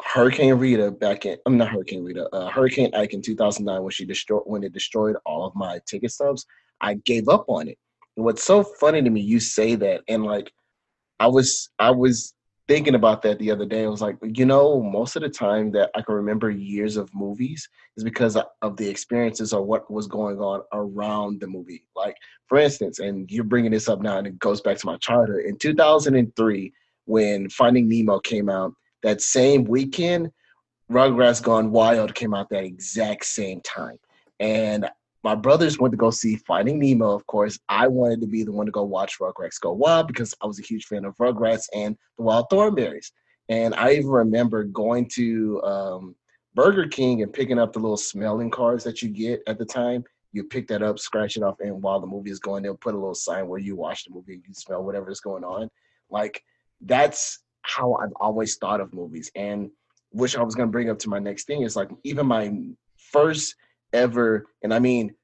Hurricane 0.04 0.54
Rita 0.54 0.90
back 0.90 1.26
in, 1.26 1.38
I'm 1.46 1.56
not 1.56 1.68
Hurricane 1.68 2.04
Rita, 2.04 2.28
uh, 2.34 2.50
Hurricane 2.50 2.94
Ike 2.94 3.14
in 3.14 3.22
2009, 3.22 3.82
when 3.82 3.90
she 3.90 4.04
destroyed, 4.04 4.42
when 4.46 4.62
it 4.62 4.72
destroyed 4.72 5.16
all 5.24 5.46
of 5.46 5.54
my 5.54 5.80
ticket 5.86 6.10
stubs, 6.10 6.46
I 6.80 6.94
gave 6.94 7.28
up 7.28 7.44
on 7.48 7.68
it. 7.68 7.78
And 8.16 8.24
what's 8.24 8.44
so 8.44 8.62
funny 8.62 9.02
to 9.02 9.10
me, 9.10 9.20
you 9.20 9.40
say 9.40 9.74
that, 9.76 10.02
and 10.08 10.24
like 10.24 10.52
I 11.18 11.26
was 11.26 11.70
I 11.78 11.90
was 11.90 12.34
thinking 12.68 12.94
about 12.94 13.22
that 13.22 13.38
the 13.38 13.50
other 13.50 13.64
day. 13.64 13.84
I 13.84 13.88
was 13.88 14.02
like, 14.02 14.16
you 14.22 14.44
know, 14.44 14.82
most 14.82 15.16
of 15.16 15.22
the 15.22 15.28
time 15.28 15.70
that 15.72 15.90
I 15.94 16.02
can 16.02 16.14
remember 16.16 16.50
years 16.50 16.96
of 16.96 17.14
movies 17.14 17.68
is 17.96 18.02
because 18.02 18.36
of 18.62 18.76
the 18.76 18.88
experiences 18.88 19.52
or 19.52 19.62
what 19.62 19.90
was 19.90 20.08
going 20.08 20.40
on 20.40 20.62
around 20.72 21.40
the 21.40 21.46
movie. 21.46 21.86
Like, 21.94 22.16
for 22.48 22.58
instance, 22.58 22.98
and 22.98 23.30
you're 23.30 23.44
bringing 23.44 23.70
this 23.70 23.88
up 23.88 24.00
now, 24.00 24.18
and 24.18 24.26
it 24.26 24.38
goes 24.38 24.60
back 24.60 24.78
to 24.78 24.86
my 24.86 24.96
childhood. 24.96 25.44
In 25.44 25.56
2003, 25.58 26.72
when 27.04 27.48
Finding 27.50 27.88
Nemo 27.88 28.18
came 28.18 28.48
out, 28.48 28.72
that 29.06 29.20
same 29.20 29.62
weekend, 29.64 30.32
Rugrats 30.90 31.40
Gone 31.40 31.70
Wild 31.70 32.12
came 32.16 32.34
out 32.34 32.48
that 32.50 32.64
exact 32.64 33.24
same 33.24 33.60
time. 33.60 33.98
And 34.40 34.90
my 35.22 35.36
brothers 35.36 35.78
went 35.78 35.92
to 35.92 35.96
go 35.96 36.10
see 36.10 36.34
Finding 36.36 36.80
Nemo, 36.80 37.14
of 37.14 37.24
course. 37.28 37.56
I 37.68 37.86
wanted 37.86 38.20
to 38.22 38.26
be 38.26 38.42
the 38.42 38.50
one 38.50 38.66
to 38.66 38.72
go 38.72 38.82
watch 38.82 39.18
Rugrats 39.20 39.60
Go 39.60 39.72
Wild 39.72 40.08
because 40.08 40.34
I 40.42 40.46
was 40.46 40.58
a 40.58 40.64
huge 40.64 40.86
fan 40.86 41.04
of 41.04 41.16
Rugrats 41.18 41.66
and 41.72 41.96
the 42.18 42.24
Wild 42.24 42.46
Thornberrys. 42.50 43.12
And 43.48 43.76
I 43.76 43.92
even 43.92 44.08
remember 44.08 44.64
going 44.64 45.08
to 45.10 45.62
um, 45.62 46.16
Burger 46.56 46.88
King 46.88 47.22
and 47.22 47.32
picking 47.32 47.60
up 47.60 47.72
the 47.72 47.78
little 47.78 47.96
smelling 47.96 48.50
cards 48.50 48.82
that 48.82 49.02
you 49.02 49.08
get 49.08 49.40
at 49.46 49.56
the 49.56 49.64
time. 49.64 50.02
You 50.32 50.42
pick 50.42 50.66
that 50.66 50.82
up, 50.82 50.98
scratch 50.98 51.36
it 51.36 51.44
off, 51.44 51.60
and 51.60 51.80
while 51.80 52.00
the 52.00 52.08
movie 52.08 52.32
is 52.32 52.40
going, 52.40 52.64
they'll 52.64 52.76
put 52.76 52.94
a 52.94 52.98
little 52.98 53.14
sign 53.14 53.46
where 53.46 53.60
you 53.60 53.76
watch 53.76 54.04
the 54.04 54.12
movie, 54.12 54.42
you 54.46 54.52
smell 54.52 54.82
whatever 54.82 55.12
going 55.22 55.44
on. 55.44 55.70
Like 56.10 56.42
that's 56.80 57.38
how 57.66 57.94
I've 57.94 58.12
always 58.20 58.56
thought 58.56 58.80
of 58.80 58.94
movies. 58.94 59.30
And 59.34 59.70
which 60.10 60.36
I 60.36 60.42
was 60.42 60.54
gonna 60.54 60.70
bring 60.70 60.90
up 60.90 60.98
to 61.00 61.08
my 61.08 61.18
next 61.18 61.44
thing 61.44 61.62
is 61.62 61.76
like 61.76 61.90
even 62.04 62.26
my 62.26 62.52
first 62.96 63.54
ever, 63.92 64.46
and 64.62 64.72
I 64.72 64.78
mean, 64.78 65.14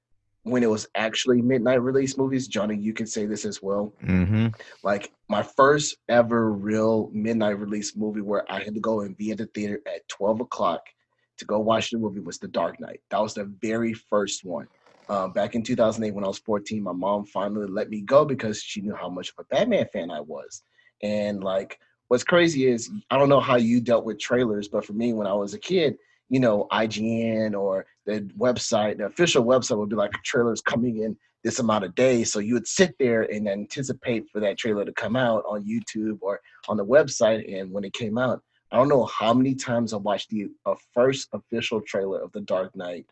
when 0.44 0.62
it 0.62 0.70
was 0.70 0.88
actually 0.96 1.40
midnight 1.40 1.80
release 1.82 2.18
movies, 2.18 2.48
Johnny, 2.48 2.76
you 2.76 2.92
can 2.92 3.06
say 3.06 3.26
this 3.26 3.44
as 3.44 3.62
well. 3.62 3.92
Mm-hmm. 4.02 4.48
Like 4.82 5.12
my 5.28 5.42
first 5.42 5.96
ever 6.08 6.52
real 6.52 7.10
midnight 7.12 7.58
release 7.58 7.94
movie 7.96 8.22
where 8.22 8.50
I 8.50 8.60
had 8.62 8.74
to 8.74 8.80
go 8.80 9.02
and 9.02 9.16
be 9.16 9.30
in 9.30 9.36
the 9.36 9.46
theater 9.46 9.80
at 9.86 10.08
12 10.08 10.40
o'clock 10.40 10.82
to 11.38 11.44
go 11.44 11.60
watch 11.60 11.90
the 11.90 11.98
movie 11.98 12.20
was 12.20 12.38
The 12.38 12.48
Dark 12.48 12.80
Knight. 12.80 13.00
That 13.10 13.22
was 13.22 13.34
the 13.34 13.44
very 13.44 13.94
first 13.94 14.44
one. 14.44 14.66
Um, 15.08 15.32
back 15.32 15.54
in 15.54 15.62
2008, 15.62 16.14
when 16.14 16.24
I 16.24 16.28
was 16.28 16.38
14, 16.38 16.82
my 16.82 16.92
mom 16.92 17.24
finally 17.24 17.66
let 17.66 17.88
me 17.88 18.00
go 18.00 18.24
because 18.24 18.62
she 18.62 18.80
knew 18.80 18.94
how 18.94 19.08
much 19.08 19.30
of 19.30 19.44
a 19.44 19.54
Batman 19.54 19.86
fan 19.92 20.10
I 20.10 20.20
was. 20.20 20.62
And 21.02 21.42
like, 21.42 21.78
what's 22.12 22.24
crazy 22.24 22.66
is 22.66 22.90
I 23.10 23.16
don't 23.16 23.30
know 23.30 23.40
how 23.40 23.56
you 23.56 23.80
dealt 23.80 24.04
with 24.04 24.20
trailers, 24.20 24.68
but 24.68 24.84
for 24.84 24.92
me, 24.92 25.14
when 25.14 25.26
I 25.26 25.32
was 25.32 25.54
a 25.54 25.58
kid, 25.58 25.96
you 26.28 26.40
know, 26.40 26.66
IGN 26.70 27.58
or 27.58 27.86
the 28.04 28.30
website, 28.38 28.98
the 28.98 29.06
official 29.06 29.42
website 29.42 29.78
would 29.78 29.88
be 29.88 29.96
like 29.96 30.12
trailers 30.22 30.60
coming 30.60 30.98
in 30.98 31.16
this 31.42 31.58
amount 31.58 31.84
of 31.84 31.94
days. 31.94 32.30
So 32.30 32.38
you 32.38 32.52
would 32.52 32.66
sit 32.66 32.94
there 32.98 33.22
and 33.22 33.48
anticipate 33.48 34.28
for 34.30 34.40
that 34.40 34.58
trailer 34.58 34.84
to 34.84 34.92
come 34.92 35.16
out 35.16 35.42
on 35.48 35.64
YouTube 35.64 36.18
or 36.20 36.38
on 36.68 36.76
the 36.76 36.84
website. 36.84 37.50
And 37.50 37.72
when 37.72 37.82
it 37.82 37.94
came 37.94 38.18
out, 38.18 38.42
I 38.70 38.76
don't 38.76 38.90
know 38.90 39.06
how 39.06 39.32
many 39.32 39.54
times 39.54 39.94
I 39.94 39.96
watched 39.96 40.28
the 40.28 40.48
uh, 40.66 40.74
first 40.92 41.30
official 41.32 41.80
trailer 41.80 42.20
of 42.20 42.30
The 42.32 42.42
Dark 42.42 42.76
Knight, 42.76 43.06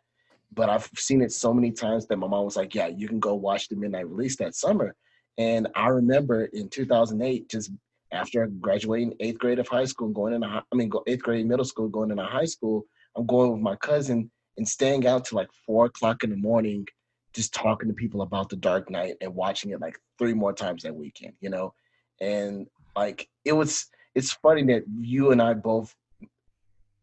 but 0.52 0.68
I've 0.68 0.90
seen 0.94 1.22
it 1.22 1.32
so 1.32 1.54
many 1.54 1.70
times 1.70 2.06
that 2.08 2.18
my 2.18 2.26
mom 2.26 2.44
was 2.44 2.56
like, 2.56 2.74
"Yeah, 2.74 2.88
you 2.88 3.08
can 3.08 3.18
go 3.18 3.34
watch 3.34 3.68
the 3.68 3.76
midnight 3.76 4.10
release 4.10 4.36
that 4.36 4.54
summer." 4.54 4.94
And 5.38 5.68
I 5.74 5.88
remember 5.88 6.44
in 6.52 6.68
2008, 6.68 7.48
just 7.48 7.70
after 8.12 8.46
graduating 8.46 9.14
eighth 9.20 9.38
grade 9.38 9.58
of 9.58 9.68
high 9.68 9.84
school, 9.84 10.08
going 10.08 10.34
into 10.34 10.46
I 10.46 10.62
mean, 10.74 10.90
eighth 11.06 11.22
grade 11.22 11.46
middle 11.46 11.64
school, 11.64 11.88
going 11.88 12.10
into 12.10 12.24
high 12.24 12.44
school, 12.44 12.84
I'm 13.16 13.26
going 13.26 13.52
with 13.52 13.60
my 13.60 13.76
cousin 13.76 14.30
and 14.56 14.68
staying 14.68 15.06
out 15.06 15.24
to 15.26 15.34
like 15.34 15.48
four 15.66 15.86
o'clock 15.86 16.24
in 16.24 16.30
the 16.30 16.36
morning, 16.36 16.86
just 17.34 17.54
talking 17.54 17.88
to 17.88 17.94
people 17.94 18.22
about 18.22 18.48
the 18.48 18.56
Dark 18.56 18.90
Knight 18.90 19.14
and 19.20 19.34
watching 19.34 19.70
it 19.70 19.80
like 19.80 19.98
three 20.18 20.34
more 20.34 20.52
times 20.52 20.82
that 20.82 20.94
weekend, 20.94 21.34
you 21.40 21.50
know? 21.50 21.72
And 22.20 22.66
like 22.96 23.28
it 23.44 23.52
was 23.52 23.86
it's 24.14 24.32
funny 24.32 24.64
that 24.64 24.82
you 24.98 25.30
and 25.30 25.40
I 25.40 25.54
both 25.54 25.94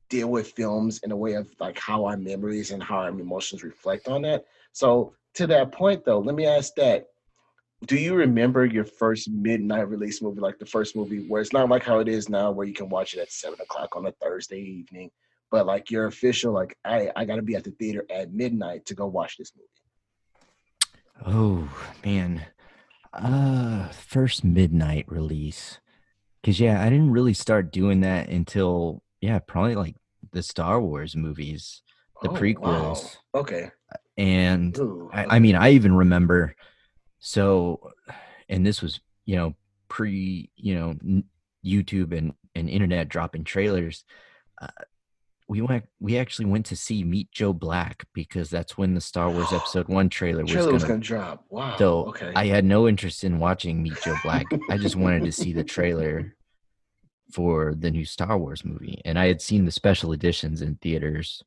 deal 0.09 0.29
with 0.29 0.51
films 0.51 0.99
in 1.03 1.11
a 1.11 1.17
way 1.17 1.33
of 1.33 1.49
like 1.59 1.77
how 1.77 2.05
our 2.05 2.17
memories 2.17 2.71
and 2.71 2.81
how 2.81 2.99
our 2.99 3.09
emotions 3.09 3.63
reflect 3.63 4.07
on 4.07 4.21
that. 4.23 4.45
So 4.71 5.13
to 5.35 5.47
that 5.47 5.71
point 5.71 6.05
though, 6.05 6.19
let 6.19 6.35
me 6.35 6.45
ask 6.45 6.73
that. 6.75 7.07
Do 7.85 7.95
you 7.95 8.15
remember 8.15 8.65
your 8.65 8.85
first 8.85 9.29
midnight 9.29 9.87
release 9.87 10.21
movie, 10.21 10.41
like 10.41 10.57
the 10.57 10.65
first 10.65 10.95
movie 10.95 11.27
where 11.27 11.41
it's 11.41 11.53
not 11.53 11.69
like 11.69 11.83
how 11.83 11.99
it 11.99 12.07
is 12.07 12.27
now 12.27 12.51
where 12.51 12.65
you 12.65 12.73
can 12.73 12.89
watch 12.89 13.13
it 13.13 13.19
at 13.19 13.31
seven 13.31 13.59
o'clock 13.61 13.95
on 13.95 14.05
a 14.07 14.11
Thursday 14.13 14.59
evening? 14.59 15.11
but 15.49 15.65
like 15.65 15.91
your 15.91 16.07
official 16.07 16.53
like 16.53 16.77
I 16.83 17.11
I 17.15 17.25
got 17.25 17.37
to 17.37 17.41
be 17.41 17.55
at 17.55 17.63
the 17.63 17.71
theater 17.71 18.05
at 18.09 18.33
midnight 18.33 18.85
to 18.87 18.95
go 18.95 19.07
watch 19.07 19.37
this 19.37 19.51
movie. 19.55 19.67
Oh 21.25 21.69
man, 22.05 22.45
uh, 23.13 23.89
first 23.89 24.43
midnight 24.43 25.05
release. 25.07 25.79
Cause 26.43 26.59
yeah, 26.59 26.81
I 26.81 26.89
didn't 26.89 27.11
really 27.11 27.33
start 27.33 27.71
doing 27.71 28.01
that 28.01 28.29
until 28.29 29.03
yeah, 29.19 29.39
probably 29.39 29.75
like 29.75 29.95
the 30.31 30.43
Star 30.43 30.79
Wars 30.81 31.15
movies, 31.15 31.81
the 32.21 32.29
Oh, 32.29 32.33
prequels. 32.33 33.17
wow. 33.33 33.41
Okay. 33.41 33.71
And 34.17 34.77
Ooh, 34.77 35.09
I, 35.13 35.35
I 35.35 35.39
mean, 35.39 35.55
I 35.55 35.71
even 35.71 35.95
remember. 35.95 36.55
So, 37.19 37.91
and 38.49 38.65
this 38.65 38.81
was 38.81 38.99
you 39.25 39.35
know 39.35 39.55
pre 39.89 40.49
you 40.55 40.75
know 40.75 41.23
YouTube 41.65 42.17
and 42.17 42.33
and 42.55 42.69
internet 42.69 43.09
dropping 43.09 43.43
trailers. 43.43 44.03
Uh, 44.61 44.67
we 45.47 45.61
went. 45.61 45.85
We 45.99 46.17
actually 46.17 46.45
went 46.45 46.65
to 46.67 46.75
see 46.75 47.03
Meet 47.03 47.31
Joe 47.31 47.53
Black 47.53 48.05
because 48.13 48.49
that's 48.49 48.77
when 48.77 48.93
the 48.93 49.01
Star 49.01 49.29
Wars 49.29 49.47
Episode 49.53 49.87
One 49.87 50.09
trailer 50.09 50.43
was 50.43 50.51
trailer 50.51 50.73
was 50.73 50.83
gonna 50.83 50.95
gonna 50.95 51.03
drop. 51.03 51.45
Wow. 51.49 51.77
so 51.77 52.05
okay. 52.07 52.31
I 52.35 52.47
had 52.47 52.65
no 52.65 52.87
interest 52.87 53.23
in 53.23 53.39
watching 53.39 53.81
Meet 53.81 54.01
Joe 54.03 54.17
Black. 54.23 54.45
I 54.69 54.77
just 54.77 54.95
wanted 54.95 55.23
to 55.23 55.31
see 55.31 55.53
the 55.53 55.63
trailer 55.63 56.35
for 57.31 57.75
the 57.75 57.91
new 57.91 58.05
Star 58.05 58.37
Wars 58.37 58.65
movie, 58.65 59.01
and 59.05 59.17
I 59.17 59.27
had 59.27 59.41
seen 59.41 59.65
the 59.65 59.71
special 59.71 60.11
editions 60.11 60.61
in 60.61 60.75
theaters. 60.75 61.43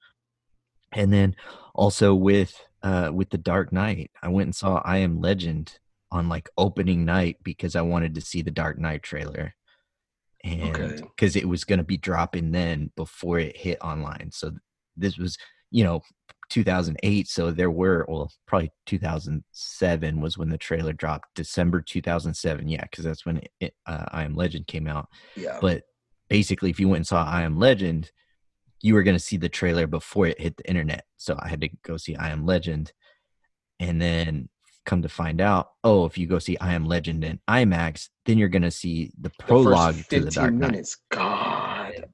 And 0.92 1.12
then 1.12 1.36
also 1.74 2.14
with 2.14 2.60
uh, 2.82 3.10
with 3.12 3.30
the 3.30 3.38
Dark 3.38 3.72
Knight, 3.72 4.10
I 4.22 4.28
went 4.28 4.46
and 4.48 4.54
saw 4.54 4.80
I 4.84 4.98
Am 4.98 5.20
Legend 5.20 5.78
on 6.10 6.28
like 6.28 6.48
opening 6.58 7.04
night 7.04 7.36
because 7.42 7.76
I 7.76 7.82
wanted 7.82 8.14
to 8.14 8.20
see 8.20 8.42
the 8.42 8.50
Dark 8.50 8.78
Knight 8.78 9.02
trailer, 9.02 9.54
and 10.44 10.76
Okay. 10.76 10.96
because 11.02 11.36
it 11.36 11.48
was 11.48 11.64
going 11.64 11.78
to 11.78 11.84
be 11.84 11.96
dropping 11.96 12.52
then 12.52 12.90
before 12.96 13.38
it 13.38 13.56
hit 13.56 13.78
online. 13.82 14.30
So 14.32 14.52
this 14.96 15.18
was 15.18 15.36
you 15.70 15.84
know 15.84 16.02
2008 16.50 17.28
so 17.28 17.50
there 17.50 17.70
were 17.70 18.04
well 18.08 18.30
probably 18.46 18.72
2007 18.86 20.20
was 20.20 20.36
when 20.36 20.48
the 20.48 20.58
trailer 20.58 20.92
dropped 20.92 21.28
december 21.34 21.80
2007 21.80 22.68
yeah 22.68 22.82
because 22.82 23.04
that's 23.04 23.24
when 23.24 23.40
it, 23.60 23.74
uh, 23.86 24.06
i 24.10 24.24
am 24.24 24.34
legend 24.34 24.66
came 24.66 24.88
out 24.88 25.08
yeah. 25.36 25.58
but 25.60 25.84
basically 26.28 26.68
if 26.68 26.80
you 26.80 26.88
went 26.88 26.98
and 26.98 27.06
saw 27.06 27.24
i 27.24 27.42
am 27.42 27.58
legend 27.58 28.10
you 28.82 28.94
were 28.94 29.02
going 29.02 29.16
to 29.16 29.22
see 29.22 29.36
the 29.36 29.48
trailer 29.48 29.86
before 29.86 30.26
it 30.26 30.40
hit 30.40 30.56
the 30.56 30.68
internet 30.68 31.04
so 31.16 31.36
i 31.40 31.48
had 31.48 31.60
to 31.60 31.68
go 31.82 31.96
see 31.96 32.16
i 32.16 32.30
am 32.30 32.46
legend 32.46 32.92
and 33.78 34.00
then 34.00 34.48
come 34.86 35.02
to 35.02 35.08
find 35.08 35.40
out 35.40 35.70
oh 35.84 36.04
if 36.06 36.16
you 36.16 36.26
go 36.26 36.38
see 36.38 36.56
i 36.58 36.72
am 36.72 36.86
legend 36.86 37.22
in 37.24 37.38
imax 37.48 38.08
then 38.26 38.38
you're 38.38 38.48
going 38.48 38.62
to 38.62 38.70
see 38.70 39.12
the 39.20 39.28
The 39.28 39.44
prologue 39.44 39.96
to 40.08 40.20
the 40.20 40.30
dark 40.30 40.52
knight 40.52 40.70
minutes. 40.70 40.96
God. 41.10 42.06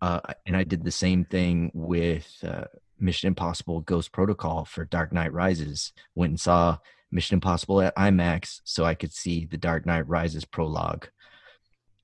uh, 0.00 0.20
and 0.46 0.56
I 0.56 0.64
did 0.64 0.84
the 0.84 0.90
same 0.90 1.24
thing 1.24 1.70
with 1.74 2.28
uh, 2.46 2.64
Mission 2.98 3.28
Impossible 3.28 3.80
Ghost 3.80 4.12
Protocol 4.12 4.64
for 4.64 4.84
Dark 4.84 5.12
Knight 5.12 5.32
Rises. 5.32 5.92
Went 6.14 6.30
and 6.30 6.40
saw 6.40 6.78
Mission 7.10 7.36
Impossible 7.36 7.80
at 7.80 7.96
IMAX 7.96 8.60
so 8.64 8.84
I 8.84 8.94
could 8.94 9.12
see 9.12 9.46
the 9.46 9.56
Dark 9.56 9.86
Knight 9.86 10.06
Rises 10.08 10.44
prologue. 10.44 11.08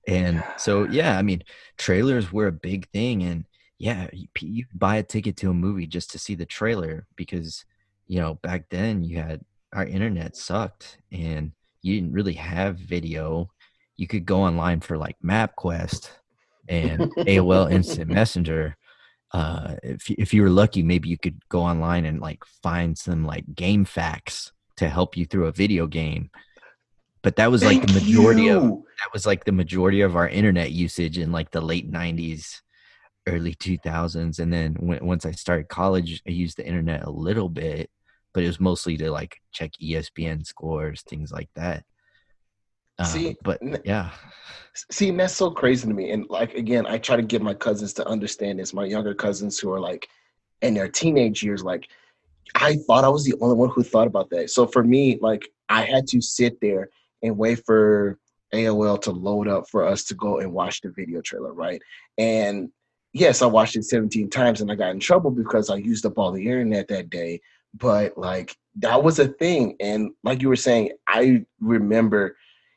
And 0.08 0.42
so, 0.56 0.84
yeah, 0.84 1.18
I 1.18 1.22
mean, 1.22 1.42
trailers 1.76 2.32
were 2.32 2.46
a 2.46 2.52
big 2.52 2.88
thing. 2.90 3.22
And 3.22 3.44
yeah, 3.80 4.08
you, 4.12 4.28
you 4.40 4.66
buy 4.74 4.96
a 4.96 5.02
ticket 5.02 5.38
to 5.38 5.48
a 5.50 5.54
movie 5.54 5.86
just 5.86 6.10
to 6.10 6.18
see 6.18 6.34
the 6.34 6.44
trailer 6.44 7.06
because, 7.16 7.64
you 8.06 8.20
know, 8.20 8.34
back 8.34 8.68
then 8.68 9.02
you 9.02 9.16
had 9.16 9.40
our 9.72 9.86
internet 9.86 10.36
sucked 10.36 10.98
and 11.10 11.52
you 11.80 11.94
didn't 11.94 12.12
really 12.12 12.34
have 12.34 12.76
video. 12.76 13.50
You 13.96 14.06
could 14.06 14.26
go 14.26 14.42
online 14.42 14.80
for 14.80 14.98
like 14.98 15.16
MapQuest 15.24 16.10
and 16.68 17.00
AOL 17.00 17.72
Instant 17.72 18.10
Messenger. 18.10 18.76
Uh, 19.32 19.76
if 19.82 20.10
if 20.10 20.34
you 20.34 20.42
were 20.42 20.50
lucky, 20.50 20.82
maybe 20.82 21.08
you 21.08 21.16
could 21.16 21.40
go 21.48 21.62
online 21.62 22.04
and 22.04 22.20
like 22.20 22.44
find 22.62 22.98
some 22.98 23.24
like 23.24 23.46
GameFAQs 23.54 24.50
to 24.76 24.90
help 24.90 25.16
you 25.16 25.24
through 25.24 25.46
a 25.46 25.52
video 25.52 25.86
game. 25.86 26.30
But 27.22 27.36
that 27.36 27.50
was 27.50 27.64
like 27.64 27.80
the 27.80 27.94
Thank 27.94 28.08
majority 28.08 28.48
of 28.48 28.62
that 28.62 29.12
was 29.14 29.24
like 29.24 29.44
the 29.44 29.52
majority 29.52 30.02
of 30.02 30.16
our 30.16 30.28
internet 30.28 30.72
usage 30.72 31.16
in 31.16 31.32
like 31.32 31.50
the 31.50 31.62
late 31.62 31.90
90s 31.90 32.60
early 33.30 33.54
2000s 33.54 34.38
and 34.38 34.52
then 34.52 34.74
when, 34.80 35.04
once 35.04 35.24
i 35.26 35.30
started 35.30 35.68
college 35.68 36.22
i 36.26 36.30
used 36.30 36.56
the 36.56 36.66
internet 36.66 37.04
a 37.04 37.10
little 37.10 37.48
bit 37.48 37.90
but 38.32 38.42
it 38.42 38.46
was 38.46 38.60
mostly 38.60 38.96
to 38.96 39.10
like 39.10 39.40
check 39.52 39.70
espn 39.82 40.44
scores 40.44 41.02
things 41.02 41.32
like 41.32 41.48
that 41.54 41.84
uh, 42.98 43.04
See, 43.04 43.36
but 43.42 43.60
yeah 43.84 44.10
See, 44.90 45.08
and 45.08 45.18
that's 45.18 45.34
so 45.34 45.50
crazy 45.50 45.86
to 45.88 45.94
me. 45.94 46.10
And 46.10 46.26
like 46.30 46.54
again, 46.54 46.86
I 46.86 46.98
try 46.98 47.16
to 47.16 47.22
get 47.22 47.42
my 47.42 47.54
cousins 47.54 47.92
to 47.94 48.06
understand 48.06 48.58
this. 48.58 48.72
My 48.72 48.84
younger 48.84 49.14
cousins 49.14 49.58
who 49.58 49.72
are 49.72 49.80
like 49.80 50.08
in 50.62 50.74
their 50.74 50.88
teenage 50.88 51.42
years, 51.42 51.64
like 51.64 51.88
I 52.54 52.76
thought 52.86 53.04
I 53.04 53.08
was 53.08 53.24
the 53.24 53.34
only 53.40 53.56
one 53.56 53.70
who 53.70 53.82
thought 53.82 54.06
about 54.06 54.30
that. 54.30 54.50
So 54.50 54.66
for 54.66 54.84
me, 54.84 55.18
like 55.20 55.48
I 55.68 55.82
had 55.82 56.06
to 56.08 56.20
sit 56.20 56.60
there 56.60 56.88
and 57.22 57.36
wait 57.36 57.64
for 57.64 58.18
AOL 58.54 59.00
to 59.02 59.10
load 59.10 59.48
up 59.48 59.68
for 59.68 59.86
us 59.86 60.04
to 60.04 60.14
go 60.14 60.38
and 60.38 60.52
watch 60.52 60.80
the 60.80 60.90
video 60.90 61.20
trailer, 61.20 61.52
right? 61.52 61.80
And 62.16 62.70
yes, 63.12 63.42
I 63.42 63.46
watched 63.46 63.76
it 63.76 63.84
17 63.84 64.30
times 64.30 64.60
and 64.60 64.70
I 64.70 64.74
got 64.74 64.90
in 64.90 65.00
trouble 65.00 65.30
because 65.30 65.70
I 65.70 65.76
used 65.76 66.06
up 66.06 66.18
all 66.18 66.32
the 66.32 66.46
internet 66.46 66.88
that 66.88 67.10
day. 67.10 67.40
But 67.74 68.16
like 68.18 68.56
that 68.76 69.02
was 69.02 69.18
a 69.18 69.28
thing. 69.28 69.76
And 69.80 70.10
like 70.24 70.42
you 70.42 70.48
were 70.48 70.56
saying, 70.56 70.90
I 71.06 71.44
remember, 71.60 72.36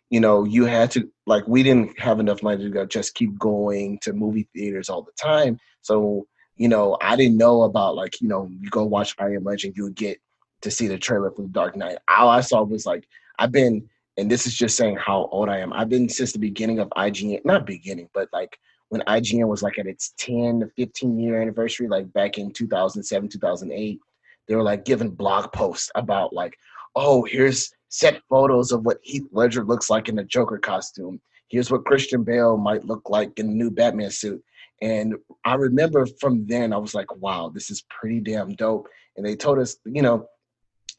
you 0.10 0.20
know, 0.20 0.44
you 0.44 0.66
had 0.66 0.92
to 0.92 1.10
like 1.26 1.48
we 1.48 1.64
didn't 1.64 2.00
have 2.00 2.20
enough 2.20 2.44
money 2.44 2.64
to 2.64 2.70
go 2.70 2.86
just 2.86 3.16
keep 3.16 3.38
going 3.38 4.00
to 4.00 4.14
movie 4.14 4.48
theaters 4.54 4.90
all 4.90 5.02
the 5.02 5.12
time. 5.20 5.60
So, 5.82 6.28
you 6.56 6.68
know, 6.68 6.98
I 7.02 7.16
didn't 7.16 7.38
know 7.38 7.64
about 7.64 7.96
like, 7.96 8.22
you 8.22 8.28
know, 8.28 8.50
you 8.60 8.70
go 8.70 8.84
watch 8.84 9.16
I 9.20 9.32
Am 9.32 9.44
Legend, 9.44 9.76
you 9.76 9.84
would 9.84 9.96
get 9.96 10.20
to 10.62 10.72
see 10.72 10.88
the 10.88 10.98
trailer 10.98 11.32
for 11.32 11.42
the 11.42 11.48
Dark 11.48 11.76
Knight. 11.76 11.98
All 12.08 12.30
I 12.30 12.42
saw 12.42 12.64
was 12.64 12.86
like 12.86 13.08
I've 13.40 13.52
been 13.52 13.90
and 14.18 14.30
this 14.30 14.46
is 14.46 14.54
just 14.54 14.78
saying 14.78 14.98
how 14.98 15.28
old 15.32 15.50
I 15.50 15.58
am. 15.58 15.74
I've 15.74 15.90
been 15.90 16.08
since 16.08 16.34
the 16.34 16.40
beginning 16.40 16.78
of 16.78 16.90
IGN, 16.90 17.44
not 17.46 17.66
beginning, 17.66 18.10
but 18.14 18.30
like 18.32 18.60
when 18.94 19.02
IGN 19.08 19.48
was 19.48 19.64
like 19.64 19.80
at 19.80 19.88
its 19.88 20.14
10 20.20 20.60
to 20.60 20.68
15 20.78 21.18
year 21.18 21.42
anniversary, 21.42 21.88
like 21.88 22.14
back 22.14 22.38
in 22.38 22.52
2007, 22.52 23.28
2008, 23.28 24.00
they 24.48 24.56
were 24.56 24.62
like 24.62 24.86
giving 24.86 25.10
blog 25.10 25.52
posts 25.52 25.90
about 25.96 26.32
like, 26.32 26.56
oh, 26.96 27.24
here's 27.24 27.74
set 27.90 28.22
photos 28.30 28.72
of 28.72 28.86
what 28.86 29.00
Heath 29.02 29.26
Ledger 29.32 29.64
looks 29.64 29.90
like 29.90 30.10
in 30.10 30.20
a 30.20 30.24
Joker 30.24 30.60
costume. 30.60 31.20
Here's 31.48 31.72
what 31.72 31.86
Christian 31.86 32.24
Bale 32.24 32.56
might 32.56 32.86
look 32.86 33.10
like 33.10 33.40
in 33.40 33.48
the 33.48 33.56
new 33.56 33.72
Batman 33.72 34.12
suit. 34.12 34.44
And 34.84 35.16
I 35.44 35.56
remember 35.56 36.06
from 36.20 36.46
then, 36.46 36.72
I 36.72 36.78
was 36.78 36.94
like, 36.94 37.16
wow, 37.16 37.50
this 37.52 37.72
is 37.72 37.84
pretty 37.90 38.20
damn 38.20 38.54
dope. 38.54 38.88
And 39.18 39.26
they 39.26 39.36
told 39.36 39.58
us, 39.58 39.78
you 39.86 40.04
know, 40.04 40.28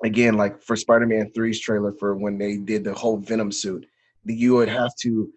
again, 0.02 0.34
like 0.34 0.60
for 0.60 0.74
Spider-Man 0.74 1.30
3's 1.30 1.60
trailer 1.60 1.92
for 1.92 2.16
when 2.16 2.38
they 2.38 2.56
did 2.56 2.82
the 2.82 2.92
whole 2.94 3.18
Venom 3.18 3.52
suit, 3.52 3.86
you 4.24 4.56
would 4.56 4.68
have 4.68 4.90
to 5.02 5.32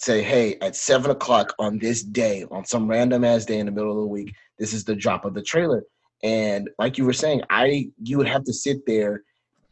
say, 0.00 0.22
hey, 0.22 0.56
at 0.60 0.76
seven 0.76 1.10
o'clock 1.10 1.54
on 1.58 1.78
this 1.78 2.02
day, 2.02 2.44
on 2.50 2.64
some 2.64 2.88
random 2.88 3.24
ass 3.24 3.44
day 3.44 3.58
in 3.58 3.66
the 3.66 3.72
middle 3.72 3.90
of 3.90 3.96
the 3.96 4.06
week, 4.06 4.34
this 4.58 4.72
is 4.72 4.84
the 4.84 4.94
drop 4.94 5.24
of 5.24 5.34
the 5.34 5.42
trailer. 5.42 5.84
And 6.22 6.70
like 6.78 6.98
you 6.98 7.04
were 7.04 7.12
saying, 7.12 7.42
I 7.50 7.90
you 8.02 8.18
would 8.18 8.28
have 8.28 8.44
to 8.44 8.52
sit 8.52 8.86
there 8.86 9.22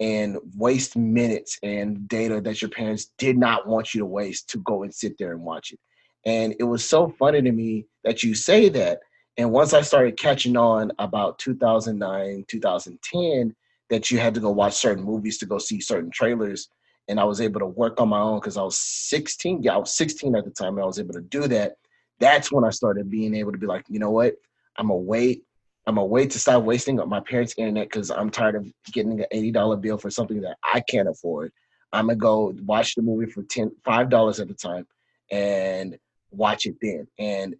and 0.00 0.38
waste 0.56 0.96
minutes 0.96 1.58
and 1.62 2.08
data 2.08 2.40
that 2.40 2.60
your 2.60 2.70
parents 2.70 3.10
did 3.16 3.38
not 3.38 3.66
want 3.66 3.94
you 3.94 4.00
to 4.00 4.06
waste 4.06 4.50
to 4.50 4.58
go 4.58 4.82
and 4.82 4.94
sit 4.94 5.16
there 5.18 5.32
and 5.32 5.42
watch 5.42 5.72
it. 5.72 5.78
And 6.26 6.54
it 6.58 6.64
was 6.64 6.84
so 6.84 7.08
funny 7.18 7.42
to 7.42 7.52
me 7.52 7.86
that 8.02 8.22
you 8.22 8.34
say 8.34 8.68
that. 8.70 9.00
And 9.36 9.52
once 9.52 9.72
I 9.72 9.80
started 9.80 10.18
catching 10.18 10.56
on 10.56 10.92
about 10.98 11.38
2009, 11.38 12.44
2010, 12.48 13.54
that 13.90 14.10
you 14.10 14.18
had 14.18 14.34
to 14.34 14.40
go 14.40 14.50
watch 14.50 14.74
certain 14.74 15.04
movies 15.04 15.38
to 15.38 15.46
go 15.46 15.58
see 15.58 15.80
certain 15.80 16.10
trailers 16.10 16.68
and 17.08 17.20
I 17.20 17.24
was 17.24 17.40
able 17.40 17.60
to 17.60 17.66
work 17.66 18.00
on 18.00 18.08
my 18.08 18.20
own 18.20 18.40
because 18.40 18.56
I 18.56 18.62
was 18.62 18.78
16. 18.78 19.62
Yeah, 19.62 19.74
I 19.74 19.78
was 19.78 19.94
16 19.94 20.34
at 20.36 20.44
the 20.44 20.50
time. 20.50 20.74
And 20.74 20.82
I 20.82 20.86
was 20.86 20.98
able 20.98 21.14
to 21.14 21.20
do 21.20 21.46
that. 21.48 21.76
That's 22.18 22.50
when 22.50 22.64
I 22.64 22.70
started 22.70 23.10
being 23.10 23.34
able 23.34 23.52
to 23.52 23.58
be 23.58 23.66
like, 23.66 23.84
you 23.88 23.98
know 23.98 24.10
what? 24.10 24.34
I'm 24.76 24.88
gonna 24.88 24.98
wait. 24.98 25.42
I'm 25.86 25.96
gonna 25.96 26.06
wait 26.06 26.30
to 26.30 26.38
stop 26.38 26.62
wasting 26.62 26.96
my 27.08 27.20
parents' 27.20 27.54
internet 27.58 27.88
because 27.88 28.10
I'm 28.10 28.30
tired 28.30 28.54
of 28.54 28.66
getting 28.92 29.20
an 29.20 29.26
$80 29.32 29.80
bill 29.80 29.98
for 29.98 30.10
something 30.10 30.40
that 30.40 30.56
I 30.64 30.80
can't 30.80 31.08
afford. 31.08 31.52
I'm 31.92 32.06
gonna 32.06 32.16
go 32.16 32.54
watch 32.64 32.94
the 32.94 33.02
movie 33.02 33.30
for 33.30 33.42
10 33.42 33.70
five 33.84 34.08
dollars 34.08 34.40
at 34.40 34.48
the 34.48 34.54
time 34.54 34.86
and 35.30 35.98
watch 36.30 36.66
it 36.66 36.76
then. 36.80 37.06
And 37.18 37.56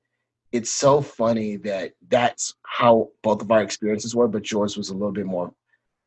it's 0.53 0.71
so 0.71 1.01
funny 1.01 1.57
that 1.59 1.93
that's 2.09 2.55
how 2.63 3.11
both 3.23 3.43
of 3.43 3.51
our 3.51 3.63
experiences 3.63 4.15
were, 4.15 4.29
but 4.29 4.51
yours 4.51 4.77
was 4.77 4.89
a 4.89 4.95
little 4.95 5.13
bit 5.13 5.27
more 5.27 5.53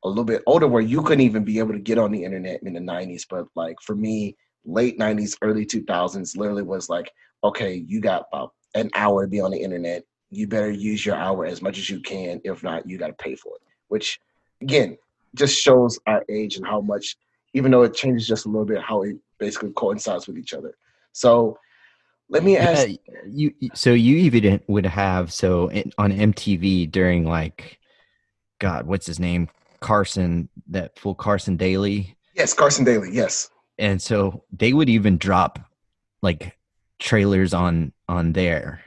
a 0.03 0.07
little 0.07 0.23
bit 0.23 0.43
older 0.45 0.67
where 0.67 0.81
you 0.81 1.01
couldn't 1.01 1.21
even 1.21 1.43
be 1.43 1.59
able 1.59 1.73
to 1.73 1.79
get 1.79 1.97
on 1.97 2.11
the 2.11 2.23
internet 2.23 2.61
in 2.63 2.73
the 2.73 2.79
90s 2.79 3.25
but 3.29 3.45
like 3.55 3.75
for 3.81 3.95
me 3.95 4.35
late 4.65 4.99
90s 4.99 5.37
early 5.41 5.65
2000s 5.65 6.37
literally 6.37 6.63
was 6.63 6.89
like 6.89 7.11
okay 7.43 7.85
you 7.87 7.99
got 7.99 8.25
about 8.31 8.53
an 8.75 8.89
hour 8.93 9.23
to 9.23 9.27
be 9.27 9.39
on 9.39 9.51
the 9.51 9.57
internet. 9.57 10.03
You 10.29 10.45
better 10.45 10.69
use 10.69 11.05
your 11.05 11.15
hour 11.15 11.45
as 11.45 11.61
much 11.61 11.77
as 11.77 11.89
you 11.89 12.01
can. 12.01 12.41
If 12.43 12.61
not 12.61 12.87
you 12.87 12.97
got 12.97 13.07
to 13.07 13.13
pay 13.13 13.35
for 13.35 13.55
it 13.55 13.61
which 13.87 14.19
again 14.61 14.97
just 15.35 15.59
shows 15.59 15.99
our 16.07 16.23
age 16.29 16.57
and 16.57 16.65
how 16.65 16.81
much 16.81 17.15
even 17.53 17.71
though 17.71 17.83
it 17.83 17.93
changes 17.93 18.27
just 18.27 18.45
a 18.45 18.49
little 18.49 18.65
bit 18.65 18.81
how 18.81 19.01
it 19.03 19.15
basically 19.39 19.71
coincides 19.71 20.27
with 20.27 20.37
each 20.37 20.53
other. 20.53 20.75
So 21.13 21.57
let 22.29 22.43
me 22.43 22.57
ask 22.57 22.87
yeah, 22.87 22.95
you 23.27 23.53
so 23.73 23.93
you 23.93 24.17
even 24.17 24.59
would 24.67 24.85
have 24.85 25.31
so 25.31 25.69
on 25.97 26.11
mtv 26.11 26.91
during 26.91 27.25
like 27.25 27.79
god 28.59 28.85
what's 28.85 29.05
his 29.05 29.17
name 29.17 29.47
Carson, 29.79 30.49
that 30.69 30.97
full 30.97 31.15
Carson 31.15 31.57
Daly. 31.57 32.15
Yes, 32.35 32.53
Carson 32.53 32.85
Daly. 32.85 33.09
Yes. 33.11 33.49
And 33.77 34.01
so 34.01 34.43
they 34.51 34.73
would 34.73 34.89
even 34.89 35.17
drop 35.17 35.59
like 36.21 36.57
trailers 36.99 37.53
on 37.53 37.93
on 38.07 38.33
there 38.33 38.81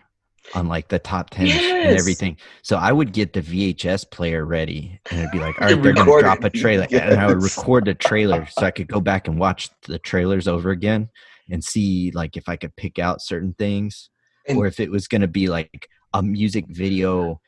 on 0.55 0.67
like 0.67 0.89
the 0.89 0.99
top 0.99 1.31
10 1.31 1.47
yes. 1.47 1.63
and 1.89 1.97
everything. 1.97 2.37
So 2.63 2.77
I 2.77 2.93
would 2.93 3.13
get 3.13 3.33
the 3.33 3.43
VHS 3.43 4.11
player 4.11 4.45
ready 4.45 5.01
and 5.11 5.21
it'd 5.21 5.31
be 5.31 5.39
like, 5.39 5.55
all 5.61 5.69
right, 5.69 5.81
they're 5.81 5.93
going 5.93 6.07
to 6.07 6.21
drop 6.21 6.43
a 6.43 6.51
trailer. 6.51 6.87
Yes. 6.91 7.13
And 7.13 7.21
I 7.21 7.27
would 7.27 7.43
record 7.43 7.85
the 7.85 7.95
trailer 7.95 8.47
so 8.51 8.67
I 8.67 8.71
could 8.71 8.89
go 8.89 9.01
back 9.01 9.29
and 9.29 9.39
watch 9.39 9.71
the 9.87 9.99
trailers 9.99 10.49
over 10.49 10.71
again 10.71 11.09
and 11.51 11.63
see 11.63 12.11
like 12.15 12.37
if 12.37 12.49
I 12.49 12.57
could 12.57 12.75
pick 12.77 12.99
out 12.99 13.23
certain 13.23 13.55
things 13.59 14.11
and, 14.49 14.59
or 14.59 14.67
if 14.67 14.81
it 14.81 14.91
was 14.91 15.09
going 15.09 15.21
to 15.21 15.29
be 15.29 15.49
like 15.49 15.89
a 16.15 16.23
music 16.23 16.65
video 16.69 17.41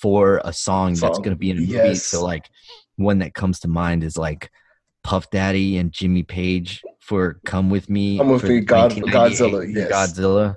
for 0.00 0.40
a 0.44 0.52
song, 0.52 0.94
song. 0.94 1.08
that's 1.08 1.18
going 1.18 1.30
to 1.30 1.36
be 1.36 1.50
in 1.50 1.58
a 1.58 1.60
movie. 1.60 1.72
Yes. 1.72 2.04
So 2.04 2.24
like 2.24 2.48
one 2.96 3.18
that 3.20 3.34
comes 3.34 3.60
to 3.60 3.68
mind 3.68 4.02
is 4.02 4.16
like 4.16 4.50
Puff 5.04 5.30
Daddy 5.30 5.78
and 5.78 5.92
Jimmy 5.92 6.22
Page 6.22 6.82
for 7.00 7.40
"Come 7.44 7.70
with 7.70 7.88
Me." 7.88 8.18
Come 8.18 8.30
with 8.30 8.44
me, 8.44 8.60
God, 8.60 8.92
Godzilla. 8.92 9.72
Yes. 9.72 9.92
Godzilla, 9.92 10.56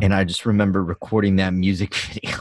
and 0.00 0.14
I 0.14 0.24
just 0.24 0.46
remember 0.46 0.82
recording 0.82 1.36
that 1.36 1.52
music 1.52 1.94
video. 1.94 2.38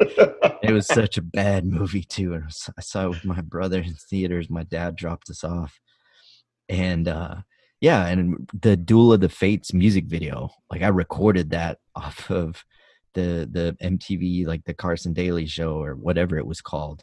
it 0.00 0.72
was 0.72 0.86
such 0.86 1.18
a 1.18 1.22
bad 1.22 1.66
movie 1.66 2.04
too, 2.04 2.34
and 2.34 2.44
I 2.76 2.80
saw 2.80 3.06
it 3.06 3.08
with 3.10 3.24
my 3.24 3.40
brother 3.40 3.80
in 3.80 3.94
theaters. 3.94 4.48
My 4.48 4.62
dad 4.62 4.96
dropped 4.96 5.28
us 5.28 5.44
off, 5.44 5.78
and 6.68 7.08
uh, 7.08 7.36
yeah, 7.80 8.06
and 8.06 8.48
the 8.58 8.76
Duel 8.76 9.12
of 9.12 9.20
the 9.20 9.28
Fates 9.28 9.72
music 9.74 10.06
video, 10.06 10.50
like 10.70 10.82
I 10.82 10.88
recorded 10.88 11.50
that 11.50 11.78
off 11.94 12.30
of 12.30 12.64
the 13.14 13.48
the 13.50 13.76
MTV, 13.82 14.46
like 14.46 14.64
the 14.64 14.74
Carson 14.74 15.12
Daly 15.12 15.46
show 15.46 15.82
or 15.82 15.94
whatever 15.94 16.38
it 16.38 16.46
was 16.46 16.60
called 16.60 17.02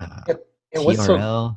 uh, 0.00 0.34
it, 0.72 0.84
was 0.84 0.98
TRL. 0.98 1.56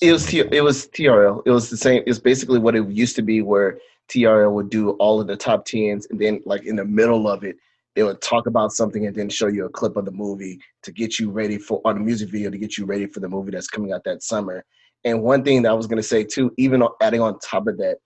it 0.00 0.12
was 0.12 0.26
T, 0.26 0.40
it 0.40 0.62
was 0.62 0.86
TRL. 0.88 1.42
It 1.44 1.50
was 1.50 1.70
the 1.70 1.76
same. 1.76 2.02
It's 2.06 2.18
basically 2.18 2.58
what 2.58 2.74
it 2.74 2.88
used 2.88 3.16
to 3.16 3.22
be, 3.22 3.42
where 3.42 3.78
TRL 4.08 4.52
would 4.52 4.70
do 4.70 4.90
all 4.92 5.20
of 5.20 5.26
the 5.26 5.36
top 5.36 5.64
tens, 5.64 6.06
and 6.10 6.20
then 6.20 6.40
like 6.44 6.64
in 6.64 6.76
the 6.76 6.84
middle 6.84 7.28
of 7.28 7.44
it, 7.44 7.56
they 7.94 8.02
would 8.02 8.20
talk 8.20 8.46
about 8.46 8.72
something 8.72 9.06
and 9.06 9.14
then 9.14 9.28
show 9.28 9.48
you 9.48 9.66
a 9.66 9.70
clip 9.70 9.96
of 9.96 10.04
the 10.04 10.10
movie 10.10 10.60
to 10.82 10.92
get 10.92 11.18
you 11.18 11.30
ready 11.30 11.58
for 11.58 11.80
on 11.84 11.94
the 11.94 12.00
music 12.00 12.30
video 12.30 12.50
to 12.50 12.58
get 12.58 12.78
you 12.78 12.86
ready 12.86 13.06
for 13.06 13.20
the 13.20 13.28
movie 13.28 13.50
that's 13.50 13.68
coming 13.68 13.92
out 13.92 14.04
that 14.04 14.22
summer. 14.22 14.64
And 15.04 15.22
one 15.22 15.42
thing 15.42 15.62
that 15.62 15.70
I 15.70 15.74
was 15.74 15.86
gonna 15.86 16.02
say 16.02 16.24
too, 16.24 16.52
even 16.56 16.82
adding 17.00 17.20
on 17.20 17.38
top 17.40 17.66
of 17.66 17.78
that, 17.78 17.98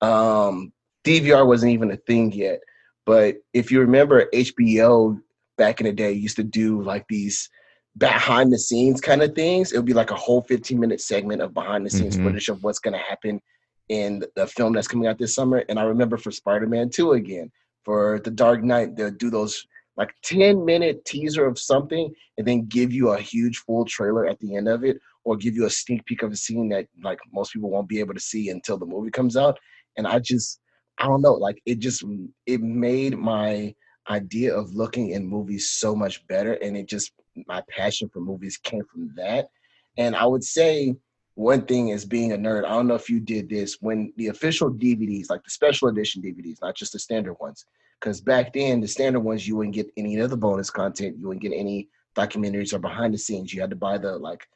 um, 0.00 0.72
DVR 1.04 1.46
wasn't 1.46 1.72
even 1.72 1.90
a 1.90 1.96
thing 1.96 2.32
yet. 2.32 2.60
But 3.04 3.36
if 3.52 3.70
you 3.70 3.80
remember, 3.80 4.28
HBO 4.34 5.20
back 5.58 5.80
in 5.80 5.86
the 5.86 5.92
day 5.92 6.12
used 6.12 6.36
to 6.36 6.44
do 6.44 6.82
like 6.82 7.06
these 7.08 7.48
behind 7.98 8.52
the 8.52 8.58
scenes 8.58 9.00
kind 9.00 9.22
of 9.22 9.34
things. 9.34 9.72
It 9.72 9.76
would 9.76 9.86
be 9.86 9.94
like 9.94 10.10
a 10.10 10.16
whole 10.16 10.42
15 10.42 10.78
minute 10.78 11.00
segment 11.00 11.42
of 11.42 11.54
behind 11.54 11.84
the 11.86 11.90
scenes 11.90 12.16
mm-hmm. 12.16 12.26
footage 12.26 12.48
of 12.48 12.62
what's 12.62 12.78
going 12.78 12.94
to 12.94 13.00
happen 13.00 13.40
in 13.88 14.24
the 14.34 14.46
film 14.46 14.72
that's 14.72 14.88
coming 14.88 15.06
out 15.06 15.18
this 15.18 15.34
summer. 15.34 15.64
And 15.68 15.78
I 15.78 15.84
remember 15.84 16.16
for 16.16 16.30
Spider 16.30 16.66
Man 16.66 16.90
2 16.90 17.12
again, 17.12 17.50
for 17.84 18.20
The 18.24 18.30
Dark 18.30 18.62
Knight, 18.62 18.96
they'll 18.96 19.10
do 19.10 19.30
those 19.30 19.66
like 19.96 20.14
10 20.24 20.64
minute 20.64 21.04
teaser 21.04 21.46
of 21.46 21.58
something 21.58 22.12
and 22.36 22.46
then 22.46 22.66
give 22.66 22.92
you 22.92 23.10
a 23.10 23.20
huge 23.20 23.58
full 23.58 23.84
trailer 23.84 24.26
at 24.26 24.38
the 24.40 24.56
end 24.56 24.68
of 24.68 24.84
it 24.84 24.98
or 25.24 25.36
give 25.36 25.54
you 25.54 25.64
a 25.64 25.70
sneak 25.70 26.04
peek 26.04 26.22
of 26.22 26.32
a 26.32 26.36
scene 26.36 26.68
that 26.68 26.86
like 27.02 27.18
most 27.32 27.52
people 27.52 27.70
won't 27.70 27.88
be 27.88 28.00
able 28.00 28.12
to 28.12 28.20
see 28.20 28.50
until 28.50 28.76
the 28.76 28.84
movie 28.84 29.10
comes 29.10 29.36
out. 29.36 29.58
And 29.96 30.06
I 30.06 30.18
just, 30.18 30.60
I 30.98 31.06
don't 31.06 31.22
know, 31.22 31.32
like 31.32 31.62
it 31.64 31.78
just, 31.78 32.04
it 32.46 32.60
made 32.60 33.16
my 33.16 33.74
idea 34.10 34.54
of 34.54 34.74
looking 34.74 35.10
in 35.10 35.26
movies 35.26 35.70
so 35.70 35.94
much 35.96 36.26
better 36.26 36.54
and 36.54 36.76
it 36.76 36.88
just 36.88 37.12
my 37.46 37.62
passion 37.68 38.08
for 38.08 38.20
movies 38.20 38.56
came 38.56 38.84
from 38.84 39.12
that. 39.16 39.48
And 39.96 40.14
I 40.14 40.26
would 40.26 40.44
say 40.44 40.94
one 41.34 41.62
thing 41.62 41.90
is 41.90 42.04
being 42.04 42.32
a 42.32 42.36
nerd. 42.36 42.64
I 42.64 42.70
don't 42.70 42.86
know 42.86 42.94
if 42.94 43.10
you 43.10 43.20
did 43.20 43.48
this 43.48 43.76
when 43.80 44.12
the 44.16 44.28
official 44.28 44.70
DVDs, 44.70 45.28
like 45.28 45.44
the 45.44 45.50
special 45.50 45.88
edition 45.88 46.22
DVDs, 46.22 46.62
not 46.62 46.74
just 46.74 46.92
the 46.92 46.98
standard 46.98 47.34
ones, 47.34 47.66
because 48.00 48.20
back 48.20 48.52
then 48.52 48.80
the 48.80 48.88
standard 48.88 49.20
ones 49.20 49.46
you 49.46 49.56
wouldn't 49.56 49.74
get 49.74 49.90
any 49.96 50.18
of 50.18 50.30
the 50.30 50.36
bonus 50.36 50.70
content, 50.70 51.16
you 51.18 51.28
wouldn't 51.28 51.42
get 51.42 51.52
any 51.52 51.88
documentaries 52.16 52.72
or 52.72 52.78
behind 52.78 53.12
the 53.12 53.18
scenes. 53.18 53.52
You 53.52 53.60
had 53.60 53.70
to 53.70 53.76
buy 53.76 53.98
the 53.98 54.16
like 54.16 54.46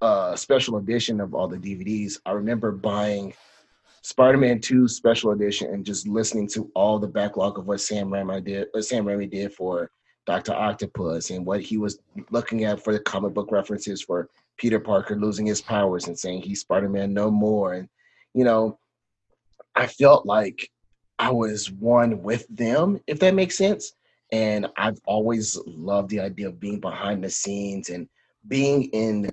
uh 0.00 0.34
special 0.36 0.78
edition 0.78 1.20
of 1.20 1.34
all 1.34 1.46
the 1.46 1.58
DVDs. 1.58 2.18
I 2.24 2.32
remember 2.32 2.72
buying 2.72 3.34
Spider-Man 4.02 4.60
2 4.60 4.88
special 4.88 5.32
edition 5.32 5.74
and 5.74 5.84
just 5.84 6.08
listening 6.08 6.48
to 6.48 6.70
all 6.74 6.98
the 6.98 7.08
backlog 7.08 7.58
of 7.58 7.66
what 7.66 7.80
Sam 7.80 8.08
Raimi 8.08 8.42
did, 8.44 8.68
what 8.72 8.84
Sam 8.84 9.04
Raimi 9.04 9.30
did 9.30 9.52
for 9.52 9.90
Doctor 10.28 10.52
Octopus 10.52 11.30
and 11.30 11.46
what 11.46 11.62
he 11.62 11.78
was 11.78 12.00
looking 12.30 12.64
at 12.64 12.84
for 12.84 12.92
the 12.92 13.00
comic 13.00 13.32
book 13.32 13.50
references 13.50 14.02
for 14.02 14.28
Peter 14.58 14.78
Parker 14.78 15.16
losing 15.16 15.46
his 15.46 15.62
powers 15.62 16.06
and 16.06 16.18
saying 16.18 16.42
he's 16.42 16.60
Spider 16.60 16.90
Man 16.90 17.14
no 17.14 17.30
more, 17.30 17.72
and 17.72 17.88
you 18.34 18.44
know, 18.44 18.78
I 19.74 19.86
felt 19.86 20.26
like 20.26 20.70
I 21.18 21.30
was 21.30 21.70
one 21.70 22.22
with 22.22 22.46
them, 22.54 23.00
if 23.06 23.18
that 23.20 23.34
makes 23.34 23.56
sense. 23.56 23.94
And 24.30 24.66
I've 24.76 24.98
always 25.06 25.58
loved 25.64 26.10
the 26.10 26.20
idea 26.20 26.48
of 26.48 26.60
being 26.60 26.78
behind 26.78 27.24
the 27.24 27.30
scenes 27.30 27.88
and 27.88 28.06
being 28.48 28.84
in 28.90 29.30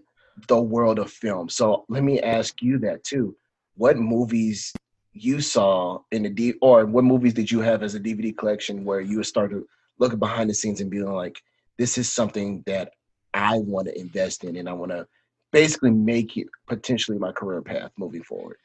the 0.48 0.62
world 0.62 0.98
of 0.98 1.12
film. 1.12 1.50
So 1.50 1.84
let 1.90 2.04
me 2.04 2.22
ask 2.22 2.62
you 2.62 2.80
that 2.80 3.04
too. 3.04 3.36
What 3.76 3.98
movies 3.98 4.72
you 5.12 5.42
saw 5.42 6.00
in 6.14 6.24
the 6.24 6.30
D 6.30 6.54
or 6.62 6.86
what 6.86 7.04
movies 7.04 7.34
did 7.34 7.52
you 7.52 7.60
have 7.60 7.84
as 7.84 7.96
a 7.96 8.00
DVD 8.00 8.36
collection 8.36 8.86
where 8.86 9.02
you 9.02 9.22
started 9.24 9.64
looking 10.00 10.20
behind 10.20 10.50
the 10.50 10.54
scenes 10.54 10.82
and 10.82 10.90
being 10.90 11.12
like, 11.12 11.42
this 11.78 11.98
is 11.98 12.10
something 12.12 12.64
that 12.66 12.92
I 13.34 13.58
want 13.58 13.88
to 13.88 14.00
invest 14.00 14.44
in 14.44 14.56
and 14.56 14.70
I 14.70 14.74
want 14.74 14.92
to 14.92 15.08
basically 15.52 15.92
make 15.92 16.38
it 16.38 16.48
potentially 16.68 17.18
my 17.18 17.32
career 17.32 17.62
path 17.62 17.92
moving 17.98 18.24
forward? 18.24 18.58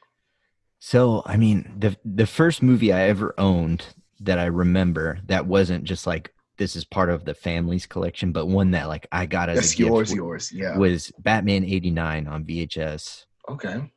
So, 0.79 1.21
I 1.25 1.37
mean, 1.37 1.73
the 1.77 1.95
the 2.03 2.25
first 2.25 2.63
movie 2.63 2.91
I 2.91 3.01
ever 3.03 3.33
owned 3.37 3.85
that 4.19 4.39
I 4.39 4.45
remember 4.45 5.19
that 5.27 5.45
wasn't 5.45 5.83
just 5.83 6.07
like 6.07 6.33
this 6.57 6.75
is 6.75 6.85
part 6.85 7.09
of 7.09 7.25
the 7.25 7.33
family's 7.33 7.85
collection, 7.85 8.31
but 8.31 8.47
one 8.47 8.71
that 8.71 8.87
like 8.87 9.07
I 9.11 9.25
got 9.25 9.49
as 9.49 9.57
That's 9.57 9.73
a 9.73 9.77
gift 9.77 9.89
yours, 9.89 10.13
yours. 10.13 10.51
Yeah. 10.51 10.77
was 10.77 11.11
Batman 11.19 11.63
'89 11.63 12.27
on 12.27 12.43
VHS. 12.43 13.25
okay. 13.49 13.91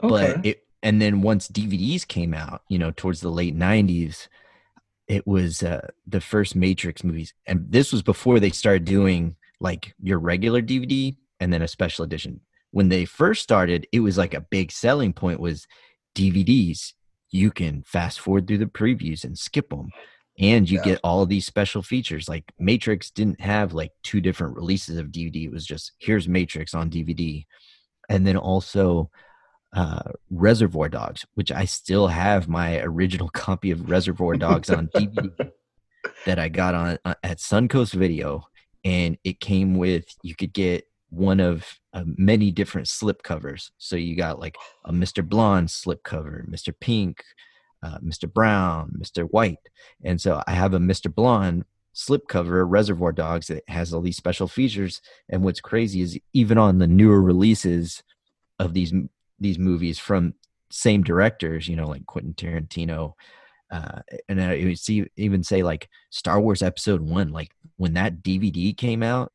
But 0.00 0.46
it 0.46 0.64
and 0.82 1.00
then 1.02 1.22
once 1.22 1.48
DVDs 1.48 2.06
came 2.06 2.32
out, 2.34 2.62
you 2.68 2.78
know, 2.78 2.90
towards 2.90 3.20
the 3.20 3.28
late 3.28 3.56
'90s, 3.56 4.28
it 5.10 5.26
was 5.26 5.64
uh, 5.64 5.88
the 6.06 6.20
first 6.20 6.54
Matrix 6.54 7.02
movies, 7.02 7.34
and 7.44 7.66
this 7.68 7.92
was 7.92 8.00
before 8.00 8.38
they 8.38 8.50
started 8.50 8.84
doing 8.84 9.34
like 9.58 9.92
your 10.00 10.20
regular 10.20 10.62
DVD 10.62 11.16
and 11.40 11.52
then 11.52 11.62
a 11.62 11.68
special 11.68 12.04
edition. 12.04 12.40
When 12.70 12.90
they 12.90 13.04
first 13.06 13.42
started, 13.42 13.88
it 13.92 14.00
was 14.00 14.16
like 14.16 14.34
a 14.34 14.40
big 14.40 14.70
selling 14.70 15.12
point 15.12 15.40
was 15.40 15.66
DVDs. 16.14 16.92
You 17.32 17.50
can 17.50 17.82
fast 17.82 18.20
forward 18.20 18.46
through 18.46 18.58
the 18.58 18.66
previews 18.66 19.24
and 19.24 19.36
skip 19.36 19.70
them, 19.70 19.88
and 20.38 20.70
you 20.70 20.78
Yeah. 20.78 20.84
get 20.84 21.00
all 21.02 21.26
these 21.26 21.44
special 21.44 21.82
features. 21.82 22.28
Like 22.28 22.44
Matrix 22.60 23.10
didn't 23.10 23.40
have 23.40 23.72
like 23.72 23.90
two 24.04 24.20
different 24.20 24.54
releases 24.54 24.96
of 24.96 25.08
DVD. 25.08 25.46
It 25.46 25.50
was 25.52 25.66
just 25.66 25.90
here's 25.98 26.28
Matrix 26.28 26.72
on 26.72 26.88
DVD, 26.88 27.44
and 28.08 28.24
then 28.24 28.36
also 28.36 29.10
uh, 29.72 30.12
Reservoir 30.30 30.88
Dogs, 30.88 31.26
which 31.34 31.52
I 31.52 31.64
still 31.64 32.08
have 32.08 32.48
my 32.48 32.80
original 32.80 33.28
copy 33.32 33.70
of 33.70 33.90
Reservoir 33.90 34.36
Dogs 34.36 34.70
on 34.70 34.88
DVD 34.88 35.52
that 36.26 36.38
I 36.38 36.48
got 36.48 36.74
on 36.74 36.98
uh, 37.04 37.14
at 37.22 37.38
Suncoast 37.38 37.94
Video, 37.94 38.42
and 38.84 39.18
it 39.24 39.40
came 39.40 39.76
with 39.76 40.04
you 40.22 40.34
could 40.34 40.52
get 40.52 40.86
one 41.10 41.40
of 41.40 41.66
uh, 41.92 42.04
many 42.06 42.50
different 42.50 42.88
slip 42.88 43.22
covers. 43.22 43.72
So 43.78 43.96
you 43.96 44.16
got 44.16 44.38
like 44.38 44.56
a 44.84 44.92
Mr. 44.92 45.28
Blonde 45.28 45.70
slip 45.70 46.02
cover, 46.04 46.44
Mr. 46.48 46.72
Pink, 46.78 47.24
uh, 47.82 47.98
Mr. 47.98 48.32
Brown, 48.32 48.92
Mr. 48.98 49.28
White, 49.30 49.58
and 50.04 50.20
so 50.20 50.42
I 50.46 50.52
have 50.52 50.74
a 50.74 50.78
Mr. 50.78 51.12
Blonde 51.12 51.64
slip 51.92 52.28
cover 52.28 52.64
Reservoir 52.66 53.12
Dogs 53.12 53.48
that 53.48 53.64
has 53.68 53.92
all 53.92 54.00
these 54.00 54.16
special 54.16 54.48
features. 54.48 55.00
And 55.28 55.42
what's 55.42 55.60
crazy 55.60 56.00
is 56.00 56.18
even 56.32 56.58
on 56.58 56.78
the 56.78 56.86
newer 56.86 57.20
releases 57.20 58.02
of 58.58 58.74
these 58.74 58.92
these 59.40 59.58
movies 59.58 59.98
from 59.98 60.34
same 60.70 61.02
directors, 61.02 61.68
you 61.68 61.76
know, 61.76 61.88
like 61.88 62.06
Quentin 62.06 62.34
Tarantino. 62.34 63.14
Uh, 63.70 64.00
and 64.28 64.40
I 64.42 64.64
would 64.64 64.78
see 64.78 65.06
even 65.16 65.42
say 65.44 65.62
like 65.62 65.88
Star 66.10 66.40
Wars 66.40 66.62
Episode 66.62 67.00
One, 67.00 67.30
like 67.30 67.50
when 67.76 67.94
that 67.94 68.22
DVD 68.22 68.76
came 68.76 69.02
out, 69.02 69.32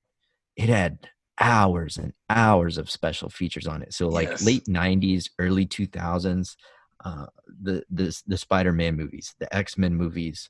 it 0.55 0.69
had 0.69 0.99
hours 1.39 1.97
and 1.97 2.13
hours 2.29 2.77
of 2.77 2.89
special 2.89 3.29
features 3.29 3.67
on 3.67 3.81
it. 3.81 3.93
So 3.93 4.07
like 4.09 4.29
Yes. 4.29 4.45
late 4.45 4.67
'90s, 4.67 5.29
early 5.39 5.65
2000s, 5.65 6.55
uh, 7.03 7.25
the 7.61 7.83
the 7.89 8.21
the 8.27 8.37
Spider-Man 8.37 8.95
movies, 8.95 9.33
the 9.39 9.53
X-Men 9.55 9.95
movies, 9.95 10.49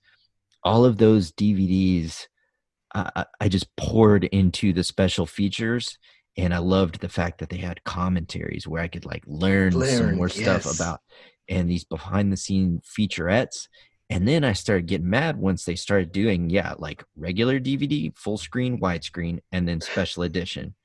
all 0.63 0.83
of 0.85 0.97
those 0.97 1.31
DVDs, 1.31 2.27
I, 2.93 3.11
I- 3.15 3.25
I 3.41 3.49
just 3.49 3.75
poured 3.75 4.23
into 4.25 4.73
the 4.73 4.83
special 4.83 5.25
features 5.25 5.97
and 6.37 6.53
I 6.53 6.57
loved 6.57 6.99
the 6.99 7.09
fact 7.09 7.39
that 7.39 7.49
they 7.49 7.57
had 7.57 7.83
commentaries 7.83 8.67
where 8.67 8.81
I 8.81 8.87
could 8.87 9.05
like 9.05 9.23
learn, 9.25 9.71
some 9.71 9.81
Learn, 9.81 10.15
more 10.15 10.29
stuff 10.29 10.73
about 10.73 10.99
and 11.47 11.69
these 11.69 11.83
behind 11.83 12.31
the 12.31 12.37
scene 12.37 12.81
featurettes. 12.83 13.67
And 14.09 14.27
then 14.27 14.43
I 14.43 14.53
started 14.53 14.85
getting 14.85 15.09
mad 15.09 15.37
once 15.37 15.65
they 15.65 15.75
started 15.75 16.11
doing, 16.11 16.49
yeah, 16.49 16.73
like 16.77 17.03
regular 17.15 17.59
DVD, 17.59 18.15
full 18.15 18.37
screen, 18.37 18.79
widescreen, 18.79 19.39
and 19.51 19.67
then 19.67 19.81
special 19.81 20.23
edition. 20.23 20.75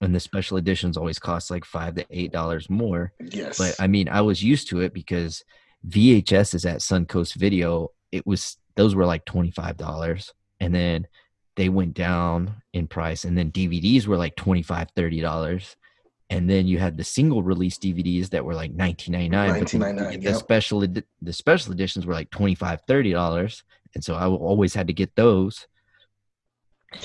And 0.00 0.14
the 0.14 0.20
special 0.20 0.56
editions 0.56 0.96
always 0.96 1.18
cost 1.18 1.50
like 1.50 1.64
five 1.64 1.96
to 1.96 2.06
eight 2.10 2.32
dollars 2.32 2.70
more. 2.70 3.12
Yes. 3.20 3.58
But 3.58 3.76
I 3.78 3.86
mean, 3.86 4.08
I 4.08 4.22
was 4.22 4.42
used 4.42 4.68
to 4.70 4.80
it 4.80 4.92
because 4.92 5.44
VHS 5.88 6.54
is 6.54 6.64
at 6.64 6.78
Suncoast 6.78 7.34
Video. 7.34 7.90
It 8.10 8.26
was 8.26 8.56
those 8.76 8.94
were 8.94 9.06
like 9.06 9.24
twenty 9.24 9.50
five 9.50 9.76
dollars, 9.76 10.32
and 10.60 10.74
then 10.74 11.06
they 11.58 11.68
went 11.68 11.92
down 11.92 12.62
in 12.72 12.86
price, 12.86 13.24
and 13.24 13.36
then 13.36 13.50
DVDs 13.50 14.06
were 14.06 14.16
like 14.16 14.36
25 14.36 14.90
30 14.94 15.20
dollars, 15.20 15.76
and 16.30 16.48
then 16.48 16.68
you 16.68 16.78
had 16.78 16.96
the 16.96 17.02
single 17.02 17.42
release 17.42 17.76
DVDs 17.78 18.30
that 18.30 18.44
were 18.44 18.54
like 18.54 18.70
nineteen 18.70 19.12
ninety 19.12 19.28
nine. 19.28 19.58
But 19.58 19.68
then 19.68 19.80
you 19.80 19.86
$19.99, 19.88 20.10
get 20.12 20.20
the 20.22 20.30
yep. 20.30 20.36
special 20.36 20.86
the 21.20 21.32
special 21.32 21.72
editions 21.72 22.06
were 22.06 22.14
like 22.14 22.30
25 22.30 22.82
30 22.86 23.12
dollars, 23.12 23.64
and 23.96 24.04
so 24.04 24.14
I 24.14 24.26
always 24.26 24.72
had 24.72 24.86
to 24.86 24.92
get 24.92 25.16
those. 25.16 25.66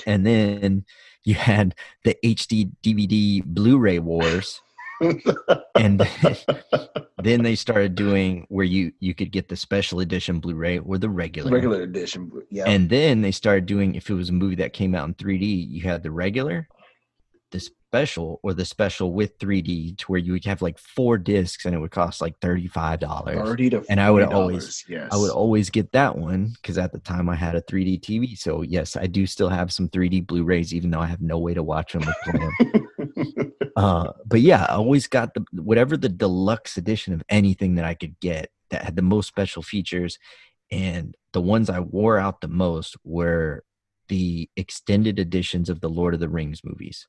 And 0.06 0.24
then 0.24 0.84
you 1.24 1.34
had 1.34 1.74
the 2.04 2.16
HD 2.24 2.70
DVD 2.80 3.44
Blu-ray 3.44 3.98
wars 3.98 4.62
and 5.00 6.00
then, 6.00 6.36
then 7.22 7.42
they 7.42 7.54
started 7.54 7.94
doing 7.94 8.46
where 8.48 8.64
you 8.64 8.92
you 9.00 9.14
could 9.14 9.32
get 9.32 9.48
the 9.48 9.56
special 9.56 10.00
edition 10.00 10.40
blu-ray 10.40 10.78
or 10.78 10.98
the 10.98 11.08
regular, 11.10 11.50
regular 11.50 11.82
edition. 11.82 12.30
Yeah. 12.50 12.64
and 12.66 12.88
then 12.88 13.20
they 13.22 13.32
started 13.32 13.66
doing 13.66 13.94
if 13.94 14.10
it 14.10 14.14
was 14.14 14.28
a 14.28 14.32
movie 14.32 14.56
that 14.56 14.72
came 14.72 14.94
out 14.94 15.08
in 15.08 15.14
3d 15.14 15.68
you 15.68 15.82
had 15.82 16.02
the 16.02 16.10
regular 16.10 16.68
the 17.50 17.60
special 17.60 18.40
or 18.42 18.52
the 18.54 18.64
special 18.64 19.12
with 19.12 19.38
3d 19.38 19.98
to 19.98 20.04
where 20.06 20.18
you 20.18 20.32
would 20.32 20.44
have 20.44 20.60
like 20.60 20.78
four 20.78 21.16
discs 21.16 21.64
and 21.64 21.74
it 21.74 21.78
would 21.78 21.92
cost 21.92 22.20
like 22.20 22.38
$35 22.40 23.44
Thirty 23.44 23.70
to 23.70 23.84
and 23.88 24.00
I 24.00 24.10
would 24.10 24.24
always- 24.24 24.84
yes. 24.88 25.08
i 25.12 25.16
would 25.16 25.30
always 25.30 25.70
get 25.70 25.92
that 25.92 26.18
one 26.18 26.52
because 26.60 26.78
at 26.78 26.92
the 26.92 26.98
time 26.98 27.28
i 27.28 27.36
had 27.36 27.54
a 27.54 27.62
3d 27.62 28.00
tv 28.00 28.36
so 28.36 28.62
yes 28.62 28.96
i 28.96 29.06
do 29.06 29.26
still 29.26 29.48
have 29.48 29.72
some 29.72 29.88
3d 29.88 30.26
blu-rays 30.26 30.74
even 30.74 30.90
though 30.90 31.00
i 31.00 31.06
have 31.06 31.20
no 31.20 31.38
way 31.38 31.54
to 31.54 31.62
watch 31.62 31.92
them 31.92 32.02
or 32.08 32.14
play 32.24 32.40
them 32.40 32.88
uh 33.76 34.12
but 34.26 34.40
yeah 34.40 34.64
i 34.68 34.74
always 34.74 35.06
got 35.06 35.34
the 35.34 35.44
whatever 35.52 35.96
the 35.96 36.08
deluxe 36.08 36.76
edition 36.76 37.12
of 37.14 37.22
anything 37.28 37.74
that 37.74 37.84
i 37.84 37.94
could 37.94 38.18
get 38.20 38.50
that 38.70 38.82
had 38.84 38.96
the 38.96 39.02
most 39.02 39.28
special 39.28 39.62
features 39.62 40.18
and 40.70 41.16
the 41.32 41.40
ones 41.40 41.70
i 41.70 41.80
wore 41.80 42.18
out 42.18 42.40
the 42.40 42.48
most 42.48 42.96
were 43.04 43.62
the 44.08 44.48
extended 44.56 45.18
editions 45.18 45.68
of 45.70 45.80
the 45.80 45.88
lord 45.88 46.12
of 46.14 46.20
the 46.20 46.28
rings 46.28 46.60
movies. 46.62 47.06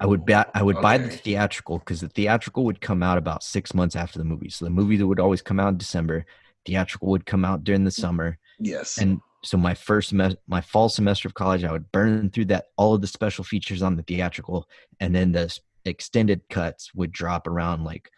I 0.00 0.06
would 0.06 0.24
buy 0.24 0.46
i 0.54 0.62
would 0.62 0.80
buy 0.80 0.98
the 0.98 1.10
theatrical 1.10 1.78
because 1.78 2.00
the 2.00 2.08
theatrical 2.08 2.64
would 2.64 2.80
come 2.80 3.02
out 3.02 3.18
about 3.18 3.42
six 3.42 3.74
months 3.74 3.94
after 3.94 4.18
the 4.18 4.24
movie. 4.24 4.48
So 4.48 4.64
the 4.64 4.70
movie 4.70 4.96
that 4.96 5.06
would 5.06 5.20
always 5.20 5.42
come 5.42 5.60
out 5.60 5.68
in 5.68 5.78
december 5.78 6.24
theatrical 6.66 7.08
would 7.08 7.26
come 7.26 7.44
out 7.44 7.62
during 7.64 7.84
the 7.84 7.90
summer 7.90 8.38
Yes. 8.58 8.98
and 8.98 9.20
so 9.44 9.56
my 9.56 9.74
first 9.74 10.08
semester 10.08 10.38
my 10.46 10.60
fall 10.60 10.88
semester 10.88 11.28
of 11.28 11.34
college 11.34 11.64
i 11.64 11.70
would 11.70 11.90
burn 11.92 12.30
through 12.30 12.44
that 12.44 12.66
all 12.76 12.94
of 12.94 13.00
the 13.00 13.06
special 13.06 13.44
features 13.44 13.82
on 13.82 13.96
the 13.96 14.02
theatrical 14.02 14.68
and 15.00 15.14
then 15.14 15.32
the 15.32 15.56
extended 15.84 16.40
cuts 16.48 16.94
would 16.94 17.12
drop 17.12 17.46
around 17.46 17.84
like 17.84 18.10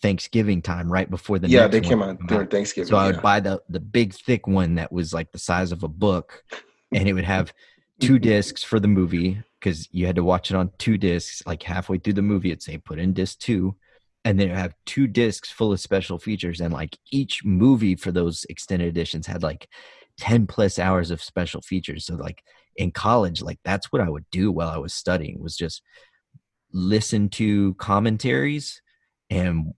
thanksgiving 0.00 0.62
time 0.62 0.90
right 0.90 1.10
before 1.10 1.38
the 1.38 1.48
yeah, 1.48 1.66
they 1.66 1.80
came 1.80 2.02
out 2.02 2.18
during 2.26 2.46
Thanksgiving. 2.48 2.88
so 2.88 2.96
i 2.96 3.06
would 3.06 3.16
yeah. 3.16 3.20
buy 3.20 3.40
the 3.40 3.60
the 3.68 3.80
big 3.80 4.12
thick 4.14 4.46
one 4.46 4.74
that 4.76 4.92
was 4.92 5.12
like 5.12 5.32
the 5.32 5.38
size 5.38 5.72
of 5.72 5.82
a 5.82 5.88
book 5.88 6.44
and 6.92 7.08
it 7.08 7.12
would 7.12 7.24
have 7.24 7.52
two 8.00 8.18
discs 8.18 8.62
for 8.62 8.78
the 8.80 8.88
movie 8.88 9.42
because 9.58 9.88
you 9.92 10.04
had 10.04 10.16
to 10.16 10.24
watch 10.24 10.50
it 10.50 10.56
on 10.56 10.70
two 10.78 10.98
discs 10.98 11.42
like 11.46 11.62
halfway 11.62 11.98
through 11.98 12.12
the 12.12 12.22
movie 12.22 12.50
it'd 12.50 12.62
say 12.62 12.76
put 12.76 12.98
in 12.98 13.12
disc 13.12 13.38
two 13.38 13.74
and 14.26 14.38
then 14.38 14.48
it 14.48 14.50
would 14.50 14.58
have 14.58 14.74
two 14.84 15.06
discs 15.06 15.50
full 15.50 15.72
of 15.72 15.80
special 15.80 16.18
features 16.18 16.60
and 16.60 16.72
like 16.72 16.98
each 17.10 17.44
movie 17.44 17.94
for 17.94 18.12
those 18.12 18.44
extended 18.48 18.88
editions 18.88 19.26
had 19.26 19.42
like 19.42 19.68
10 20.18 20.46
plus 20.46 20.78
hours 20.78 21.10
of 21.10 21.22
special 21.22 21.60
features. 21.62 22.06
So 22.06 22.14
like 22.14 22.42
in 22.76 22.90
college 22.90 23.40
like 23.40 23.60
that's 23.64 23.92
what 23.92 24.02
i 24.02 24.08
would 24.08 24.28
do 24.32 24.50
while 24.50 24.68
i 24.68 24.76
was 24.76 24.92
studying 24.92 25.40
was 25.40 25.56
just 25.56 25.80
listen 26.72 27.28
to 27.28 27.74
commentaries 27.74 28.82
and 29.30 29.72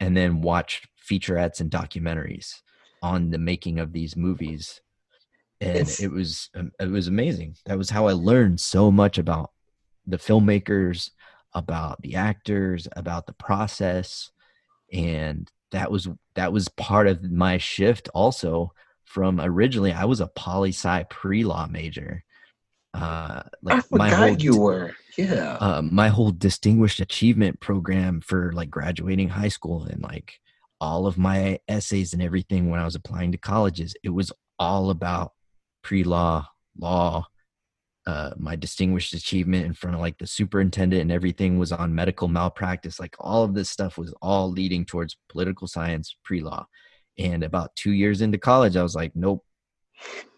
and 0.00 0.16
then 0.16 0.42
watch 0.42 0.82
featurettes 1.10 1.60
and 1.60 1.70
documentaries 1.70 2.60
on 3.02 3.30
the 3.30 3.38
making 3.38 3.78
of 3.78 3.92
these 3.92 4.16
movies. 4.16 4.80
And 5.60 5.70
It's- 5.70 6.00
it 6.00 6.10
was 6.10 6.50
um, 6.54 6.72
it 6.78 6.90
was 6.90 7.08
amazing. 7.08 7.56
That 7.64 7.78
was 7.78 7.90
how 7.90 8.06
i 8.06 8.12
learned 8.12 8.60
so 8.60 8.90
much 8.90 9.18
about 9.18 9.50
the 10.06 10.18
filmmakers 10.18 11.10
about 11.54 12.02
the 12.02 12.14
actors 12.16 12.86
about 12.94 13.26
the 13.26 13.32
process. 13.32 14.30
And 14.92 15.50
that 15.72 15.90
was 15.90 16.08
that 16.34 16.52
was 16.52 16.68
part 16.68 17.06
of 17.08 17.22
my 17.22 17.58
shift 17.58 18.08
also 18.14 18.72
from 19.06 19.40
originally 19.40 19.92
I 19.92 20.04
was 20.04 20.20
a 20.20 20.26
poli 20.26 20.70
sci 20.70 21.04
pre 21.08 21.44
law 21.44 21.66
major. 21.66 22.22
Uh, 22.92 23.42
like 23.62 23.76
I 23.76 23.80
forgot 23.80 23.98
my 23.98 24.10
whole, 24.10 24.36
you 24.36 24.58
were. 24.58 24.94
Yeah. 25.18 25.56
Uh, 25.60 25.82
my 25.82 26.08
whole 26.08 26.30
distinguished 26.30 27.00
achievement 27.00 27.60
program 27.60 28.20
for 28.20 28.52
like 28.52 28.70
graduating 28.70 29.28
high 29.28 29.48
school 29.48 29.84
and 29.84 30.02
like 30.02 30.34
all 30.80 31.06
of 31.06 31.18
my 31.18 31.58
essays 31.68 32.12
and 32.12 32.22
everything 32.22 32.70
when 32.70 32.80
I 32.80 32.84
was 32.84 32.94
applying 32.94 33.32
to 33.32 33.38
colleges, 33.38 33.94
it 34.02 34.10
was 34.10 34.32
all 34.58 34.90
about 34.90 35.32
pre 35.82 36.04
law, 36.04 36.48
law. 36.78 37.26
Uh, 38.06 38.30
my 38.36 38.54
distinguished 38.54 39.14
achievement 39.14 39.66
in 39.66 39.74
front 39.74 39.96
of 39.96 40.00
like 40.00 40.16
the 40.18 40.28
superintendent 40.28 41.02
and 41.02 41.10
everything 41.10 41.58
was 41.58 41.72
on 41.72 41.92
medical 41.92 42.28
malpractice. 42.28 43.00
Like 43.00 43.16
all 43.18 43.42
of 43.42 43.54
this 43.54 43.68
stuff 43.68 43.98
was 43.98 44.14
all 44.22 44.48
leading 44.48 44.84
towards 44.84 45.16
political 45.28 45.66
science 45.66 46.16
pre 46.22 46.40
law. 46.40 46.66
And 47.18 47.42
about 47.42 47.74
two 47.76 47.92
years 47.92 48.20
into 48.20 48.38
college, 48.38 48.76
I 48.76 48.82
was 48.82 48.94
like, 48.94 49.12
nope, 49.14 49.44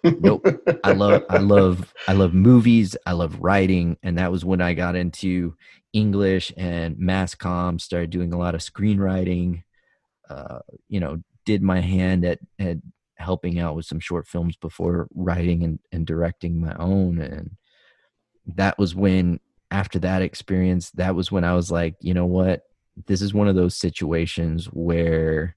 nope. 0.05 0.47
I 0.85 0.93
love, 0.93 1.24
I 1.29 1.39
love, 1.39 1.93
I 2.07 2.12
love 2.12 2.35
movies. 2.35 2.97
I 3.07 3.12
love 3.12 3.41
writing, 3.41 3.97
and 4.03 4.18
that 4.18 4.31
was 4.33 4.45
when 4.45 4.61
I 4.61 4.74
got 4.74 4.97
into 4.97 5.57
English 5.93 6.53
and 6.57 6.99
mass 6.99 7.35
comm. 7.35 7.81
Started 7.81 8.11
doing 8.11 8.33
a 8.33 8.39
lot 8.39 8.55
of 8.55 8.61
screenwriting. 8.61 9.62
Uh, 10.29 10.61
you 10.89 11.01
know, 11.01 11.22
did 11.45 11.62
my 11.62 11.81
hand 11.81 12.24
at 12.24 12.39
at 12.59 12.79
helping 13.16 13.59
out 13.59 13.74
with 13.74 13.87
some 13.87 13.99
short 13.99 14.29
films 14.29 14.55
before 14.57 15.09
writing 15.14 15.64
and, 15.64 15.81
and 15.91 16.07
directing 16.07 16.61
my 16.61 16.74
own, 16.76 17.18
and 17.18 17.57
that 18.47 18.79
was 18.79 18.95
when 18.95 19.41
after 19.70 19.99
that 19.99 20.22
experience, 20.22 20.91
that 20.93 21.14
was 21.14 21.31
when 21.31 21.45
I 21.45 21.55
was 21.55 21.70
like, 21.70 21.97
you 22.01 22.14
know 22.14 22.26
what, 22.26 22.62
this 23.07 23.20
is 23.20 23.35
one 23.35 23.49
of 23.49 23.55
those 23.55 23.76
situations 23.76 24.66
where 24.66 25.57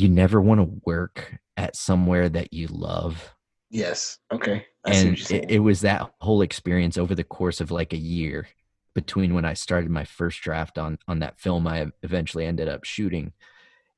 you 0.00 0.08
never 0.08 0.40
want 0.40 0.60
to 0.60 0.80
work 0.84 1.38
at 1.56 1.76
somewhere 1.76 2.28
that 2.28 2.52
you 2.52 2.66
love. 2.68 3.34
Yes. 3.70 4.18
Okay. 4.32 4.66
I 4.84 4.92
and 4.92 5.18
it, 5.30 5.50
it, 5.50 5.58
was 5.60 5.82
that 5.82 6.10
whole 6.20 6.42
experience 6.42 6.96
over 6.96 7.14
the 7.14 7.24
course 7.24 7.60
of 7.60 7.70
like 7.70 7.92
a 7.92 7.98
year 7.98 8.48
between 8.94 9.34
when 9.34 9.44
I 9.44 9.54
started 9.54 9.90
my 9.90 10.04
first 10.04 10.40
draft 10.40 10.78
on 10.78 10.98
on 11.06 11.20
that 11.20 11.38
film 11.38 11.66
I 11.68 11.86
eventually 12.02 12.46
ended 12.46 12.68
up 12.68 12.84
shooting 12.84 13.32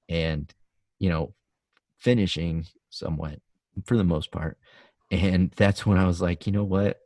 and 0.08 0.52
you 0.98 1.08
know 1.08 1.34
finishing 1.98 2.66
somewhat 2.90 3.38
for 3.84 3.96
the 3.96 4.04
most 4.04 4.30
part. 4.32 4.58
And 5.10 5.52
that's 5.56 5.86
when 5.86 5.98
I 5.98 6.06
was 6.06 6.20
like, 6.20 6.46
you 6.46 6.52
know 6.52 6.64
what? 6.64 6.98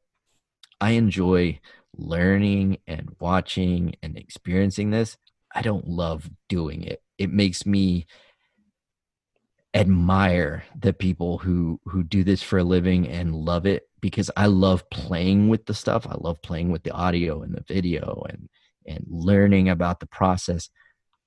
I 0.81 0.93
enjoy 0.93 1.61
learning 1.97 2.79
and 2.87 3.15
watching 3.21 3.95
and 4.03 4.17
experiencing 4.17 4.91
this. 4.91 5.17
I 5.55 5.63
don't 5.63 5.89
love 5.89 6.31
doing 6.49 6.83
it. 6.83 7.03
It 7.19 7.31
makes 7.31 7.67
me 7.67 8.07
admire 9.77 10.65
the 10.79 10.93
people 10.93 11.39
who 11.39 11.81
who 11.85 12.03
do 12.03 12.25
this 12.25 12.43
for 12.43 12.59
a 12.59 12.65
living 12.65 13.09
and 13.09 13.35
love 13.35 13.67
it 13.67 13.89
because 14.01 14.31
I 14.37 14.47
love 14.47 14.89
playing 14.91 15.49
with 15.49 15.67
the 15.67 15.75
stuff. 15.75 16.07
I 16.07 16.17
love 16.19 16.41
playing 16.43 16.71
with 16.71 16.83
the 16.83 16.93
audio 16.93 17.43
and 17.43 17.55
the 17.55 17.65
video 17.67 18.25
and 18.29 18.49
and 18.87 19.05
learning 19.09 19.69
about 19.69 20.01
the 20.01 20.07
process. 20.07 20.71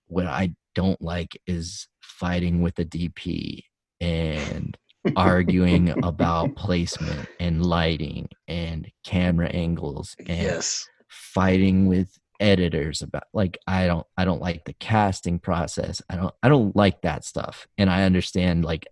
What 0.08 0.26
I 0.26 0.54
don't 0.76 1.02
like 1.02 1.40
is 1.46 1.88
fighting 2.02 2.62
with 2.62 2.76
the 2.76 2.86
DP 2.86 3.64
and 4.02 4.78
arguing 5.16 6.04
about 6.04 6.56
placement 6.56 7.30
and 7.40 7.66
lighting 7.66 8.28
and 8.48 8.90
camera 9.06 9.48
angles 9.50 10.16
and 10.20 10.42
yes. 10.42 10.88
fighting 11.08 11.88
with 11.88 12.19
editors 12.40 13.02
about 13.02 13.24
like 13.34 13.58
i 13.68 13.86
don't 13.86 14.08
i 14.18 14.24
don't 14.24 14.42
like 14.42 14.66
the 14.66 14.74
casting 14.74 15.40
process. 15.40 16.02
I 16.10 16.16
don't 16.16 16.34
i 16.42 16.50
don't 16.50 16.76
like 16.76 17.02
that 17.02 17.26
stuff. 17.26 17.68
And 17.78 17.90
i 17.90 18.04
understand 18.04 18.66
like 18.66 18.88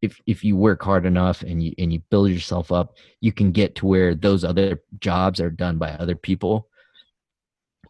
if 0.00 0.20
if 0.26 0.44
you 0.44 0.56
work 0.56 0.82
hard 0.82 1.06
enough 1.06 1.42
and 1.42 1.62
you 1.62 1.72
and 1.78 1.92
you 1.92 2.00
build 2.10 2.30
yourself 2.30 2.72
up 2.72 2.96
you 3.20 3.32
can 3.32 3.52
get 3.52 3.76
to 3.76 3.86
where 3.86 4.14
those 4.14 4.44
other 4.44 4.82
jobs 4.98 5.40
are 5.40 5.50
done 5.50 5.78
by 5.78 5.90
other 5.90 6.16
people. 6.16 6.68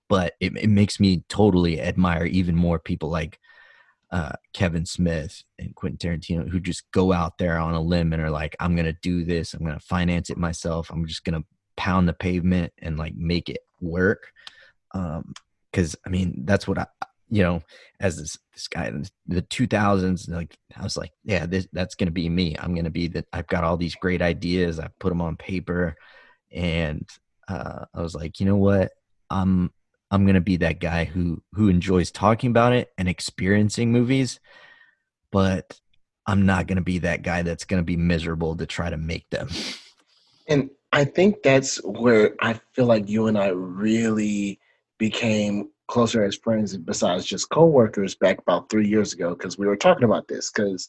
But 0.09 0.35
it, 0.41 0.55
it 0.57 0.69
makes 0.69 1.01
me 1.01 1.25
totally 1.29 1.81
admire 1.81 2.27
even 2.27 2.55
more 2.55 2.79
people 2.79 3.09
like 3.09 3.39
uh, 4.11 4.33
Kevin 4.53 4.85
Smith 4.85 5.43
and 5.59 5.75
Quentin 5.75 5.97
Tarantino 5.97 6.47
who 6.47 6.61
just 6.61 6.91
go 6.93 7.13
out 7.15 7.39
there 7.39 7.57
on 7.57 7.73
a 7.73 7.81
limb 7.81 8.13
and 8.13 8.21
are 8.21 8.31
like, 8.31 8.55
I'm 8.61 8.77
gonna 8.77 8.93
do 8.93 9.25
this, 9.25 9.55
I'm 9.55 9.65
gonna 9.65 9.81
finance 9.81 10.29
it 10.29 10.37
myself, 10.37 10.91
I'm 10.91 11.07
just 11.07 11.25
gonna 11.25 11.45
pound 11.79 12.07
the 12.07 12.13
pavement 12.13 12.75
and 12.79 12.99
like 12.99 13.15
make 13.17 13.49
it 13.49 13.61
work 13.81 14.33
um 14.95 15.32
because 15.70 15.97
i 16.07 16.09
mean 16.09 16.43
that's 16.45 16.68
what 16.68 16.78
i 16.78 16.86
you 17.32 17.43
know 17.43 17.62
as 17.99 18.18
this 18.18 18.36
this 18.53 18.68
guy 18.68 18.86
in 18.86 19.05
the 19.26 19.43
2000s 19.43 20.28
like 20.28 20.57
i 20.76 20.82
was 20.82 20.97
like 20.97 21.12
yeah 21.24 21.47
this 21.47 21.66
that's 21.72 21.95
gonna 21.95 22.11
be 22.11 22.28
me. 22.28 22.55
I'm 22.59 22.74
gonna 22.74 22.90
be 22.90 23.09
that 23.09 23.26
i've 23.32 23.47
got 23.47 23.64
all 23.64 23.78
these 23.78 23.95
great 23.95 24.20
ideas. 24.20 24.78
I 24.78 24.88
put 25.01 25.09
them 25.09 25.22
on 25.22 25.36
paper. 25.36 25.97
And 26.53 27.09
uh, 27.49 27.86
i 27.95 28.03
was 28.03 28.14
like 28.14 28.38
you 28.38 28.47
know 28.47 28.57
what? 28.57 28.93
I'm 29.30 29.70
i'm 30.11 30.26
gonna 30.26 30.43
be 30.43 30.59
that 30.59 30.78
guy 30.78 31.05
who 31.05 31.43
who 31.55 31.68
enjoys 31.68 32.11
talking 32.11 32.51
about 32.51 32.74
it 32.74 32.93
and 32.99 33.09
experiencing 33.09 33.90
movies 33.90 34.38
but 35.32 35.80
i'm 36.26 36.45
not 36.45 36.66
gonna 36.66 36.82
be 36.82 36.99
that 36.99 37.22
guy 37.22 37.40
that's 37.40 37.64
gonna 37.64 37.82
be 37.82 37.97
miserable 37.97 38.55
to 38.55 38.66
try 38.66 38.90
to 38.90 38.99
make 38.99 39.28
them. 39.30 39.49
And 40.47 40.70
i 40.93 41.05
think 41.05 41.43
that's 41.43 41.82
where 41.82 42.36
i 42.40 42.61
feel 42.74 42.86
like 42.86 43.09
you 43.09 43.26
and 43.26 43.38
i 43.38 43.49
really 43.49 44.61
became 45.03 45.69
closer 45.89 46.23
as 46.23 46.37
friends 46.37 46.77
besides 46.77 47.27
just 47.27 47.51
co-workers 47.51 48.15
back 48.15 48.39
about 48.39 48.71
three 48.71 48.87
years 48.87 49.13
ago 49.13 49.31
because 49.31 49.59
we 49.59 49.67
were 49.67 49.75
talking 49.75 50.05
about 50.05 50.29
this 50.29 50.49
because 50.49 50.87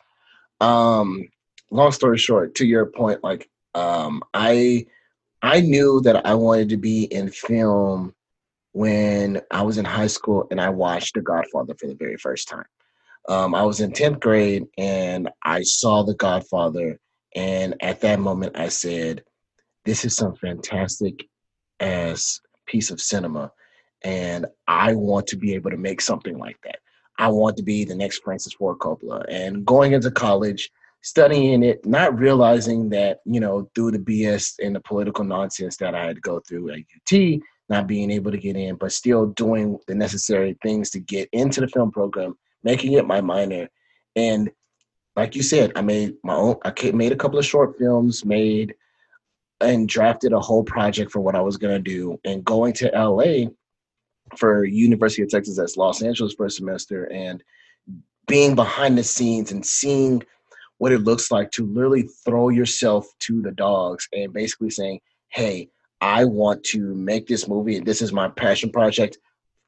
um 0.61 1.27
long 1.71 1.91
story 1.91 2.15
short 2.15 2.53
to 2.53 2.63
your 2.63 2.85
point 2.85 3.23
like 3.23 3.49
um 3.73 4.21
i 4.35 4.85
i 5.41 5.59
knew 5.59 5.99
that 5.99 6.27
i 6.27 6.33
wanted 6.35 6.69
to 6.69 6.77
be 6.77 7.05
in 7.05 7.27
film 7.27 8.13
when 8.73 9.41
i 9.49 9.63
was 9.63 9.79
in 9.79 9.85
high 9.85 10.05
school 10.05 10.45
and 10.51 10.61
i 10.61 10.69
watched 10.69 11.15
the 11.15 11.21
godfather 11.21 11.73
for 11.73 11.87
the 11.87 11.95
very 11.95 12.17
first 12.17 12.47
time. 12.47 12.67
Um, 13.27 13.55
i 13.55 13.63
was 13.63 13.81
in 13.81 13.93
10th 13.93 14.19
grade 14.19 14.67
and 14.77 15.27
i 15.41 15.63
saw 15.63 16.03
the 16.03 16.13
godfather 16.13 16.99
and 17.35 17.73
at 17.81 18.01
that 18.01 18.19
moment 18.19 18.59
i 18.59 18.67
said 18.67 19.23
this 19.85 20.05
is 20.05 20.15
some 20.15 20.35
fantastic 20.35 21.27
ass 21.79 22.39
piece 22.67 22.91
of 22.91 23.01
cinema 23.01 23.51
and 24.03 24.45
I 24.67 24.93
want 24.93 25.27
to 25.27 25.37
be 25.37 25.53
able 25.53 25.71
to 25.71 25.77
make 25.77 26.01
something 26.01 26.37
like 26.37 26.57
that. 26.63 26.79
I 27.17 27.27
want 27.29 27.57
to 27.57 27.63
be 27.63 27.85
the 27.85 27.95
next 27.95 28.23
Francis 28.23 28.53
Ford 28.53 28.79
Coppola. 28.79 29.23
And 29.29 29.65
going 29.65 29.93
into 29.93 30.11
college, 30.11 30.71
studying 31.01 31.63
it, 31.63 31.85
not 31.85 32.17
realizing 32.17 32.89
that, 32.89 33.19
you 33.25 33.39
know, 33.39 33.69
through 33.75 33.91
the 33.91 33.99
BS 33.99 34.55
and 34.63 34.75
the 34.75 34.79
political 34.81 35.23
nonsense 35.23 35.77
that 35.77 35.93
I 35.93 36.05
had 36.05 36.15
to 36.15 36.21
go 36.21 36.39
through 36.39 36.71
at 36.71 36.79
UT, 36.79 37.41
not 37.69 37.87
being 37.87 38.09
able 38.09 38.31
to 38.31 38.37
get 38.37 38.55
in, 38.55 38.75
but 38.75 38.91
still 38.91 39.27
doing 39.27 39.77
the 39.87 39.95
necessary 39.95 40.57
things 40.63 40.89
to 40.91 40.99
get 40.99 41.29
into 41.31 41.61
the 41.61 41.67
film 41.67 41.91
program, 41.91 42.35
making 42.63 42.93
it 42.93 43.07
my 43.07 43.21
minor. 43.21 43.69
And 44.15 44.49
like 45.15 45.35
you 45.35 45.43
said, 45.43 45.71
I 45.75 45.81
made 45.81 46.15
my 46.23 46.35
own, 46.35 46.55
I 46.63 46.73
made 46.91 47.11
a 47.11 47.17
couple 47.17 47.37
of 47.37 47.45
short 47.45 47.77
films, 47.77 48.25
made 48.25 48.73
and 49.61 49.87
drafted 49.87 50.33
a 50.33 50.39
whole 50.39 50.63
project 50.63 51.11
for 51.11 51.19
what 51.21 51.35
I 51.35 51.41
was 51.41 51.57
going 51.57 51.75
to 51.75 51.79
do. 51.79 52.19
And 52.25 52.43
going 52.43 52.73
to 52.73 52.91
LA, 52.93 53.49
for 54.37 54.65
University 54.65 55.21
of 55.21 55.29
Texas 55.29 55.59
at 55.59 55.77
Los 55.77 56.01
Angeles 56.01 56.33
for 56.33 56.45
a 56.45 56.51
semester 56.51 57.11
and 57.11 57.43
being 58.27 58.55
behind 58.55 58.97
the 58.97 59.03
scenes 59.03 59.51
and 59.51 59.65
seeing 59.65 60.23
what 60.77 60.91
it 60.91 60.99
looks 60.99 61.31
like 61.31 61.51
to 61.51 61.65
literally 61.65 62.03
throw 62.25 62.49
yourself 62.49 63.07
to 63.19 63.41
the 63.41 63.51
dogs 63.51 64.07
and 64.13 64.33
basically 64.33 64.69
saying, 64.69 64.99
"Hey, 65.29 65.69
I 66.01 66.25
want 66.25 66.63
to 66.65 66.93
make 66.95 67.27
this 67.27 67.47
movie 67.47 67.77
and 67.77 67.85
this 67.85 68.01
is 68.01 68.11
my 68.11 68.29
passion 68.29 68.71
project. 68.71 69.17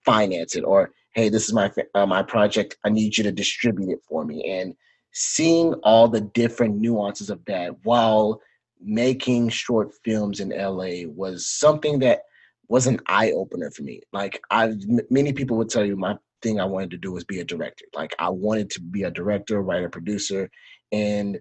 Finance 0.03 0.55
it." 0.55 0.63
Or, 0.63 0.91
"Hey, 1.13 1.30
this 1.30 1.47
is 1.47 1.53
my 1.53 1.72
uh, 1.93 2.05
my 2.05 2.24
project. 2.24 2.78
I 2.84 2.89
need 2.89 3.18
you 3.18 3.24
to 3.24 3.32
distribute 3.32 3.91
it 3.91 4.01
for 4.07 4.26
me." 4.26 4.43
And 4.43 4.76
seeing 5.11 5.74
all 5.84 6.07
the 6.07 6.22
different 6.22 6.76
nuances 6.76 7.30
of 7.30 7.43
that 7.45 7.74
while 7.86 8.41
making 8.82 9.49
short 9.49 9.91
films 10.03 10.39
in 10.39 10.49
LA 10.49 11.07
was 11.07 11.47
something 11.47 11.99
that 11.99 12.24
was 12.68 12.88
an 12.88 12.99
eye 13.07 13.32
opener 13.32 13.72
for 13.72 13.84
me. 13.84 14.01
Like 14.11 14.41
I, 14.49 14.74
many 15.09 15.34
people 15.34 15.57
would 15.57 15.70
tell 15.70 15.86
you, 15.86 15.95
my 15.95 16.18
thing 16.41 16.59
I 16.59 16.66
wanted 16.66 16.91
to 16.91 16.97
do 16.97 17.11
was 17.11 17.24
be 17.24 17.39
a 17.39 17.45
director. 17.45 17.86
Like 17.93 18.16
I 18.20 18.30
wanted 18.30 18.70
to 18.72 18.82
be 18.82 19.03
a 19.03 19.11
director, 19.11 19.61
writer, 19.61 19.89
producer, 19.89 20.49
and 20.91 21.39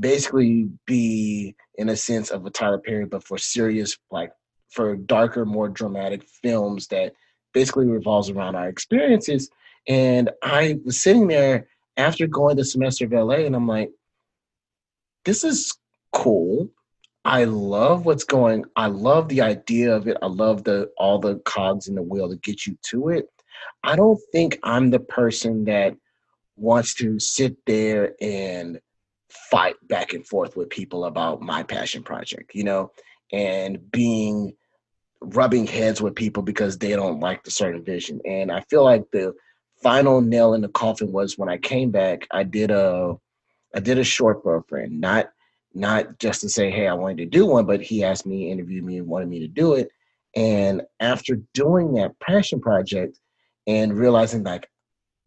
basically 0.00 0.68
be 0.86 1.54
in 1.76 1.88
a 1.88 1.96
sense 1.96 2.30
of 2.30 2.44
a 2.44 2.50
Tyler 2.50 2.78
Perry, 2.78 3.06
but 3.06 3.24
for 3.24 3.38
serious, 3.38 3.96
like 4.10 4.30
for 4.70 4.96
darker, 4.96 5.44
more 5.44 5.68
dramatic 5.68 6.24
films 6.42 6.86
that 6.88 7.14
basically 7.54 7.86
revolves 7.86 8.30
around 8.30 8.54
our 8.54 8.68
experiences. 8.68 9.50
And 9.88 10.30
I 10.42 10.78
was 10.84 11.02
sitting 11.02 11.26
there 11.26 11.68
after 11.96 12.26
going 12.26 12.56
the 12.56 12.64
semester 12.64 13.06
of 13.06 13.12
LA, 13.12 13.46
and 13.46 13.56
I'm 13.56 13.66
like, 13.66 13.90
this 15.24 15.44
is 15.44 15.76
cool. 16.12 16.70
I 17.28 17.44
love 17.44 18.06
what's 18.06 18.24
going. 18.24 18.64
I 18.74 18.86
love 18.86 19.28
the 19.28 19.42
idea 19.42 19.94
of 19.94 20.08
it. 20.08 20.16
I 20.22 20.26
love 20.28 20.64
the 20.64 20.90
all 20.96 21.18
the 21.18 21.36
cogs 21.44 21.86
in 21.86 21.94
the 21.94 22.02
wheel 22.02 22.30
to 22.30 22.36
get 22.36 22.66
you 22.66 22.78
to 22.84 23.10
it. 23.10 23.26
I 23.84 23.96
don't 23.96 24.18
think 24.32 24.58
I'm 24.62 24.88
the 24.88 25.00
person 25.00 25.66
that 25.66 25.94
wants 26.56 26.94
to 26.94 27.18
sit 27.18 27.58
there 27.66 28.14
and 28.22 28.80
fight 29.28 29.74
back 29.82 30.14
and 30.14 30.26
forth 30.26 30.56
with 30.56 30.70
people 30.70 31.04
about 31.04 31.42
my 31.42 31.62
passion 31.62 32.02
project, 32.02 32.54
you 32.54 32.64
know, 32.64 32.92
and 33.30 33.90
being 33.92 34.54
rubbing 35.20 35.66
heads 35.66 36.00
with 36.00 36.14
people 36.14 36.42
because 36.42 36.78
they 36.78 36.96
don't 36.96 37.20
like 37.20 37.44
the 37.44 37.50
certain 37.50 37.84
vision. 37.84 38.22
And 38.24 38.50
I 38.50 38.62
feel 38.70 38.84
like 38.84 39.04
the 39.12 39.34
final 39.82 40.22
nail 40.22 40.54
in 40.54 40.62
the 40.62 40.68
coffin 40.68 41.12
was 41.12 41.36
when 41.36 41.50
I 41.50 41.58
came 41.58 41.90
back, 41.90 42.26
I 42.30 42.44
did 42.44 42.70
a 42.70 43.16
I 43.74 43.80
did 43.80 43.98
a 43.98 44.04
short 44.04 44.42
for 44.42 44.56
a 44.56 44.62
friend, 44.62 44.98
not 44.98 45.28
not 45.78 46.18
just 46.18 46.40
to 46.40 46.48
say, 46.48 46.70
hey, 46.70 46.88
I 46.88 46.94
wanted 46.94 47.18
to 47.18 47.26
do 47.26 47.46
one, 47.46 47.64
but 47.64 47.80
he 47.80 48.02
asked 48.02 48.26
me, 48.26 48.50
interviewed 48.50 48.84
me, 48.84 48.98
and 48.98 49.06
wanted 49.06 49.28
me 49.28 49.38
to 49.40 49.48
do 49.48 49.74
it. 49.74 49.88
And 50.34 50.82
after 51.00 51.36
doing 51.54 51.94
that 51.94 52.18
passion 52.20 52.60
project 52.60 53.18
and 53.66 53.96
realizing 53.96 54.42
like 54.42 54.68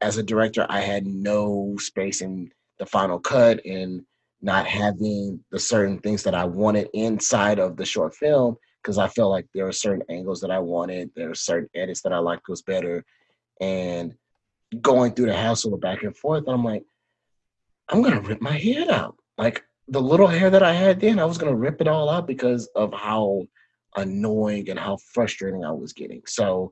as 0.02 0.18
a 0.18 0.24
director, 0.24 0.66
I 0.70 0.82
had 0.82 1.06
no 1.06 1.76
space 1.78 2.22
in 2.22 2.52
the 2.80 2.86
final 2.86 3.20
cut 3.20 3.66
and 3.66 4.04
not 4.42 4.66
having 4.66 5.44
the 5.52 5.60
certain 5.60 6.00
things 6.00 6.24
that 6.24 6.36
I 6.36 6.46
wanted 6.46 6.90
inside 6.94 7.60
of 7.60 7.78
the 7.78 7.86
short 7.86 8.16
film 8.16 8.58
because 8.82 8.98
I 8.98 9.08
felt 9.08 9.32
like 9.32 9.48
there 9.54 9.66
were 9.66 9.72
certain 9.72 10.04
angles 10.10 10.42
that 10.42 10.52
I 10.52 10.60
wanted, 10.60 11.12
there 11.16 11.30
were 11.30 11.36
certain 11.36 11.70
edits 11.76 12.02
that 12.02 12.14
I 12.14 12.18
liked 12.18 12.50
was 12.50 12.64
better, 12.64 13.06
and 13.60 14.16
going 14.82 15.14
through 15.14 15.28
the 15.28 15.36
hassle 15.36 15.74
of 15.74 15.82
back 15.82 16.02
and 16.02 16.18
forth, 16.18 16.46
I'm 16.48 16.64
like, 16.64 16.84
I'm 17.90 18.02
gonna 18.02 18.22
rip 18.22 18.42
my 18.42 18.58
head 18.58 18.90
out. 18.90 19.18
Like 19.38 19.64
the 19.92 20.02
little 20.02 20.28
hair 20.28 20.50
that 20.50 20.64
I 20.64 20.74
had 20.74 21.02
then, 21.02 21.20
I 21.20 21.26
was 21.26 21.38
gonna 21.38 21.56
rip 21.56 21.82
it 21.82 21.88
all 21.88 22.10
out 22.10 22.26
because 22.26 22.66
of 22.76 22.94
how 22.94 23.44
annoying 23.98 24.70
and 24.70 24.80
how 24.80 24.98
frustrating 25.14 25.66
I 25.66 25.72
was 25.72 25.92
getting. 25.92 26.22
So 26.26 26.72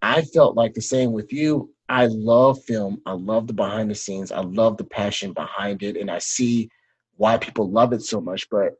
I 0.00 0.22
felt 0.22 0.56
like 0.56 0.72
the 0.72 0.80
same 0.80 1.12
with 1.12 1.32
you. 1.34 1.70
I 1.90 2.06
love 2.06 2.64
film. 2.64 3.02
I 3.04 3.12
love 3.12 3.46
the 3.46 3.52
behind 3.52 3.90
the 3.90 3.94
scenes. 3.94 4.32
I 4.32 4.40
love 4.40 4.78
the 4.78 4.84
passion 4.84 5.34
behind 5.34 5.82
it. 5.82 5.98
And 5.98 6.10
I 6.10 6.18
see 6.18 6.70
why 7.16 7.36
people 7.36 7.70
love 7.70 7.92
it 7.92 8.00
so 8.00 8.22
much. 8.22 8.48
But 8.50 8.72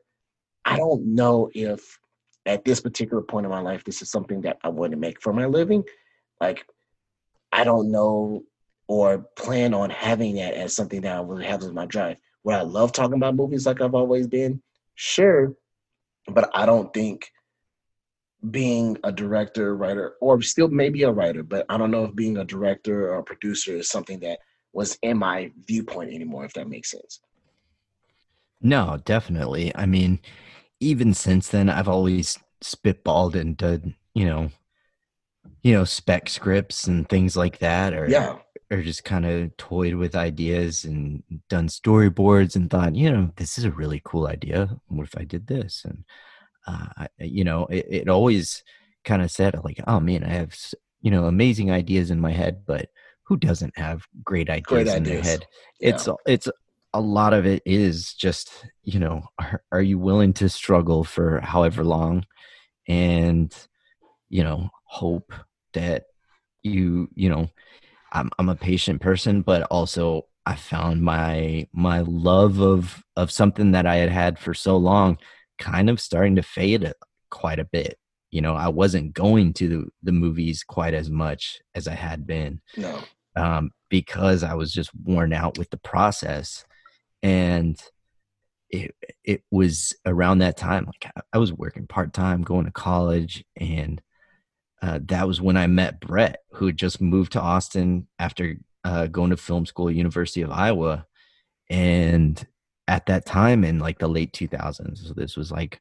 I 0.65 0.75
don't 0.77 1.13
know 1.13 1.51
if 1.53 1.99
at 2.47 2.65
this 2.65 2.81
particular 2.81 3.21
point 3.21 3.45
in 3.45 3.51
my 3.51 3.61
life, 3.61 3.83
this 3.83 4.01
is 4.01 4.09
something 4.09 4.41
that 4.41 4.57
I 4.63 4.69
want 4.69 4.91
to 4.91 4.97
make 4.97 5.21
for 5.21 5.33
my 5.33 5.45
living. 5.45 5.83
Like, 6.39 6.65
I 7.51 7.63
don't 7.63 7.91
know 7.91 8.41
or 8.87 9.19
plan 9.37 9.75
on 9.75 9.91
having 9.91 10.35
that 10.35 10.55
as 10.55 10.75
something 10.75 11.01
that 11.01 11.15
I 11.15 11.21
will 11.21 11.37
have 11.37 11.61
as 11.61 11.71
my 11.71 11.85
drive. 11.85 12.17
Where 12.43 12.57
I 12.57 12.61
love 12.61 12.91
talking 12.91 13.15
about 13.15 13.35
movies 13.35 13.65
like 13.65 13.81
I've 13.81 13.95
always 13.95 14.27
been, 14.27 14.61
sure. 14.95 15.55
But 16.27 16.49
I 16.53 16.65
don't 16.65 16.93
think 16.93 17.31
being 18.49 18.97
a 19.03 19.11
director, 19.11 19.75
writer, 19.75 20.15
or 20.19 20.41
still 20.41 20.67
maybe 20.67 21.03
a 21.03 21.11
writer, 21.11 21.43
but 21.43 21.65
I 21.69 21.77
don't 21.77 21.91
know 21.91 22.05
if 22.05 22.15
being 22.15 22.37
a 22.37 22.45
director 22.45 23.11
or 23.11 23.19
a 23.19 23.23
producer 23.23 23.75
is 23.77 23.89
something 23.89 24.19
that 24.21 24.39
was 24.73 24.97
in 25.03 25.17
my 25.17 25.51
viewpoint 25.67 26.13
anymore, 26.13 26.45
if 26.45 26.53
that 26.53 26.67
makes 26.67 26.91
sense. 26.91 27.19
No, 28.61 28.99
definitely. 29.05 29.75
I 29.75 29.85
mean, 29.85 30.19
even 30.79 31.13
since 31.13 31.49
then, 31.49 31.69
I've 31.69 31.87
always 31.87 32.39
spitballed 32.63 33.35
and 33.35 33.57
done, 33.57 33.95
you 34.13 34.25
know, 34.25 34.51
you 35.63 35.73
know, 35.73 35.83
spec 35.83 36.29
scripts 36.29 36.87
and 36.87 37.07
things 37.07 37.35
like 37.35 37.59
that, 37.59 37.93
or 37.93 38.07
yeah, 38.07 38.37
or 38.71 38.81
just 38.81 39.03
kind 39.03 39.25
of 39.25 39.55
toyed 39.57 39.95
with 39.95 40.15
ideas 40.15 40.85
and 40.85 41.23
done 41.49 41.67
storyboards 41.67 42.55
and 42.55 42.69
thought, 42.69 42.95
you 42.95 43.11
know, 43.11 43.29
this 43.35 43.57
is 43.57 43.65
a 43.65 43.71
really 43.71 44.01
cool 44.05 44.27
idea. 44.27 44.69
What 44.87 45.03
if 45.03 45.17
I 45.17 45.25
did 45.25 45.47
this? 45.47 45.83
And 45.85 46.05
uh, 46.65 47.07
you 47.19 47.43
know, 47.43 47.65
it, 47.65 47.85
it 47.89 48.09
always 48.09 48.63
kind 49.03 49.21
of 49.21 49.31
said 49.31 49.59
like, 49.63 49.81
oh 49.87 49.99
man, 49.99 50.23
I 50.23 50.29
have 50.29 50.55
you 51.01 51.11
know 51.11 51.25
amazing 51.25 51.71
ideas 51.71 52.11
in 52.11 52.21
my 52.21 52.31
head, 52.31 52.63
but 52.65 52.89
who 53.23 53.37
doesn't 53.37 53.77
have 53.77 54.05
great 54.23 54.49
ideas 54.49 54.65
great 54.65 54.87
in 54.87 55.03
their 55.03 55.21
head? 55.21 55.45
It's 55.79 56.07
it's 56.25 56.47
a 56.93 57.01
lot 57.01 57.33
of 57.33 57.45
it 57.45 57.63
is 57.65 58.13
just 58.13 58.65
you 58.83 58.99
know, 58.99 59.23
are, 59.39 59.63
are 59.71 59.81
you 59.81 59.97
willing 59.97 60.33
to 60.33 60.49
struggle 60.49 61.03
for 61.03 61.39
however 61.39 61.83
long, 61.83 62.25
and 62.87 63.53
you 64.29 64.43
know, 64.43 64.69
hope 64.85 65.33
that 65.73 66.05
you 66.63 67.09
you 67.15 67.29
know, 67.29 67.49
I'm 68.11 68.29
I'm 68.37 68.49
a 68.49 68.55
patient 68.55 69.01
person, 69.01 69.41
but 69.41 69.63
also 69.63 70.27
I 70.45 70.55
found 70.55 71.01
my 71.01 71.67
my 71.73 72.01
love 72.01 72.59
of 72.59 73.03
of 73.15 73.31
something 73.31 73.71
that 73.71 73.85
I 73.85 73.97
had 73.97 74.09
had 74.09 74.39
for 74.39 74.53
so 74.53 74.77
long 74.77 75.17
kind 75.59 75.89
of 75.89 75.99
starting 75.99 76.35
to 76.35 76.43
fade 76.43 76.91
quite 77.29 77.59
a 77.59 77.65
bit. 77.65 77.97
You 78.31 78.41
know, 78.41 78.55
I 78.55 78.69
wasn't 78.69 79.13
going 79.13 79.53
to 79.55 79.91
the 80.01 80.11
movies 80.11 80.63
quite 80.63 80.93
as 80.93 81.09
much 81.09 81.61
as 81.75 81.87
I 81.87 81.93
had 81.93 82.25
been. 82.25 82.61
No. 82.77 82.99
Um, 83.35 83.71
because 83.89 84.43
I 84.43 84.55
was 84.55 84.73
just 84.73 84.89
worn 84.95 85.33
out 85.33 85.57
with 85.57 85.69
the 85.69 85.77
process. 85.77 86.65
And 87.21 87.81
it 88.69 88.95
it 89.23 89.43
was 89.51 89.93
around 90.05 90.39
that 90.39 90.57
time. 90.57 90.85
Like 90.85 91.11
I 91.31 91.37
was 91.37 91.53
working 91.53 91.87
part 91.87 92.13
time, 92.13 92.41
going 92.41 92.65
to 92.65 92.71
college, 92.71 93.43
and 93.57 94.01
uh, 94.81 94.99
that 95.05 95.27
was 95.27 95.39
when 95.39 95.57
I 95.57 95.67
met 95.67 95.99
Brett, 95.99 96.39
who 96.53 96.65
had 96.65 96.77
just 96.77 97.01
moved 97.01 97.33
to 97.33 97.41
Austin 97.41 98.07
after 98.17 98.57
uh, 98.83 99.07
going 99.07 99.29
to 99.29 99.37
film 99.37 99.65
school, 99.65 99.91
University 99.91 100.41
of 100.41 100.51
Iowa, 100.51 101.05
and 101.69 102.45
at 102.87 103.05
that 103.05 103.25
time 103.25 103.63
in 103.63 103.79
like 103.79 103.99
the 103.99 104.07
late 104.07 104.33
2000s. 104.33 105.07
So 105.07 105.13
this 105.13 105.37
was 105.37 105.51
like, 105.51 105.79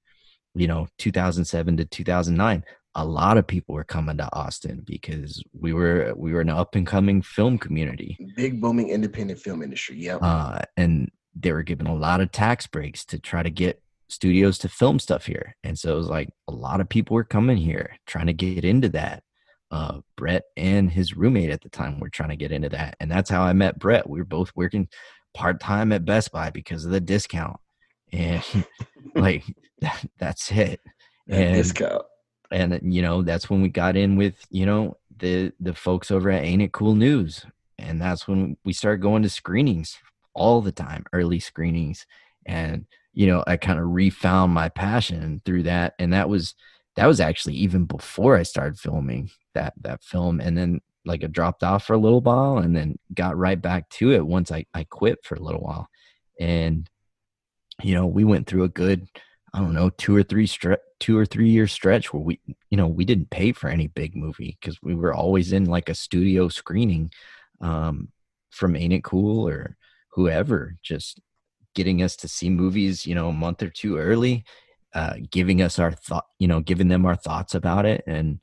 you 0.55 0.67
know, 0.67 0.87
2007 0.99 1.79
to 1.79 1.85
2009. 1.85 2.65
A 2.97 3.05
lot 3.05 3.39
of 3.39 3.47
people 3.47 3.75
were 3.75 3.85
coming 3.85 4.17
to 4.19 4.29
Austin 4.35 4.83
because 4.85 5.43
we 5.53 5.73
were 5.73 6.13
we 6.17 6.33
were 6.33 6.41
an 6.41 6.51
up 6.51 6.75
and 6.75 6.87
coming 6.87 7.23
film 7.23 7.57
community, 7.57 8.19
big 8.37 8.61
booming 8.61 8.91
independent 8.91 9.39
film 9.39 9.63
industry. 9.63 9.97
Yeah, 9.97 10.17
uh, 10.17 10.63
and 10.77 11.09
they 11.37 11.53
were 11.53 11.63
given 11.63 11.87
a 11.87 11.95
lot 11.95 12.21
of 12.21 12.33
tax 12.33 12.67
breaks 12.67 13.05
to 13.07 13.21
try 13.21 13.45
to 13.45 13.51
get 13.51 13.81
studios 14.11 14.59
to 14.59 14.69
film 14.69 14.99
stuff 14.99 15.27
here, 15.27 15.57
and 15.65 15.79
so 15.79 15.93
it 15.93 15.97
was 15.97 16.09
like 16.09 16.31
a 16.49 16.53
lot 16.53 16.81
of 16.81 16.89
people 16.89 17.15
were 17.15 17.25
coming 17.25 17.57
here 17.57 17.97
trying 18.07 18.27
to 18.27 18.33
get 18.33 18.65
into 18.65 18.89
that. 18.91 19.23
Uh, 19.71 20.01
Brett 20.17 20.43
and 20.57 20.91
his 20.91 21.17
roommate 21.17 21.51
at 21.51 21.61
the 21.61 21.69
time 21.69 22.01
were 22.01 22.09
trying 22.09 22.31
to 22.31 22.37
get 22.37 22.53
into 22.53 22.69
that, 22.71 22.97
and 23.01 23.11
that's 23.11 23.31
how 23.31 23.43
I 23.43 23.53
met 23.53 23.79
Brett. 23.79 24.09
We 24.09 24.19
were 24.19 24.25
both 24.25 24.53
working 24.57 24.89
part 25.35 25.61
time 25.61 25.93
at 25.93 26.05
Best 26.05 26.33
Buy 26.33 26.51
because 26.51 26.85
of 26.85 26.91
the 26.91 27.01
discount, 27.01 27.59
and 28.13 28.43
like 29.15 29.45
that, 29.81 30.05
that's 30.19 30.51
it. 30.51 30.81
And 31.29 31.55
discount. 31.55 32.03
And 32.51 32.81
you 32.83 33.03
know 33.03 33.23
that's 33.23 33.49
when 33.49 33.63
we 33.63 33.69
got 33.69 33.97
in 33.97 34.17
with 34.17 34.35
you 34.51 34.67
know 34.67 34.97
the 35.17 35.53
the 35.61 35.75
folks 35.75 36.11
over 36.11 36.29
at 36.31 36.43
Ain't 36.43 36.63
It 36.63 36.73
Cool 36.73 36.97
News, 36.97 37.47
and 37.79 38.01
that's 38.01 38.27
when 38.27 38.57
we 38.65 38.73
started 38.73 39.01
going 39.01 39.23
to 39.23 39.29
screenings 39.29 39.97
all 40.35 40.61
the 40.61 40.73
time, 40.73 41.05
early 41.13 41.39
screenings, 41.39 42.07
and 42.47 42.87
you 43.13 43.27
know 43.27 43.45
I 43.47 43.57
kind 43.57 43.79
of 43.79 43.87
refound 43.89 44.53
my 44.53 44.69
passion 44.69 45.43
through 45.45 45.65
that, 45.65 45.95
and 45.99 46.13
that 46.13 46.29
was 46.29 46.55
that 46.97 47.07
was 47.07 47.21
actually 47.21 47.55
even 47.55 47.85
before 47.85 48.37
I 48.37 48.43
started 48.43 48.79
filming 48.79 49.31
that 49.55 49.75
that 49.83 50.03
film, 50.03 50.41
and 50.41 50.57
then 50.57 50.81
like 51.05 51.23
it 51.23 51.33
dropped 51.33 51.63
off 51.63 51.85
for 51.85 51.95
a 51.95 51.99
little 51.99 52.21
while 52.21 52.59
and 52.59 52.77
then 52.77 52.99
got 53.15 53.37
right 53.37 53.61
back 53.61 53.89
to 53.91 54.13
it 54.13 54.27
once 54.27 54.53
I, 54.53 54.67
I 54.75 54.85
quit 54.85 55.25
for 55.25 55.35
a 55.35 55.41
little 55.41 55.61
while. 55.61 55.89
And, 56.39 56.89
you 57.83 57.95
know, 57.95 58.07
we 58.07 58.25
went 58.25 58.47
through 58.47 58.65
a 58.65 58.69
good, 58.69 59.07
I 59.55 59.61
don't 59.61 59.75
know, 59.75 59.91
two 59.91 60.15
or 60.15 60.23
three 60.23 60.47
stre- 60.47 60.77
two 60.99 61.17
or 61.17 61.25
three 61.25 61.49
year 61.49 61.67
stretch 61.67 62.13
where 62.13 62.23
we, 62.23 62.41
you 62.71 62.77
know, 62.77 62.87
we 62.87 63.05
didn't 63.05 63.31
pay 63.31 63.53
for 63.53 63.69
any 63.69 63.87
big 63.87 64.15
movie 64.15 64.59
because 64.61 64.81
we 64.83 64.95
were 64.95 65.15
always 65.15 65.53
in 65.53 65.65
like 65.65 65.89
a 65.89 65.95
studio 65.95 66.49
screening 66.49 67.11
um, 67.61 68.09
from 68.51 68.77
Ain't 68.77 68.93
It 68.93 69.05
Cool 69.05 69.49
or 69.49 69.77
whoever, 70.11 70.77
just 70.83 71.21
getting 71.75 72.03
us 72.03 72.17
to 72.17 72.29
see 72.29 72.51
movies, 72.51 73.07
you 73.07 73.15
know, 73.15 73.29
a 73.29 73.33
month 73.33 73.63
or 73.63 73.71
two 73.71 73.97
early, 73.99 74.45
uh, 74.95 75.15
giving 75.31 75.63
us 75.63 75.79
our 75.79 75.93
thought, 75.93 76.27
you 76.39 76.49
know, 76.49 76.61
giving 76.61 76.89
them 76.89 77.07
our 77.07 77.17
thoughts 77.17 77.55
about 77.55 77.87
it. 77.87 78.03
And, 78.07 78.41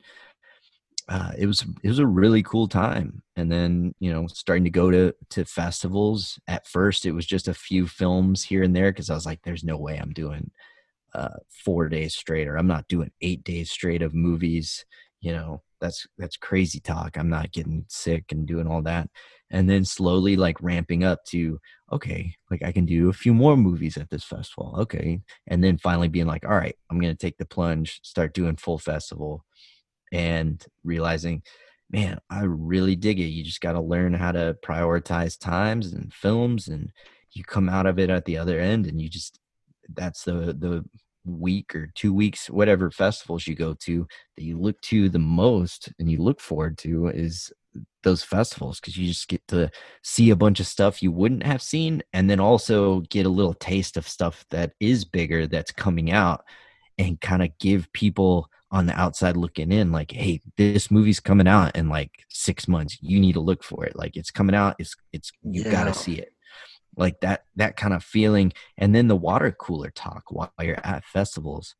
uh, 1.08 1.32
it 1.38 1.46
was 1.46 1.64
it 1.82 1.88
was 1.88 1.98
a 1.98 2.06
really 2.06 2.42
cool 2.42 2.68
time. 2.68 3.22
And 3.36 3.50
then 3.50 3.94
you 3.98 4.12
know 4.12 4.26
starting 4.26 4.64
to 4.64 4.70
go 4.70 4.90
to 4.90 5.14
to 5.30 5.44
festivals. 5.44 6.38
At 6.46 6.66
first 6.66 7.06
it 7.06 7.12
was 7.12 7.26
just 7.26 7.48
a 7.48 7.54
few 7.54 7.86
films 7.86 8.42
here 8.44 8.62
and 8.62 8.76
there 8.76 8.92
because 8.92 9.08
i 9.10 9.14
was 9.14 9.24
like 9.24 9.40
there's 9.42 9.64
no 9.64 9.78
way 9.78 9.96
i'm 9.96 10.12
doing 10.12 10.50
uh, 11.14 11.38
four 11.64 11.88
days 11.88 12.14
straight 12.14 12.46
or 12.46 12.56
i'm 12.58 12.66
not 12.66 12.88
doing 12.88 13.10
eight 13.22 13.42
days 13.44 13.70
straight 13.70 14.02
of 14.02 14.14
movies. 14.14 14.84
You 15.20 15.32
know 15.32 15.62
that's 15.80 16.06
that's 16.18 16.36
crazy 16.36 16.80
talk. 16.80 17.16
I'm 17.16 17.30
not 17.30 17.52
getting 17.52 17.86
sick 17.88 18.26
and 18.30 18.46
doing 18.46 18.66
all 18.66 18.82
that 18.82 19.08
and 19.50 19.68
then 19.68 19.84
slowly 19.84 20.36
like 20.36 20.60
ramping 20.60 21.04
up 21.04 21.24
to 21.24 21.58
okay 21.92 22.34
like 22.50 22.62
i 22.62 22.72
can 22.72 22.84
do 22.84 23.08
a 23.08 23.14
few 23.14 23.32
more 23.32 23.56
movies 23.56 23.96
at 23.96 24.10
this 24.10 24.24
festival 24.24 24.74
okay 24.78 25.20
and 25.46 25.62
then 25.62 25.78
finally 25.78 26.08
being 26.08 26.26
like 26.26 26.44
all 26.44 26.56
right 26.56 26.76
i'm 26.90 27.00
gonna 27.00 27.14
take 27.14 27.36
the 27.38 27.46
plunge 27.46 28.00
start 28.02 28.34
doing 28.34 28.56
full 28.56 28.78
festival 28.78 29.44
and 30.12 30.66
realizing 30.84 31.42
man 31.90 32.18
i 32.30 32.42
really 32.42 32.96
dig 32.96 33.18
it. 33.18 33.24
You 33.24 33.44
just 33.44 33.60
got 33.60 33.72
to 33.72 33.80
learn 33.80 34.14
how 34.14 34.32
to 34.32 34.56
prioritize 34.64 35.38
times 35.38 35.92
and 35.92 36.12
films 36.12 36.68
and 36.68 36.92
you 37.32 37.44
come 37.44 37.68
out 37.68 37.86
of 37.86 37.98
it 37.98 38.10
at 38.10 38.24
the 38.24 38.38
other 38.38 38.58
end 38.58 38.86
and 38.86 39.00
you 39.00 39.08
just 39.08 39.38
that's 39.94 40.24
the 40.24 40.56
the 40.58 40.84
week 41.24 41.74
or 41.74 41.90
two 41.94 42.12
weeks 42.12 42.48
whatever 42.48 42.90
festivals 42.90 43.46
you 43.46 43.54
go 43.54 43.74
to 43.74 44.06
that 44.36 44.44
you 44.44 44.58
look 44.58 44.80
to 44.80 45.08
the 45.08 45.18
most 45.18 45.92
and 45.98 46.10
you 46.10 46.18
look 46.18 46.40
forward 46.40 46.78
to 46.78 47.08
is 47.08 47.52
those 48.02 48.22
festivals 48.22 48.80
because 48.80 48.96
you 48.96 49.08
just 49.08 49.28
get 49.28 49.46
to 49.48 49.70
see 50.02 50.30
a 50.30 50.36
bunch 50.36 50.60
of 50.60 50.66
stuff 50.66 51.02
you 51.02 51.10
wouldn't 51.10 51.42
have 51.42 51.60
seen 51.60 52.02
and 52.12 52.30
then 52.30 52.40
also 52.40 53.00
get 53.00 53.26
a 53.26 53.30
little 53.30 53.54
taste 53.54 53.96
of 53.96 54.08
stuff 54.08 54.44
that 54.50 54.72
is 54.80 55.04
bigger 55.04 55.46
that's 55.46 55.72
coming 55.72 56.10
out 56.10 56.44
and 56.98 57.20
kind 57.20 57.42
of 57.42 57.50
give 57.58 57.92
people 57.92 58.48
on 58.70 58.86
the 58.86 58.98
outside 58.98 59.36
looking 59.36 59.72
in 59.72 59.90
like 59.92 60.10
hey 60.12 60.40
this 60.56 60.90
movie's 60.90 61.20
coming 61.20 61.48
out 61.48 61.74
in 61.76 61.88
like 61.88 62.10
six 62.28 62.68
months. 62.68 62.98
You 63.00 63.20
need 63.20 63.32
to 63.32 63.40
look 63.40 63.64
for 63.64 63.84
it. 63.84 63.96
Like 63.96 64.16
it's 64.16 64.30
coming 64.30 64.54
out. 64.54 64.76
It's 64.78 64.94
it's 65.12 65.32
you 65.42 65.62
yeah. 65.62 65.70
gotta 65.70 65.94
see 65.94 66.14
it. 66.14 66.32
Like 66.96 67.20
that 67.20 67.44
that 67.56 67.76
kind 67.76 67.94
of 67.94 68.04
feeling 68.04 68.52
and 68.76 68.94
then 68.94 69.08
the 69.08 69.16
water 69.16 69.50
cooler 69.52 69.90
talk 69.90 70.24
while 70.30 70.52
you're 70.60 70.84
at 70.84 71.04
festivals 71.04 71.74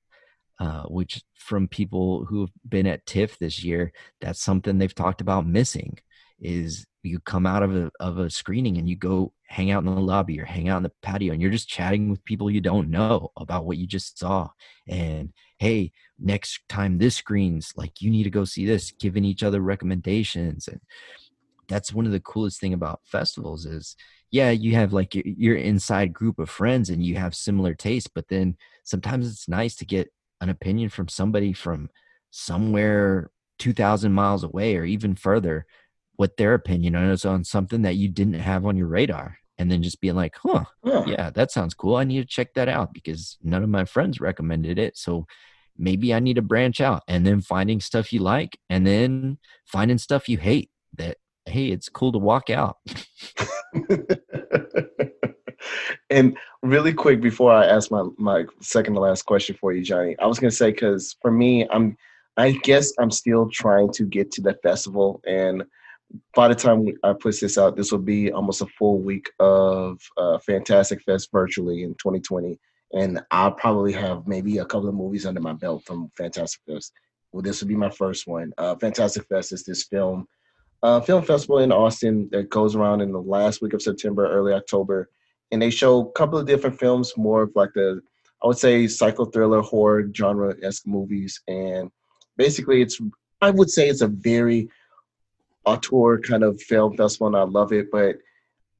uh, 0.58 0.82
which 0.84 1.22
from 1.34 1.68
people 1.68 2.24
who've 2.24 2.50
been 2.68 2.86
at 2.86 3.06
tiff 3.06 3.38
this 3.38 3.62
year 3.62 3.92
that's 4.20 4.42
something 4.42 4.78
they've 4.78 4.94
talked 4.94 5.20
about 5.20 5.46
missing 5.46 5.98
is 6.40 6.86
you 7.02 7.18
come 7.20 7.46
out 7.46 7.62
of 7.62 7.74
a, 7.74 7.90
of 8.00 8.18
a 8.18 8.30
screening 8.30 8.76
and 8.76 8.88
you 8.88 8.96
go 8.96 9.32
hang 9.46 9.70
out 9.70 9.82
in 9.82 9.94
the 9.94 10.00
lobby 10.00 10.40
or 10.40 10.44
hang 10.44 10.68
out 10.68 10.78
in 10.78 10.82
the 10.82 10.92
patio 11.02 11.32
and 11.32 11.40
you're 11.40 11.50
just 11.50 11.68
chatting 11.68 12.10
with 12.10 12.24
people 12.24 12.50
you 12.50 12.60
don't 12.60 12.90
know 12.90 13.30
about 13.36 13.64
what 13.64 13.78
you 13.78 13.86
just 13.86 14.18
saw. 14.18 14.48
And 14.86 15.32
hey 15.58 15.92
next 16.18 16.60
time 16.68 16.98
this 16.98 17.16
screens 17.16 17.72
like 17.76 18.00
you 18.00 18.10
need 18.10 18.24
to 18.24 18.30
go 18.30 18.44
see 18.44 18.66
this 18.66 18.90
giving 18.92 19.24
each 19.24 19.42
other 19.42 19.60
recommendations. 19.60 20.68
And 20.68 20.80
that's 21.68 21.92
one 21.92 22.06
of 22.06 22.12
the 22.12 22.20
coolest 22.20 22.60
thing 22.60 22.72
about 22.72 23.00
festivals 23.04 23.66
is 23.66 23.96
yeah 24.30 24.50
you 24.50 24.74
have 24.74 24.92
like 24.92 25.14
your, 25.14 25.24
your 25.26 25.56
inside 25.56 26.12
group 26.12 26.38
of 26.38 26.50
friends 26.50 26.90
and 26.90 27.04
you 27.04 27.16
have 27.16 27.34
similar 27.34 27.74
tastes 27.74 28.10
but 28.14 28.28
then 28.28 28.56
sometimes 28.84 29.30
it's 29.30 29.48
nice 29.48 29.74
to 29.74 29.84
get 29.84 30.10
an 30.40 30.48
opinion 30.48 30.88
from 30.88 31.08
somebody 31.08 31.52
from 31.52 31.90
somewhere 32.30 33.30
2000 33.58 34.12
miles 34.12 34.44
away 34.44 34.76
or 34.76 34.84
even 34.84 35.14
further 35.14 35.66
what 36.16 36.36
their 36.36 36.54
opinion 36.54 36.94
is 36.94 37.24
on 37.24 37.44
something 37.44 37.82
that 37.82 37.96
you 37.96 38.08
didn't 38.08 38.34
have 38.34 38.66
on 38.66 38.76
your 38.76 38.86
radar 38.86 39.38
and 39.56 39.70
then 39.70 39.82
just 39.82 40.00
being 40.00 40.14
like 40.14 40.36
huh, 40.42 40.64
huh. 40.84 41.04
yeah 41.06 41.30
that 41.30 41.50
sounds 41.50 41.74
cool. 41.74 41.96
I 41.96 42.04
need 42.04 42.20
to 42.20 42.26
check 42.26 42.54
that 42.54 42.68
out 42.68 42.92
because 42.92 43.38
none 43.42 43.62
of 43.62 43.68
my 43.68 43.84
friends 43.84 44.20
recommended 44.20 44.78
it 44.78 44.96
so 44.96 45.26
maybe 45.76 46.12
i 46.12 46.18
need 46.18 46.34
to 46.34 46.42
branch 46.42 46.80
out. 46.80 47.02
And 47.08 47.26
then 47.26 47.40
finding 47.40 47.80
stuff 47.80 48.12
you 48.12 48.20
like 48.20 48.58
and 48.68 48.86
then 48.86 49.38
finding 49.64 49.98
stuff 49.98 50.28
you 50.28 50.38
hate 50.38 50.70
that 50.96 51.18
hey 51.46 51.68
it's 51.68 51.88
cool 51.88 52.12
to 52.12 52.18
walk 52.18 52.50
out 52.50 52.76
and 56.10 56.36
really 56.62 56.92
quick 56.92 57.20
before 57.20 57.52
i 57.52 57.64
ask 57.66 57.90
my 57.90 58.04
my 58.16 58.44
second 58.60 58.94
to 58.94 59.00
last 59.00 59.22
question 59.22 59.56
for 59.60 59.72
you 59.72 59.82
johnny 59.82 60.16
i 60.18 60.26
was 60.26 60.38
going 60.38 60.50
to 60.50 60.56
say 60.56 60.70
because 60.70 61.16
for 61.20 61.30
me 61.30 61.68
i'm 61.70 61.96
i 62.36 62.52
guess 62.62 62.92
i'm 62.98 63.10
still 63.10 63.48
trying 63.50 63.90
to 63.92 64.04
get 64.04 64.30
to 64.30 64.40
the 64.40 64.54
festival 64.62 65.20
and 65.26 65.64
by 66.34 66.48
the 66.48 66.54
time 66.54 66.86
I 67.04 67.12
push 67.12 67.40
this 67.40 67.58
out, 67.58 67.76
this 67.76 67.92
will 67.92 67.98
be 67.98 68.32
almost 68.32 68.62
a 68.62 68.66
full 68.78 68.98
week 68.98 69.30
of 69.40 70.00
uh, 70.16 70.38
Fantastic 70.38 71.02
Fest 71.02 71.28
virtually 71.30 71.82
in 71.82 71.90
2020, 71.96 72.58
and 72.94 73.20
I'll 73.30 73.52
probably 73.52 73.92
have 73.92 74.26
maybe 74.26 74.58
a 74.58 74.64
couple 74.64 74.88
of 74.88 74.94
movies 74.94 75.26
under 75.26 75.40
my 75.40 75.52
belt 75.52 75.84
from 75.84 76.10
Fantastic 76.16 76.62
Fest. 76.66 76.92
Well, 77.32 77.42
this 77.42 77.60
will 77.60 77.68
be 77.68 77.76
my 77.76 77.90
first 77.90 78.26
one. 78.26 78.54
Uh, 78.56 78.74
Fantastic 78.76 79.26
Fest 79.26 79.52
is 79.52 79.64
this 79.64 79.84
film 79.84 80.26
uh, 80.82 81.00
film 81.00 81.24
festival 81.24 81.58
in 81.58 81.72
Austin 81.72 82.28
that 82.30 82.50
goes 82.50 82.76
around 82.76 83.00
in 83.00 83.12
the 83.12 83.20
last 83.20 83.60
week 83.60 83.72
of 83.72 83.82
September, 83.82 84.30
early 84.30 84.52
October, 84.52 85.10
and 85.50 85.60
they 85.60 85.70
show 85.70 86.00
a 86.00 86.12
couple 86.12 86.38
of 86.38 86.46
different 86.46 86.78
films, 86.78 87.12
more 87.16 87.42
of 87.42 87.52
like 87.54 87.72
the 87.74 88.00
I 88.42 88.46
would 88.46 88.58
say 88.58 88.86
psycho 88.86 89.24
thriller 89.24 89.60
horror 89.60 90.08
genre 90.14 90.54
esque 90.62 90.86
movies, 90.86 91.40
and 91.48 91.90
basically 92.36 92.82
it's 92.82 93.00
I 93.40 93.50
would 93.50 93.70
say 93.70 93.88
it's 93.88 94.00
a 94.00 94.08
very 94.08 94.68
auteur 95.64 96.18
kind 96.20 96.42
of 96.42 96.60
film 96.62 96.96
festival, 96.96 97.34
I 97.36 97.42
love 97.42 97.72
it. 97.72 97.90
But 97.90 98.18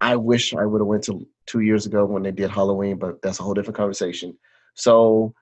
I 0.01 0.17
wish 0.17 0.55
I 0.55 0.65
would 0.65 0.81
have 0.81 0.87
went 0.87 1.05
to 1.05 1.27
two 1.47 1.61
years 1.61 1.87
ago 1.87 2.05
when 2.05 2.23
they 2.23 2.31
did 2.31 2.51
Halloween, 2.51 2.99
but 2.99 3.21
that's 3.23 3.41
a 3.41 3.43
whole 3.43 3.55
different 3.55 3.77
conversation. 3.77 4.37
So 4.75 5.35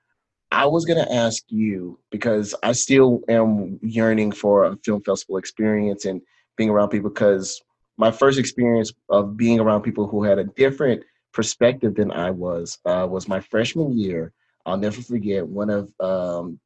I 0.51 0.65
was 0.65 0.85
gonna 0.85 1.07
ask 1.11 1.43
you 1.49 1.99
because 2.09 2.55
I 2.63 2.71
still 2.71 3.21
am 3.27 3.79
yearning 3.81 4.31
for 4.31 4.65
a 4.65 4.77
film 4.77 5.03
festival 5.03 5.37
experience 5.37 6.05
and 6.05 6.21
being 6.55 6.69
around 6.69 6.89
people 6.89 7.09
because 7.09 7.61
my 7.97 8.11
first 8.11 8.39
experience 8.39 8.93
of 9.09 9.37
being 9.37 9.59
around 9.59 9.81
people 9.81 10.07
who 10.07 10.23
had 10.23 10.39
a 10.39 10.43
different 10.43 11.03
perspective 11.37 11.93
than 11.93 12.11
I 12.11 12.31
was 12.31 12.79
uh, 12.83 13.07
was 13.07 13.27
my 13.27 13.39
freshman 13.39 13.95
year. 13.95 14.33
I'll 14.65 14.83
never 14.87 15.01
forget 15.03 15.45
one 15.45 15.69
of 15.69 15.93
um, 15.99 16.59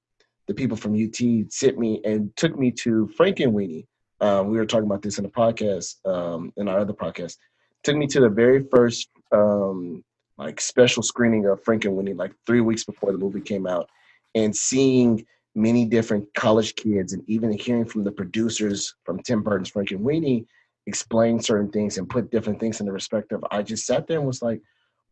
the 0.48 0.54
people 0.54 0.78
from 0.78 0.96
UT 0.96 1.20
sent 1.52 1.78
me 1.78 2.00
and 2.06 2.34
took 2.38 2.58
me 2.58 2.72
to 2.84 3.12
Frankenweenie, 3.20 3.86
um, 4.22 4.48
we 4.48 4.58
were 4.58 4.66
talking 4.66 4.86
about 4.86 5.02
this 5.02 5.18
in 5.18 5.26
the 5.26 5.30
podcast, 5.30 6.06
um, 6.06 6.54
in 6.56 6.70
our 6.70 6.80
other 6.80 6.94
podcast. 6.94 7.36
Took 7.84 7.98
me 7.98 8.08
to 8.08 8.22
the 8.22 8.30
very 8.30 8.64
first 8.64 9.10
um, 9.34 10.06
like 10.38 10.62
special 10.62 11.04
screening 11.04 11.48
of 11.48 11.62
Frankenweenie, 11.66 12.18
like 12.18 12.32
three 12.46 12.62
weeks 12.62 12.86
before 12.86 13.12
the 13.12 13.18
movie 13.18 13.42
came 13.42 13.68
out, 13.68 13.90
and 14.36 14.56
seeing 14.56 15.26
many 15.54 15.84
different 15.84 16.34
college 16.34 16.76
kids, 16.76 17.12
and 17.12 17.24
even 17.28 17.52
hearing 17.52 17.84
from 17.84 18.06
the 18.06 18.12
producers 18.12 18.96
from 19.04 19.20
Tim 19.20 19.44
Burton's 19.44 19.72
Frankenweenie 19.72 20.46
explain 20.88 21.40
certain 21.40 21.72
things 21.72 21.98
and 21.98 22.10
put 22.10 22.32
different 22.32 22.60
things 22.60 22.80
in 22.80 22.86
the 22.86 22.92
perspective. 22.92 23.44
I 23.52 23.62
just 23.64 23.86
sat 23.86 24.08
there 24.08 24.18
and 24.18 24.28
was 24.28 24.42
like, 24.42 24.62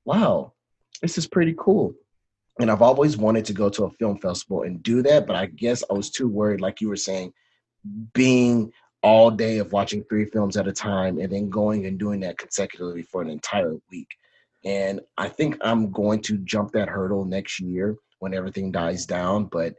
"Wow, 0.05 0.53
this 1.01 1.17
is 1.17 1.28
pretty 1.28 1.55
cool." 1.57 1.93
And 2.59 2.70
I've 2.70 2.82
always 2.82 3.17
wanted 3.17 3.45
to 3.45 3.53
go 3.53 3.70
to 3.70 3.86
a 3.86 3.91
film 3.91 4.20
festival 4.20 4.63
and 4.63 4.84
do 4.84 5.01
that, 5.03 5.26
but 5.26 5.36
I 5.36 5.45
guess 5.45 5.84
I 5.89 5.93
was 5.93 6.09
too 6.09 6.28
worried, 6.28 6.59
like 6.59 6.82
you 6.82 6.89
were 6.89 6.97
saying, 6.97 7.34
being 8.13 8.74
all 9.01 9.32
day 9.32 9.59
of 9.59 9.72
watching 9.72 10.03
three 10.03 10.26
films 10.26 10.57
at 10.57 10.67
a 10.67 10.74
time 10.74 11.20
and 11.20 11.32
then 11.32 11.49
going 11.49 11.86
and 11.86 11.97
doing 11.97 12.20
that 12.20 12.38
consecutively 12.38 13.01
for 13.01 13.22
an 13.22 13.30
entire 13.30 13.76
week. 13.89 14.09
And 14.65 14.99
I 15.17 15.30
think 15.30 15.57
I'm 15.61 15.91
going 15.91 16.22
to 16.24 16.38
jump 16.39 16.74
that 16.74 16.89
hurdle 16.89 17.24
next 17.24 17.61
year 17.61 17.95
when 18.20 18.34
everything 18.34 18.72
dies 18.72 19.05
down. 19.05 19.45
But 19.45 19.76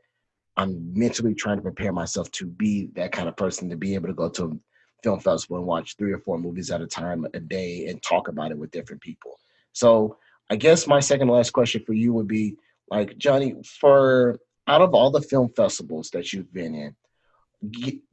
I'm 0.56 0.92
mentally 0.94 1.34
trying 1.34 1.56
to 1.56 1.62
prepare 1.62 1.92
myself 1.92 2.30
to 2.32 2.46
be 2.46 2.86
that 2.94 3.12
kind 3.12 3.28
of 3.28 3.36
person 3.36 3.68
to 3.68 3.76
be 3.76 3.94
able 3.94 4.08
to 4.08 4.14
go 4.14 4.30
to 4.30 4.58
film 5.02 5.20
festival 5.20 5.58
and 5.58 5.66
watch 5.66 5.96
three 5.96 6.12
or 6.12 6.18
four 6.18 6.38
movies 6.38 6.70
at 6.70 6.80
a 6.80 6.86
time 6.86 7.26
a 7.34 7.40
day 7.40 7.86
and 7.86 8.02
talk 8.02 8.28
about 8.28 8.50
it 8.50 8.58
with 8.58 8.70
different 8.70 9.02
people. 9.02 9.38
So 9.72 10.16
I 10.50 10.56
guess 10.56 10.86
my 10.86 11.00
second 11.00 11.28
last 11.28 11.50
question 11.50 11.82
for 11.84 11.92
you 11.92 12.12
would 12.12 12.28
be 12.28 12.56
like, 12.90 13.16
Johnny, 13.18 13.54
for 13.64 14.38
out 14.66 14.82
of 14.82 14.94
all 14.94 15.10
the 15.10 15.22
film 15.22 15.48
festivals 15.50 16.10
that 16.10 16.32
you've 16.32 16.52
been 16.52 16.74
in, 16.74 16.96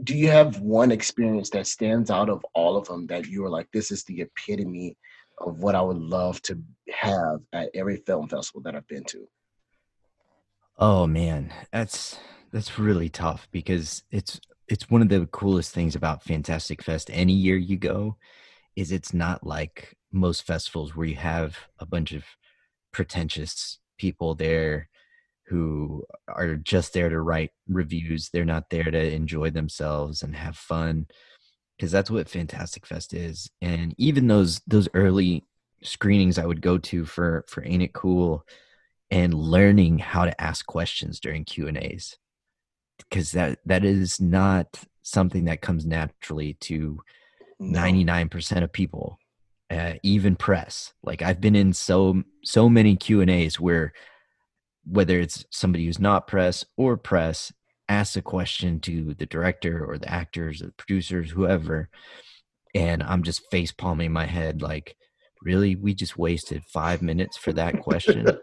do 0.03 0.17
you 0.17 0.27
have 0.27 0.59
one 0.59 0.91
experience 0.91 1.49
that 1.51 1.67
stands 1.67 2.11
out 2.11 2.29
of 2.29 2.45
all 2.53 2.75
of 2.75 2.87
them 2.87 3.07
that 3.07 3.27
you 3.27 3.41
were 3.41 3.49
like 3.49 3.67
this 3.71 3.91
is 3.91 4.03
the 4.03 4.21
epitome 4.21 4.97
of 5.39 5.59
what 5.59 5.73
i 5.73 5.81
would 5.81 5.97
love 5.97 6.41
to 6.41 6.61
have 6.89 7.39
at 7.53 7.69
every 7.73 7.95
film 7.97 8.27
festival 8.27 8.61
that 8.61 8.75
i've 8.75 8.87
been 8.87 9.05
to 9.05 9.25
oh 10.79 11.07
man 11.07 11.53
that's 11.71 12.19
that's 12.51 12.77
really 12.77 13.07
tough 13.07 13.47
because 13.51 14.03
it's 14.11 14.41
it's 14.67 14.89
one 14.89 15.01
of 15.01 15.09
the 15.09 15.25
coolest 15.27 15.73
things 15.73 15.95
about 15.95 16.23
fantastic 16.23 16.83
fest 16.83 17.09
any 17.13 17.33
year 17.33 17.55
you 17.55 17.77
go 17.77 18.17
is 18.75 18.91
it's 18.91 19.13
not 19.13 19.45
like 19.45 19.95
most 20.11 20.45
festivals 20.45 20.95
where 20.95 21.07
you 21.07 21.15
have 21.15 21.57
a 21.79 21.85
bunch 21.85 22.13
of 22.13 22.23
pretentious 22.91 23.79
people 23.97 24.35
there 24.35 24.89
who 25.47 26.03
are 26.27 26.55
just 26.55 26.93
there 26.93 27.09
to 27.09 27.21
write 27.21 27.51
reviews. 27.67 28.29
They're 28.29 28.45
not 28.45 28.69
there 28.69 28.91
to 28.91 29.13
enjoy 29.13 29.49
themselves 29.49 30.21
and 30.21 30.35
have 30.35 30.57
fun 30.57 31.07
because 31.77 31.91
that's 31.91 32.11
what 32.11 32.29
Fantastic 32.29 32.85
Fest 32.85 33.13
is. 33.13 33.49
And 33.61 33.95
even 33.97 34.27
those 34.27 34.61
those 34.67 34.89
early 34.93 35.45
screenings 35.83 36.37
I 36.37 36.45
would 36.45 36.61
go 36.61 36.77
to 36.77 37.05
for 37.05 37.45
for 37.47 37.65
Ain't 37.65 37.83
It 37.83 37.93
Cool 37.93 38.45
and 39.09 39.33
learning 39.33 39.99
how 39.99 40.25
to 40.25 40.41
ask 40.41 40.65
questions 40.65 41.19
during 41.19 41.45
Q 41.45 41.67
and 41.67 41.77
A's 41.77 42.17
because 42.97 43.31
that 43.31 43.59
that 43.65 43.85
is 43.85 44.19
not 44.19 44.79
something 45.03 45.45
that 45.45 45.61
comes 45.61 45.85
naturally 45.85 46.53
to 46.55 46.99
ninety 47.59 48.03
nine 48.03 48.29
percent 48.29 48.63
of 48.63 48.71
people, 48.71 49.19
uh, 49.69 49.93
even 50.03 50.35
press. 50.35 50.93
Like 51.03 51.21
I've 51.21 51.41
been 51.41 51.55
in 51.55 51.73
so 51.73 52.23
so 52.43 52.69
many 52.69 52.95
Q 52.95 53.21
and 53.21 53.31
A's 53.31 53.59
where 53.59 53.93
whether 54.85 55.19
it's 55.19 55.45
somebody 55.51 55.85
who's 55.85 55.99
not 55.99 56.27
press 56.27 56.65
or 56.77 56.97
press 56.97 57.51
asks 57.89 58.17
a 58.17 58.21
question 58.21 58.79
to 58.81 59.13
the 59.13 59.25
director 59.25 59.85
or 59.85 59.97
the 59.97 60.09
actors 60.09 60.61
or 60.61 60.67
the 60.67 60.71
producers 60.73 61.31
whoever 61.31 61.89
and 62.75 63.01
i'm 63.03 63.23
just 63.23 63.49
face 63.49 63.71
palming 63.71 64.11
my 64.11 64.25
head 64.25 64.61
like 64.61 64.97
really? 65.43 65.75
We 65.75 65.93
just 65.93 66.17
wasted 66.17 66.63
five 66.65 67.01
minutes 67.01 67.37
for 67.37 67.53
that 67.53 67.81
question? 67.81 68.27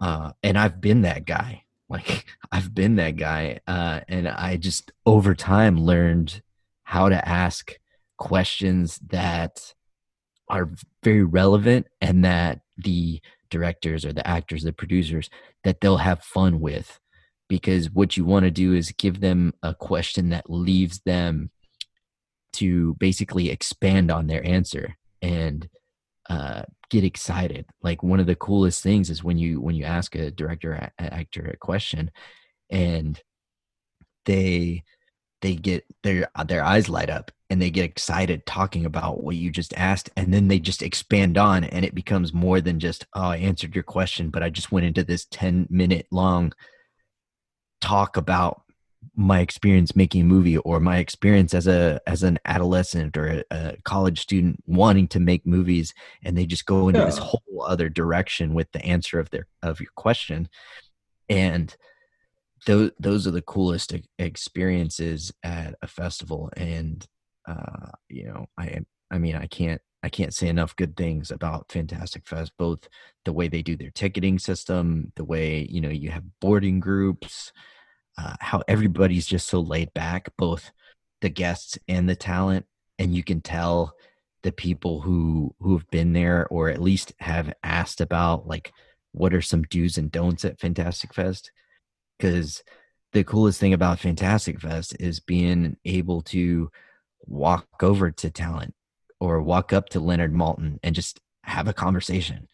Uh, 0.00 0.32
and 0.42 0.58
i've 0.58 0.80
been 0.80 1.02
that 1.02 1.24
guy 1.24 1.62
like 1.92 2.24
i've 2.50 2.74
been 2.74 2.96
that 2.96 3.16
guy 3.16 3.60
uh, 3.66 4.00
and 4.08 4.26
i 4.26 4.56
just 4.56 4.90
over 5.06 5.34
time 5.34 5.78
learned 5.78 6.42
how 6.84 7.08
to 7.08 7.28
ask 7.28 7.78
questions 8.18 8.98
that 9.08 9.74
are 10.48 10.70
very 11.02 11.24
relevant 11.24 11.86
and 12.00 12.24
that 12.24 12.60
the 12.76 13.20
directors 13.52 14.04
or 14.04 14.12
the 14.12 14.26
actors, 14.26 14.62
the 14.62 14.72
producers 14.72 15.30
that 15.64 15.80
they'll 15.80 15.98
have 15.98 16.22
fun 16.22 16.60
with. 16.60 16.98
Because 17.48 17.90
what 17.90 18.16
you 18.16 18.24
want 18.24 18.44
to 18.44 18.50
do 18.50 18.72
is 18.74 18.92
give 18.92 19.20
them 19.20 19.52
a 19.62 19.74
question 19.74 20.30
that 20.30 20.50
leaves 20.50 21.00
them 21.04 21.50
to 22.54 22.94
basically 22.94 23.50
expand 23.50 24.10
on 24.10 24.26
their 24.26 24.44
answer 24.46 24.96
and 25.20 25.68
uh, 26.28 26.62
get 26.90 27.04
excited. 27.04 27.66
Like 27.82 28.02
one 28.02 28.20
of 28.20 28.26
the 28.26 28.36
coolest 28.36 28.82
things 28.82 29.10
is 29.10 29.24
when 29.24 29.38
you 29.38 29.60
when 29.60 29.74
you 29.74 29.84
ask 29.84 30.14
a 30.14 30.30
director 30.30 30.72
a, 30.98 31.02
actor 31.02 31.46
a 31.46 31.56
question, 31.56 32.10
and 32.70 33.20
they 34.24 34.84
they 35.42 35.54
get 35.54 35.84
their 36.02 36.28
their 36.46 36.64
eyes 36.64 36.88
light 36.88 37.10
up 37.10 37.30
and 37.50 37.60
they 37.60 37.70
get 37.70 37.84
excited 37.84 38.46
talking 38.46 38.86
about 38.86 39.22
what 39.22 39.36
you 39.36 39.50
just 39.50 39.74
asked 39.76 40.08
and 40.16 40.32
then 40.32 40.48
they 40.48 40.58
just 40.58 40.82
expand 40.82 41.36
on 41.36 41.64
and 41.64 41.84
it 41.84 41.94
becomes 41.94 42.32
more 42.32 42.60
than 42.60 42.80
just 42.80 43.06
oh 43.14 43.24
i 43.28 43.36
answered 43.36 43.74
your 43.74 43.84
question 43.84 44.30
but 44.30 44.42
i 44.42 44.48
just 44.48 44.72
went 44.72 44.86
into 44.86 45.02
this 45.04 45.26
10 45.30 45.66
minute 45.68 46.06
long 46.10 46.52
talk 47.80 48.16
about 48.16 48.61
my 49.14 49.40
experience 49.40 49.94
making 49.94 50.22
a 50.22 50.24
movie 50.24 50.56
or 50.58 50.80
my 50.80 50.98
experience 50.98 51.54
as 51.54 51.66
a 51.66 52.00
as 52.06 52.22
an 52.22 52.38
adolescent 52.44 53.16
or 53.16 53.26
a, 53.26 53.44
a 53.50 53.76
college 53.84 54.20
student 54.20 54.62
wanting 54.66 55.06
to 55.06 55.20
make 55.20 55.46
movies 55.46 55.92
and 56.24 56.36
they 56.36 56.46
just 56.46 56.66
go 56.66 56.88
into 56.88 57.00
yeah. 57.00 57.06
this 57.06 57.18
whole 57.18 57.64
other 57.66 57.88
direction 57.88 58.54
with 58.54 58.70
the 58.72 58.84
answer 58.84 59.18
of 59.18 59.30
their 59.30 59.46
of 59.62 59.80
your 59.80 59.90
question 59.96 60.48
and 61.28 61.76
those 62.66 62.90
those 62.98 63.26
are 63.26 63.32
the 63.32 63.42
coolest 63.42 63.92
experiences 64.18 65.32
at 65.42 65.74
a 65.82 65.86
festival 65.86 66.50
and 66.56 67.06
uh 67.48 67.90
you 68.08 68.24
know 68.24 68.46
i 68.56 68.80
i 69.10 69.18
mean 69.18 69.34
i 69.34 69.46
can't 69.46 69.80
i 70.02 70.08
can't 70.08 70.34
say 70.34 70.48
enough 70.48 70.76
good 70.76 70.96
things 70.96 71.30
about 71.30 71.70
fantastic 71.70 72.26
fest 72.26 72.52
both 72.56 72.88
the 73.24 73.32
way 73.32 73.48
they 73.48 73.62
do 73.62 73.76
their 73.76 73.90
ticketing 73.90 74.38
system 74.38 75.12
the 75.16 75.24
way 75.24 75.66
you 75.68 75.80
know 75.80 75.90
you 75.90 76.10
have 76.10 76.24
boarding 76.40 76.80
groups 76.80 77.52
uh, 78.18 78.34
how 78.40 78.62
everybody's 78.68 79.26
just 79.26 79.48
so 79.48 79.60
laid 79.60 79.92
back, 79.94 80.28
both 80.36 80.70
the 81.20 81.28
guests 81.28 81.78
and 81.88 82.08
the 82.08 82.16
talent, 82.16 82.66
and 82.98 83.14
you 83.14 83.24
can 83.24 83.40
tell 83.40 83.94
the 84.42 84.52
people 84.52 85.00
who 85.00 85.54
who 85.60 85.76
have 85.76 85.88
been 85.90 86.12
there 86.12 86.46
or 86.48 86.68
at 86.68 86.82
least 86.82 87.12
have 87.20 87.52
asked 87.62 88.00
about 88.00 88.46
like 88.46 88.72
what 89.12 89.34
are 89.34 89.42
some 89.42 89.62
do's 89.64 89.98
and 89.98 90.10
don'ts 90.10 90.44
at 90.44 90.58
Fantastic 90.58 91.14
Fest? 91.14 91.52
Because 92.18 92.62
the 93.12 93.24
coolest 93.24 93.60
thing 93.60 93.74
about 93.74 94.00
Fantastic 94.00 94.60
Fest 94.60 94.96
is 94.98 95.20
being 95.20 95.76
able 95.84 96.22
to 96.22 96.70
walk 97.26 97.66
over 97.82 98.10
to 98.10 98.30
talent 98.30 98.74
or 99.20 99.42
walk 99.42 99.72
up 99.72 99.90
to 99.90 100.00
Leonard 100.00 100.32
Maltin 100.32 100.78
and 100.82 100.94
just 100.94 101.20
have 101.44 101.68
a 101.68 101.74
conversation 101.74 102.48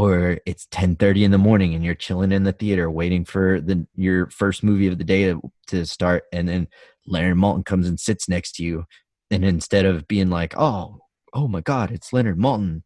or 0.00 0.38
it's 0.46 0.66
10:30 0.70 1.24
in 1.24 1.30
the 1.30 1.36
morning 1.38 1.74
and 1.74 1.84
you're 1.84 1.94
chilling 1.94 2.32
in 2.32 2.44
the 2.44 2.52
theater 2.52 2.90
waiting 2.90 3.22
for 3.24 3.60
the 3.60 3.86
your 3.94 4.30
first 4.30 4.64
movie 4.64 4.86
of 4.86 4.96
the 4.96 5.04
day 5.04 5.24
to, 5.26 5.40
to 5.66 5.84
start 5.84 6.24
and 6.32 6.48
then 6.48 6.68
Leonard 7.06 7.36
Maltin 7.36 7.64
comes 7.64 7.86
and 7.86 8.00
sits 8.00 8.28
next 8.28 8.52
to 8.52 8.62
you. 8.62 8.84
And 9.30 9.44
instead 9.44 9.84
of 9.84 10.08
being 10.08 10.30
like 10.30 10.54
oh 10.56 11.00
oh 11.34 11.48
my 11.48 11.60
god 11.60 11.90
it's 11.90 12.12
Leonard 12.14 12.38
Maltin 12.38 12.82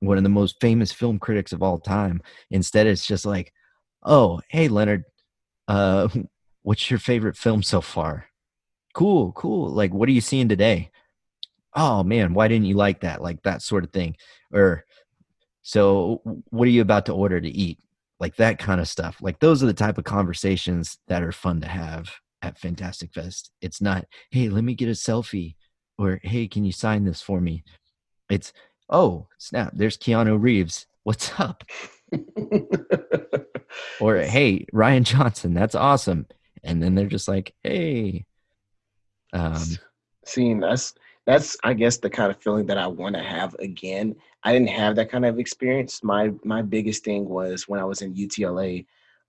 one 0.00 0.16
of 0.16 0.24
the 0.24 0.28
most 0.28 0.56
famous 0.60 0.92
film 0.92 1.18
critics 1.18 1.52
of 1.52 1.62
all 1.62 1.78
time 1.78 2.20
instead 2.50 2.86
it's 2.86 3.06
just 3.06 3.24
like 3.24 3.52
oh 4.02 4.40
hey 4.48 4.68
Leonard 4.68 5.04
uh 5.68 6.08
what's 6.62 6.90
your 6.90 6.98
favorite 6.98 7.36
film 7.36 7.62
so 7.62 7.80
far? 7.80 8.26
Cool 8.94 9.30
cool. 9.32 9.70
Like 9.70 9.94
what 9.94 10.08
are 10.08 10.12
you 10.12 10.20
seeing 10.20 10.48
today? 10.48 10.90
Oh 11.76 12.02
man 12.02 12.34
why 12.34 12.48
didn't 12.48 12.66
you 12.66 12.74
like 12.74 13.02
that? 13.02 13.22
Like 13.22 13.42
that 13.44 13.62
sort 13.62 13.84
of 13.84 13.92
thing. 13.92 14.16
Or 14.52 14.84
so, 15.68 16.22
what 16.48 16.66
are 16.66 16.70
you 16.70 16.80
about 16.80 17.04
to 17.06 17.12
order 17.12 17.38
to 17.38 17.48
eat? 17.48 17.78
Like 18.20 18.36
that 18.36 18.58
kind 18.58 18.80
of 18.80 18.88
stuff. 18.88 19.18
Like 19.20 19.38
those 19.38 19.62
are 19.62 19.66
the 19.66 19.74
type 19.74 19.98
of 19.98 20.04
conversations 20.04 20.96
that 21.08 21.22
are 21.22 21.30
fun 21.30 21.60
to 21.60 21.68
have 21.68 22.10
at 22.40 22.58
Fantastic 22.58 23.12
Fest. 23.12 23.50
It's 23.60 23.82
not, 23.82 24.06
hey, 24.30 24.48
let 24.48 24.64
me 24.64 24.74
get 24.74 24.88
a 24.88 24.92
selfie, 24.92 25.56
or 25.98 26.20
hey, 26.22 26.48
can 26.48 26.64
you 26.64 26.72
sign 26.72 27.04
this 27.04 27.20
for 27.20 27.38
me? 27.38 27.64
It's, 28.30 28.54
oh, 28.88 29.26
snap, 29.36 29.72
there's 29.74 29.98
Keanu 29.98 30.40
Reeves. 30.40 30.86
What's 31.02 31.38
up? 31.38 31.62
or 34.00 34.16
hey, 34.16 34.64
Rian 34.72 35.02
Johnson, 35.02 35.52
that's 35.52 35.74
awesome. 35.74 36.28
And 36.64 36.82
then 36.82 36.94
they're 36.94 37.08
just 37.08 37.28
like, 37.28 37.54
hey. 37.62 38.24
Um, 39.34 39.62
Seeing 40.24 40.60
that's 40.60 40.94
that's 41.28 41.58
I 41.62 41.74
guess 41.74 41.98
the 41.98 42.08
kind 42.08 42.30
of 42.30 42.40
feeling 42.40 42.64
that 42.68 42.78
I 42.78 42.86
want 42.86 43.14
to 43.14 43.22
have 43.22 43.54
again. 43.58 44.16
I 44.44 44.52
didn't 44.54 44.70
have 44.70 44.96
that 44.96 45.10
kind 45.10 45.26
of 45.26 45.38
experience. 45.38 46.02
My 46.02 46.32
my 46.42 46.62
biggest 46.62 47.04
thing 47.04 47.28
was 47.28 47.68
when 47.68 47.78
I 47.78 47.84
was 47.84 48.00
in 48.00 48.14
UTLA. 48.14 48.86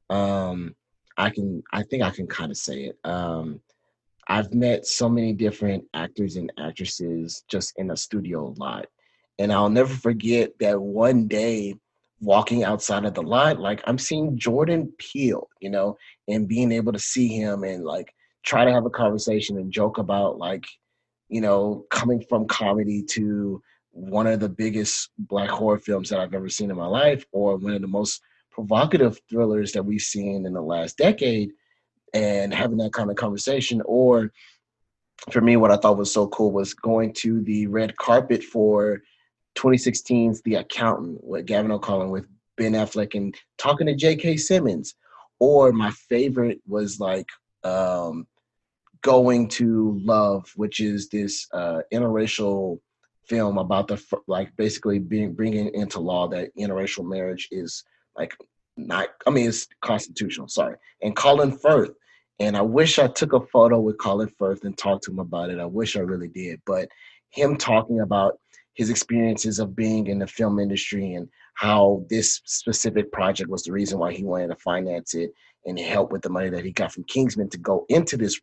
Um, 0.09 0.75
I 1.17 1.29
can 1.29 1.61
I 1.73 1.83
think 1.83 2.01
I 2.03 2.11
can 2.11 2.25
kind 2.25 2.51
of 2.51 2.57
say 2.57 2.85
it. 2.85 2.97
Um, 3.03 3.59
I've 4.29 4.53
met 4.53 4.87
so 4.87 5.09
many 5.09 5.33
different 5.33 5.83
actors 5.93 6.37
and 6.37 6.53
actresses 6.57 7.43
just 7.49 7.77
in 7.77 7.91
a 7.91 7.97
studio 7.97 8.55
lot, 8.57 8.85
and 9.37 9.51
I'll 9.51 9.69
never 9.69 9.93
forget 9.93 10.57
that 10.61 10.79
one 10.79 11.27
day 11.27 11.75
walking 12.21 12.63
outside 12.63 13.03
of 13.03 13.13
the 13.13 13.23
lot, 13.23 13.59
like 13.59 13.83
I'm 13.85 13.97
seeing 13.97 14.37
Jordan 14.37 14.93
Peele, 14.99 15.49
you 15.59 15.69
know, 15.69 15.97
and 16.29 16.47
being 16.47 16.71
able 16.71 16.93
to 16.93 16.99
see 16.99 17.27
him 17.27 17.65
and 17.65 17.83
like 17.83 18.13
try 18.45 18.63
to 18.63 18.71
have 18.71 18.85
a 18.85 18.89
conversation 18.89 19.57
and 19.57 19.69
joke 19.69 19.97
about 19.97 20.37
like 20.37 20.63
you 21.29 21.41
know, 21.41 21.85
coming 21.89 22.23
from 22.27 22.47
comedy 22.47 23.03
to 23.03 23.61
one 23.91 24.27
of 24.27 24.39
the 24.39 24.49
biggest 24.49 25.09
black 25.17 25.49
horror 25.49 25.79
films 25.79 26.09
that 26.09 26.19
I've 26.19 26.33
ever 26.33 26.49
seen 26.49 26.71
in 26.71 26.77
my 26.77 26.87
life, 26.87 27.25
or 27.31 27.57
one 27.57 27.73
of 27.73 27.81
the 27.81 27.87
most 27.87 28.21
provocative 28.51 29.19
thrillers 29.29 29.71
that 29.73 29.83
we've 29.83 30.01
seen 30.01 30.45
in 30.45 30.53
the 30.53 30.61
last 30.61 30.97
decade, 30.97 31.51
and 32.13 32.53
having 32.53 32.77
that 32.77 32.93
kind 32.93 33.09
of 33.09 33.15
conversation. 33.15 33.81
Or 33.85 34.31
for 35.31 35.41
me, 35.41 35.55
what 35.57 35.71
I 35.71 35.77
thought 35.77 35.97
was 35.97 36.13
so 36.13 36.27
cool 36.27 36.51
was 36.51 36.73
going 36.73 37.13
to 37.13 37.41
the 37.41 37.67
red 37.67 37.95
carpet 37.97 38.43
for 38.43 39.01
2016's 39.55 40.41
The 40.41 40.55
Accountant 40.55 41.23
with 41.23 41.45
Gavin 41.45 41.71
O'Connor 41.71 42.07
with 42.07 42.27
Ben 42.57 42.73
Affleck 42.73 43.15
and 43.15 43.35
talking 43.57 43.87
to 43.87 43.95
J.K. 43.95 44.37
Simmons. 44.37 44.95
Or 45.39 45.71
my 45.71 45.91
favorite 45.91 46.61
was 46.67 46.99
like 46.99 47.27
um, 47.63 48.27
going 49.01 49.47
to 49.47 49.99
love 50.03 50.51
which 50.55 50.79
is 50.79 51.09
this 51.09 51.47
uh, 51.53 51.79
interracial 51.93 52.79
film 53.25 53.57
about 53.57 53.87
the 53.87 54.03
like 54.27 54.55
basically 54.57 54.99
being 54.99 55.33
bringing 55.33 55.73
into 55.73 55.99
law 55.99 56.27
that 56.27 56.49
interracial 56.57 57.07
marriage 57.07 57.47
is 57.51 57.83
like 58.17 58.35
not 58.75 59.09
i 59.27 59.29
mean 59.29 59.47
it's 59.47 59.67
constitutional 59.81 60.47
sorry 60.47 60.75
and 61.01 61.15
colin 61.15 61.51
firth. 61.51 61.91
And 62.41 62.55
i 62.57 62.61
wish 62.61 62.99
i 62.99 63.07
took 63.07 63.33
a 63.33 63.45
photo 63.47 63.79
with 63.79 63.97
colin 63.97 64.31
firth 64.37 64.63
and 64.63 64.77
talked 64.77 65.03
to 65.03 65.11
him 65.11 65.19
about 65.19 65.49
it. 65.49 65.59
I 65.59 65.65
wish 65.65 65.95
i 65.95 65.99
really 65.99 66.29
did. 66.29 66.61
But 66.65 66.89
him 67.29 67.57
talking 67.57 67.99
about 67.99 68.39
his 68.73 68.89
experiences 68.89 69.59
of 69.59 69.75
being 69.75 70.07
in 70.07 70.19
the 70.19 70.27
film 70.27 70.57
industry 70.57 71.13
and 71.13 71.27
how 71.55 72.05
this 72.09 72.41
specific 72.45 73.11
project 73.11 73.49
was 73.49 73.63
the 73.63 73.73
reason 73.73 73.99
why 73.99 74.13
he 74.13 74.23
wanted 74.23 74.47
to 74.47 74.55
finance 74.55 75.13
it 75.13 75.31
and 75.65 75.77
help 75.77 76.13
with 76.13 76.21
the 76.21 76.29
money 76.29 76.49
that 76.49 76.63
he 76.63 76.71
got 76.71 76.93
from 76.93 77.03
kingsman 77.03 77.49
to 77.49 77.57
go 77.57 77.85
into 77.89 78.15
this 78.15 78.39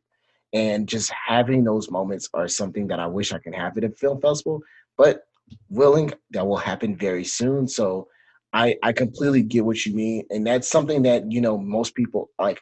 and 0.52 0.88
just 0.88 1.10
having 1.10 1.64
those 1.64 1.90
moments 1.90 2.28
are 2.34 2.48
something 2.48 2.86
that 2.88 3.00
I 3.00 3.06
wish 3.06 3.32
I 3.32 3.38
can 3.38 3.52
have 3.52 3.76
at 3.76 3.84
a 3.84 3.90
film 3.90 4.20
festival, 4.20 4.62
but 4.96 5.24
willing 5.68 6.12
that 6.30 6.46
will 6.46 6.56
happen 6.56 6.96
very 6.96 7.24
soon. 7.24 7.68
So 7.68 8.08
I 8.52 8.76
I 8.82 8.92
completely 8.92 9.42
get 9.42 9.64
what 9.64 9.84
you 9.84 9.94
mean, 9.94 10.24
and 10.30 10.46
that's 10.46 10.68
something 10.68 11.02
that 11.02 11.30
you 11.30 11.40
know 11.40 11.58
most 11.58 11.94
people 11.94 12.30
like. 12.38 12.60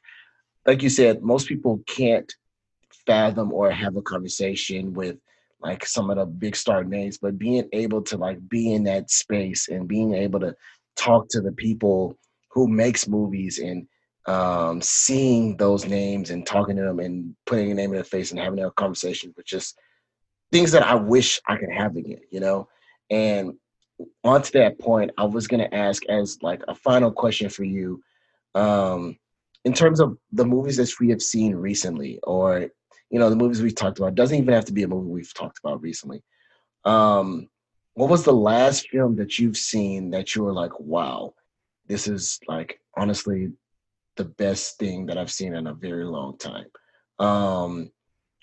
Like 0.67 0.83
you 0.83 0.89
said, 0.89 1.23
most 1.23 1.47
people 1.47 1.83
can't 1.87 2.33
fathom 3.07 3.53
or 3.53 3.71
have 3.71 3.97
a 3.97 4.03
conversation 4.03 4.95
with 4.95 5.19
like 5.61 5.85
some 5.87 6.11
of 6.11 6.17
the 6.17 6.27
big 6.27 6.57
star 6.57 6.85
names, 6.85 7.19
but 7.19 7.39
being 7.39 7.69
able 7.73 8.03
to 8.03 8.17
like 8.17 8.47
be 8.49 8.73
in 8.73 8.85
that 8.85 9.11
space 9.11 9.69
and 9.69 9.89
being 9.89 10.15
able 10.15 10.41
to 10.41 10.55
talk 10.97 11.29
to 11.31 11.41
the 11.41 11.53
people 11.53 12.17
who 12.51 12.69
makes 12.69 13.09
movies 13.09 13.59
and 13.59 13.87
um, 14.27 14.81
seeing 14.81 15.57
those 15.57 15.87
names 15.87 16.31
and 16.31 16.47
talking 16.47 16.77
to 16.77 16.83
them 16.83 17.01
and 17.01 17.35
putting 17.47 17.71
a 17.71 17.75
name 17.75 17.91
in 17.91 17.97
their 17.97 18.05
face 18.05 18.31
and 18.31 18.41
having 18.41 18.61
a 18.61 18.71
conversation 18.73 19.35
with 19.37 19.47
just 19.47 19.79
things 20.51 20.73
that 20.73 20.87
I 20.87 20.95
wish 20.95 21.41
I 21.47 21.57
could 21.57 21.71
have 21.71 21.97
again, 21.97 22.21
you 22.31 22.41
know? 22.41 22.69
And 23.11 23.55
onto 24.23 24.53
that 24.59 24.79
point, 24.79 25.11
I 25.19 25.25
was 25.25 25.47
gonna 25.47 25.69
ask 25.73 26.05
as 26.07 26.39
like 26.43 26.63
a 26.69 26.75
final 26.75 27.13
question 27.13 27.49
for 27.49 27.65
you. 27.65 28.03
Um, 28.55 29.19
in 29.65 29.73
terms 29.73 30.01
of 30.01 30.19
the 30.33 30.45
movies 30.45 30.77
that 30.77 30.93
we 31.01 31.11
have 31.11 31.23
seen 31.23 31.55
recently, 31.55 32.19
or 32.23 32.69
you 33.11 33.19
know, 33.19 33.31
the 33.31 33.37
movies 33.37 33.63
we've 33.63 33.75
talked 33.75 33.99
about, 33.99 34.15
doesn't 34.15 34.37
even 34.37 34.55
have 34.55 34.65
to 34.67 34.73
be 34.73 34.83
a 34.83 34.89
movie 34.89 35.11
we've 35.11 35.35
talked 35.35 35.59
about 35.63 35.81
recently. 35.83 36.23
Um, 36.85 37.49
what 37.95 38.11
was 38.11 38.25
the 38.25 38.33
last 38.33 38.89
film 38.89 39.17
that 39.17 39.39
you've 39.39 39.57
seen 39.57 40.11
that 40.11 40.35
you 40.35 40.43
were 40.43 40.53
like, 40.53 40.79
wow, 40.81 41.35
this 41.87 42.09
is 42.09 42.41
like 42.49 42.81
honestly 42.97 43.53
the 44.17 44.25
best 44.25 44.79
thing 44.79 45.07
that 45.07 45.19
I've 45.19 45.33
seen 45.33 45.55
in 45.55 45.67
a 45.67 45.75
very 45.75 46.05
long 46.05 46.39
time. 46.39 46.67
Um, 47.19 47.91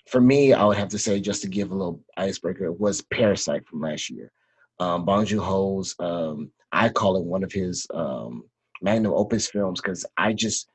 for 0.08 0.20
me, 0.20 0.52
I 0.52 0.64
would 0.64 0.76
have 0.76 0.88
to 0.88 0.98
say, 0.98 1.20
just 1.20 1.42
to 1.42 1.48
give 1.48 1.70
a 1.70 1.74
little 1.74 2.02
icebreaker, 2.16 2.72
was 2.72 3.02
Parasite 3.02 3.66
from 3.66 3.80
last 3.80 4.10
year. 4.10 4.30
Um, 4.80 5.04
Bong 5.04 5.24
Joon 5.24 5.40
Ho's, 5.40 5.94
um, 5.98 6.50
I 6.72 6.88
call 6.88 7.16
it 7.16 7.24
one 7.24 7.44
of 7.44 7.52
his 7.52 7.86
um, 7.94 8.44
magnum 8.80 9.12
opus 9.14 9.46
films 9.48 9.80
because 9.80 10.04
I 10.16 10.32
just 10.32 10.68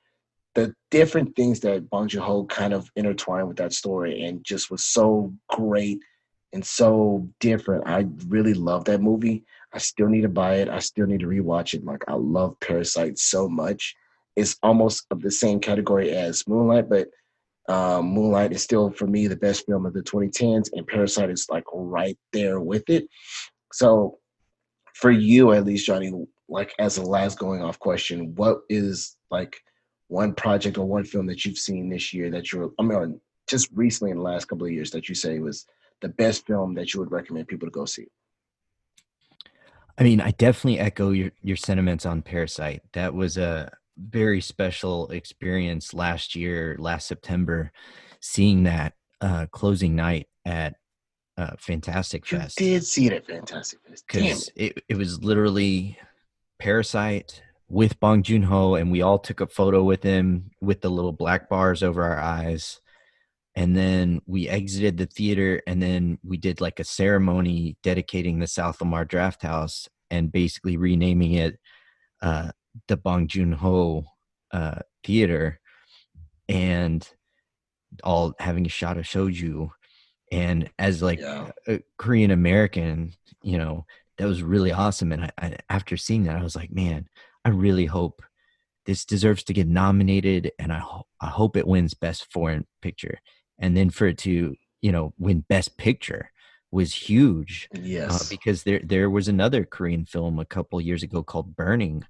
the 0.55 0.73
different 0.89 1.35
things 1.35 1.59
that 1.59 1.87
Bong 1.89 2.07
Joon 2.07 2.23
Ho 2.23 2.45
kind 2.45 2.73
of 2.73 2.89
intertwined 2.95 3.47
with 3.47 3.57
that 3.57 3.73
story 3.73 4.23
and 4.23 4.43
just 4.43 4.71
was 4.71 4.85
so 4.85 5.31
great 5.49 5.99
and 6.53 6.65
so 6.65 7.29
different. 7.39 7.87
I 7.87 8.07
really 8.27 8.55
love 8.55 8.85
that 8.85 9.01
movie. 9.01 9.43
I 9.73 9.77
still 9.77 10.07
need 10.07 10.21
to 10.21 10.29
buy 10.29 10.55
it. 10.55 10.69
I 10.69 10.79
still 10.79 11.05
need 11.05 11.19
to 11.19 11.27
rewatch 11.27 11.73
it. 11.73 11.85
Like 11.85 12.03
I 12.07 12.13
love 12.13 12.59
Parasite 12.59 13.19
so 13.19 13.47
much. 13.47 13.95
It's 14.37 14.55
almost 14.63 15.05
of 15.11 15.21
the 15.21 15.31
same 15.31 15.59
category 15.59 16.11
as 16.11 16.47
Moonlight, 16.47 16.87
but 16.89 17.09
um, 17.67 18.05
Moonlight 18.05 18.53
is 18.53 18.63
still 18.63 18.91
for 18.91 19.07
me 19.07 19.27
the 19.27 19.35
best 19.35 19.65
film 19.65 19.85
of 19.85 19.93
the 19.93 20.03
2010s, 20.03 20.69
and 20.73 20.87
Parasite 20.87 21.29
is 21.29 21.47
like 21.49 21.65
right 21.73 22.17
there 22.31 22.61
with 22.61 22.89
it. 22.89 23.09
So, 23.73 24.19
for 24.93 25.11
you 25.11 25.51
at 25.51 25.65
least, 25.65 25.85
Johnny, 25.85 26.13
like 26.47 26.73
as 26.79 26.97
a 26.97 27.03
last 27.03 27.37
going 27.37 27.61
off 27.61 27.77
question, 27.79 28.33
what 28.35 28.59
is 28.69 29.17
like 29.29 29.59
one 30.07 30.33
project 30.33 30.77
or 30.77 30.85
one 30.85 31.03
film 31.03 31.27
that 31.27 31.43
you've 31.43 31.57
seen 31.57 31.89
this 31.89 32.13
year 32.13 32.31
that 32.31 32.53
you're, 32.53 32.71
I 32.79 32.83
mean, 32.83 33.19
just 33.49 33.69
recently 33.73 34.11
in 34.11 34.17
the 34.17 34.23
last 34.23 34.45
couple 34.45 34.65
of 34.65 34.71
years 34.71 34.91
that 34.91 35.09
you 35.09 35.15
say 35.15 35.39
was 35.39 35.65
the 36.01 36.09
best 36.09 36.45
film 36.45 36.75
that 36.75 36.93
you 36.93 36.99
would 36.99 37.11
recommend 37.11 37.47
people 37.47 37.67
to 37.67 37.71
go 37.71 37.85
see? 37.85 38.07
I 39.97 40.03
mean, 40.03 40.21
I 40.21 40.31
definitely 40.31 40.79
echo 40.79 41.09
your 41.09 41.31
your 41.41 41.57
sentiments 41.57 42.05
on 42.05 42.21
Parasite. 42.21 42.83
That 42.93 43.15
was 43.15 43.35
a 43.35 43.71
very 43.97 44.41
special 44.41 45.09
experience 45.09 45.93
last 45.93 46.35
year, 46.35 46.75
last 46.79 47.07
September, 47.07 47.71
seeing 48.21 48.63
that 48.63 48.93
uh, 49.21 49.47
closing 49.51 49.95
night 49.95 50.27
at 50.45 50.75
uh, 51.37 51.51
Fantastic 51.59 52.29
You 52.31 52.39
Fest. 52.39 52.57
did 52.57 52.85
see 52.85 53.07
it 53.07 53.13
at 53.13 53.27
Fantastic 53.27 53.79
Fest. 53.87 54.05
Because 54.07 54.49
it. 54.55 54.77
it, 54.77 54.83
it 54.89 54.97
was 54.97 55.23
literally 55.23 55.97
Parasite 56.59 57.41
with 57.69 57.99
Bong 57.99 58.23
Joon 58.23 58.43
Ho, 58.43 58.75
and 58.75 58.91
we 58.91 59.01
all 59.01 59.19
took 59.19 59.41
a 59.41 59.47
photo 59.47 59.83
with 59.83 60.03
him 60.03 60.51
with 60.61 60.81
the 60.81 60.89
little 60.89 61.11
black 61.11 61.49
bars 61.49 61.83
over 61.83 62.03
our 62.03 62.19
eyes. 62.19 62.79
And 63.55 63.75
then 63.75 64.21
we 64.27 64.47
exited 64.47 64.97
the 64.97 65.07
theater, 65.07 65.61
and 65.67 65.81
then 65.81 66.19
we 66.23 66.37
did 66.37 66.61
like 66.61 66.79
a 66.79 66.83
ceremony 66.83 67.75
dedicating 67.83 68.39
the 68.39 68.47
South 68.47 68.79
Lamar 68.79 69.05
Drafthouse 69.05 69.87
and 70.11 70.31
basically 70.31 70.77
renaming 70.77 71.33
it 71.33 71.59
uh, 72.21 72.51
the 72.87 72.97
Bong 72.97 73.27
Joon 73.27 73.51
Ho 73.53 74.05
uh, 74.51 74.79
Theater, 75.03 75.59
and 76.49 77.07
all 78.03 78.33
having 78.39 78.65
a 78.65 78.69
shot 78.69 78.97
of 78.97 79.05
soju. 79.05 79.69
And 80.31 80.69
as 80.77 81.01
like 81.01 81.19
Yeah. 81.19 81.51
a 81.67 81.79
Korean 81.97 82.31
American, 82.31 83.13
you 83.41 83.57
know, 83.57 83.85
that 84.17 84.27
was 84.27 84.43
really 84.43 84.71
awesome. 84.71 85.11
And 85.11 85.25
I, 85.25 85.31
I, 85.37 85.57
after 85.69 85.95
seeing 85.95 86.23
that, 86.23 86.37
I 86.37 86.43
was 86.43 86.55
like, 86.55 86.71
man, 86.71 87.07
I 87.45 87.49
really 87.49 87.85
hope 87.85 88.21
this 88.85 89.05
deserves 89.05 89.43
to 89.43 89.53
get 89.53 89.67
nominated, 89.67 90.51
and 90.59 90.71
I 90.71 90.79
ho- 90.79 91.07
I 91.21 91.27
hope 91.27 91.57
it 91.57 91.67
wins 91.67 91.93
Best 91.93 92.31
Foreign 92.31 92.65
Picture, 92.81 93.19
and 93.59 93.75
then 93.75 93.89
for 93.89 94.07
it 94.07 94.17
to 94.19 94.55
you 94.81 94.91
know 94.91 95.13
win 95.17 95.43
Best 95.49 95.77
Picture 95.77 96.31
was 96.71 96.93
huge 96.93 97.67
uh, 97.75 97.79
Yes. 97.81 98.29
because 98.29 98.63
there 98.63 98.79
there 98.83 99.09
was 99.09 99.27
another 99.27 99.65
Korean 99.65 100.05
film 100.05 100.39
a 100.39 100.45
couple 100.45 100.79
years 100.79 101.03
ago 101.03 101.21
called 101.21 101.55
Burning. 101.55 102.03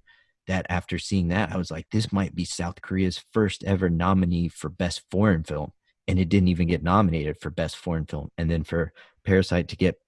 That 0.47 0.65
after 0.69 0.97
seeing 0.97 1.27
that, 1.29 1.51
I 1.51 1.57
was 1.57 1.71
like, 1.71 1.87
this 1.91 2.11
might 2.13 2.33
be 2.33 2.45
South 2.45 2.81
Korea's 2.81 3.23
first 3.33 3.63
ever 3.63 3.89
nominee 3.89 4.47
for 4.47 4.69
Best 4.69 5.01
Foreign 5.11 5.43
Film, 5.43 5.73
and 6.07 6.17
it 6.17 6.29
didn't 6.29 6.47
even 6.47 6.67
get 6.67 6.83
nominated 6.83 7.37
for 7.37 7.49
Best 7.49 7.75
Foreign 7.75 8.05
Film. 8.05 8.31
And 8.37 8.49
then 8.49 8.63
for 8.63 8.93
Parasite 9.25 9.67
to 9.69 9.75
get 9.75 9.99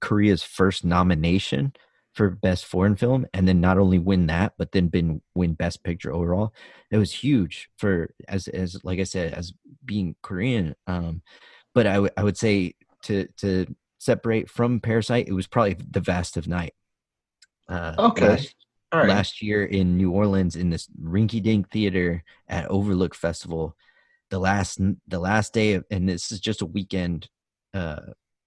Korea's 0.00 0.42
first 0.42 0.84
nomination 0.84 1.72
for 2.14 2.30
Best 2.30 2.66
Foreign 2.66 2.96
Film, 2.96 3.26
and 3.32 3.46
then 3.46 3.60
not 3.60 3.78
only 3.78 3.98
win 3.98 4.26
that, 4.26 4.52
but 4.58 4.72
then 4.72 4.88
been 4.88 5.22
win 5.34 5.54
Best 5.54 5.82
Picture 5.84 6.12
overall, 6.12 6.52
it 6.90 6.98
was 6.98 7.12
huge 7.12 7.70
for 7.76 8.12
as 8.28 8.48
as 8.48 8.78
like 8.84 9.00
I 9.00 9.04
said, 9.04 9.32
as 9.34 9.52
being 9.84 10.16
Korean. 10.22 10.74
Um, 10.86 11.22
but 11.74 11.86
I 11.86 11.98
would 11.98 12.12
I 12.16 12.24
would 12.24 12.36
say 12.36 12.74
to 13.04 13.26
to 13.38 13.66
separate 13.98 14.50
from 14.50 14.80
Parasite, 14.80 15.28
it 15.28 15.32
was 15.32 15.46
probably 15.46 15.76
The 15.90 16.00
Vast 16.00 16.36
of 16.36 16.48
Night. 16.48 16.74
Uh, 17.68 17.94
Okay. 17.98 18.28
Last, 18.28 18.54
right. 18.98 19.08
last 19.08 19.42
year 19.42 19.64
in 19.64 19.96
New 19.96 20.10
Orleans 20.10 20.56
in 20.56 20.70
this 20.70 20.88
rinky 21.02 21.42
dink 21.42 21.70
theater 21.70 22.24
at 22.48 22.66
Overlook 22.70 23.14
Festival, 23.14 23.76
the 24.30 24.38
last 24.38 24.80
the 25.08 25.18
last 25.18 25.52
day 25.52 25.74
of, 25.74 25.84
and 25.90 26.08
this 26.08 26.32
is 26.32 26.40
just 26.40 26.62
a 26.62 26.66
weekend 26.66 27.28
uh, 27.74 28.00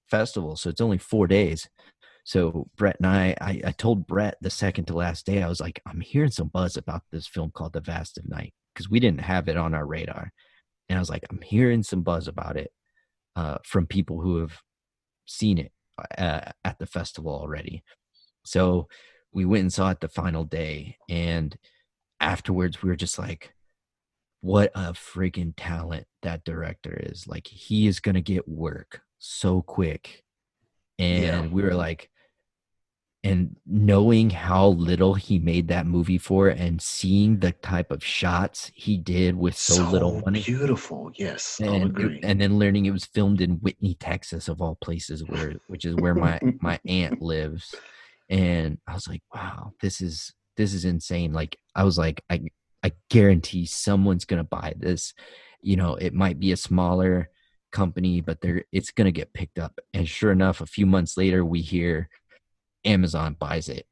festival, 0.09 0.55
so 0.55 0.69
it's 0.69 0.81
only 0.81 0.97
four 0.97 1.27
days. 1.27 1.69
So 2.25 2.67
Brett 2.77 2.97
and 2.99 3.07
I, 3.07 3.35
I, 3.41 3.61
I 3.65 3.71
told 3.71 4.07
Brett 4.07 4.37
the 4.39 4.49
second 4.49 4.85
to 4.85 4.93
last 4.93 5.25
day, 5.25 5.43
I 5.43 5.49
was 5.49 5.59
like, 5.59 5.81
I'm 5.85 5.99
hearing 5.99 6.31
some 6.31 6.47
buzz 6.47 6.77
about 6.77 7.01
this 7.11 7.27
film 7.27 7.51
called 7.51 7.73
The 7.73 7.81
Vast 7.81 8.17
of 8.17 8.29
Night 8.29 8.53
because 8.73 8.89
we 8.89 9.01
didn't 9.01 9.21
have 9.21 9.49
it 9.49 9.57
on 9.57 9.73
our 9.73 9.85
radar, 9.85 10.31
and 10.89 10.97
I 10.97 10.99
was 10.99 11.09
like, 11.09 11.23
I'm 11.29 11.41
hearing 11.41 11.83
some 11.83 12.01
buzz 12.01 12.27
about 12.27 12.57
it 12.57 12.71
uh, 13.35 13.57
from 13.65 13.87
people 13.87 14.21
who 14.21 14.37
have 14.37 14.57
seen 15.25 15.57
it 15.57 15.71
uh, 16.17 16.51
at 16.63 16.79
the 16.79 16.85
festival 16.85 17.33
already. 17.33 17.83
So 18.45 18.87
we 19.33 19.45
went 19.45 19.61
and 19.61 19.73
saw 19.73 19.89
it 19.91 19.99
the 20.01 20.07
final 20.07 20.43
day, 20.43 20.97
and 21.09 21.57
afterwards 22.19 22.81
we 22.81 22.89
were 22.89 22.95
just 22.95 23.17
like, 23.19 23.53
"What 24.41 24.71
a 24.75 24.93
freaking 24.93 25.53
talent 25.57 26.07
that 26.21 26.43
director 26.43 26.93
is! 27.11 27.27
Like 27.27 27.47
he 27.47 27.87
is 27.87 27.99
gonna 27.99 28.21
get 28.21 28.47
work 28.47 29.01
so 29.19 29.61
quick." 29.61 30.23
And 30.99 31.23
Yeah. 31.23 31.47
we 31.47 31.63
were 31.63 31.73
like, 31.73 32.09
and 33.25 33.55
knowing 33.65 34.29
how 34.29 34.67
little 34.67 35.13
he 35.13 35.39
made 35.39 35.69
that 35.69 35.85
movie 35.87 36.17
for, 36.17 36.49
and 36.49 36.81
seeing 36.81 37.39
the 37.39 37.53
type 37.53 37.89
of 37.89 38.03
shots 38.03 38.69
he 38.75 38.97
did 38.97 39.35
with 39.35 39.55
so, 39.57 39.89
little 39.89 40.19
money, 40.25 40.43
Beautiful. 40.43 41.09
Yes. 41.15 41.59
And 41.61 41.85
agree. 41.85 42.19
and 42.21 42.39
then 42.41 42.59
learning 42.59 42.85
it 42.85 42.91
was 42.91 43.05
filmed 43.05 43.39
in 43.41 43.51
Whitney, 43.61 43.95
Texas, 43.95 44.49
of 44.49 44.61
all 44.61 44.75
places, 44.75 45.23
where 45.23 45.53
which 45.67 45.85
is 45.85 45.95
where 45.95 46.13
my 46.15 46.39
my 46.61 46.79
aunt 46.85 47.21
lives, 47.21 47.73
and 48.29 48.77
I 48.87 48.93
was 48.93 49.07
like, 49.07 49.21
wow, 49.33 49.73
this 49.81 50.01
is 50.01 50.33
this 50.57 50.73
is 50.73 50.85
insane. 50.85 51.33
Like 51.33 51.57
I 51.75 51.83
was 51.83 51.97
like, 51.97 52.23
I 52.29 52.41
I 52.83 52.91
guarantee 53.09 53.65
someone's 53.65 54.25
gonna 54.25 54.43
buy 54.43 54.73
this. 54.77 55.13
You 55.61 55.77
know, 55.77 55.95
it 55.95 56.13
might 56.13 56.39
be 56.39 56.51
a 56.51 56.57
smaller 56.57 57.29
company, 57.71 58.21
but 58.21 58.41
they're 58.41 58.63
it's 58.71 58.91
gonna 58.91 59.11
get 59.11 59.33
picked 59.33 59.59
up. 59.59 59.79
And 59.93 60.07
sure 60.07 60.31
enough, 60.31 60.61
a 60.61 60.65
few 60.65 60.85
months 60.85 61.17
later, 61.17 61.43
we 61.43 61.61
hear 61.61 62.09
Amazon 62.85 63.35
buys 63.39 63.69
it. 63.69 63.85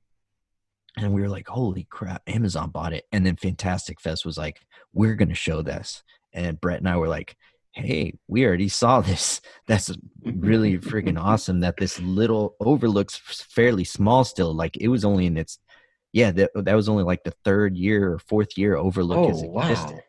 And 0.98 1.14
we 1.14 1.22
were 1.22 1.30
like, 1.30 1.48
holy 1.48 1.86
crap, 1.90 2.22
Amazon 2.28 2.70
bought 2.70 2.94
it. 2.94 3.06
And 3.12 3.26
then 3.26 3.38
Fantastic 3.38 4.02
Fest 4.02 4.26
was 4.26 4.38
like, 4.38 4.60
we're 4.94 5.16
to 5.30 5.36
show 5.36 5.62
this. 5.62 6.04
And 6.34 6.60
Brett 6.60 6.80
and 6.80 6.90
I 6.90 6.98
were 6.98 7.08
like, 7.08 7.36
hey, 7.74 8.14
we 8.28 8.46
already 8.46 8.70
saw 8.70 9.02
this. 9.02 9.42
That's 9.68 9.92
really 10.24 10.78
freaking 10.80 11.20
awesome 11.22 11.62
that 11.62 11.78
this 11.78 12.00
little 12.00 12.56
overlooks 12.60 13.18
fairly 13.18 13.84
small 13.84 14.24
still. 14.24 14.54
Like 14.54 14.78
it 14.78 14.88
was 14.90 15.06
only 15.06 15.26
in 15.26 15.38
its, 15.38 15.60
yeah, 16.14 16.32
that, 16.32 16.52
that 16.56 16.76
was 16.76 16.90
only 16.90 17.04
like 17.04 17.24
the 17.24 17.34
third 17.46 17.76
year 17.78 18.14
or 18.14 18.20
fourth 18.20 18.58
year 18.58 18.76
overlook 18.76 19.26
has 19.26 19.44
Oh, 19.44 19.48
wow. 19.48 19.62
existed. 19.70 20.00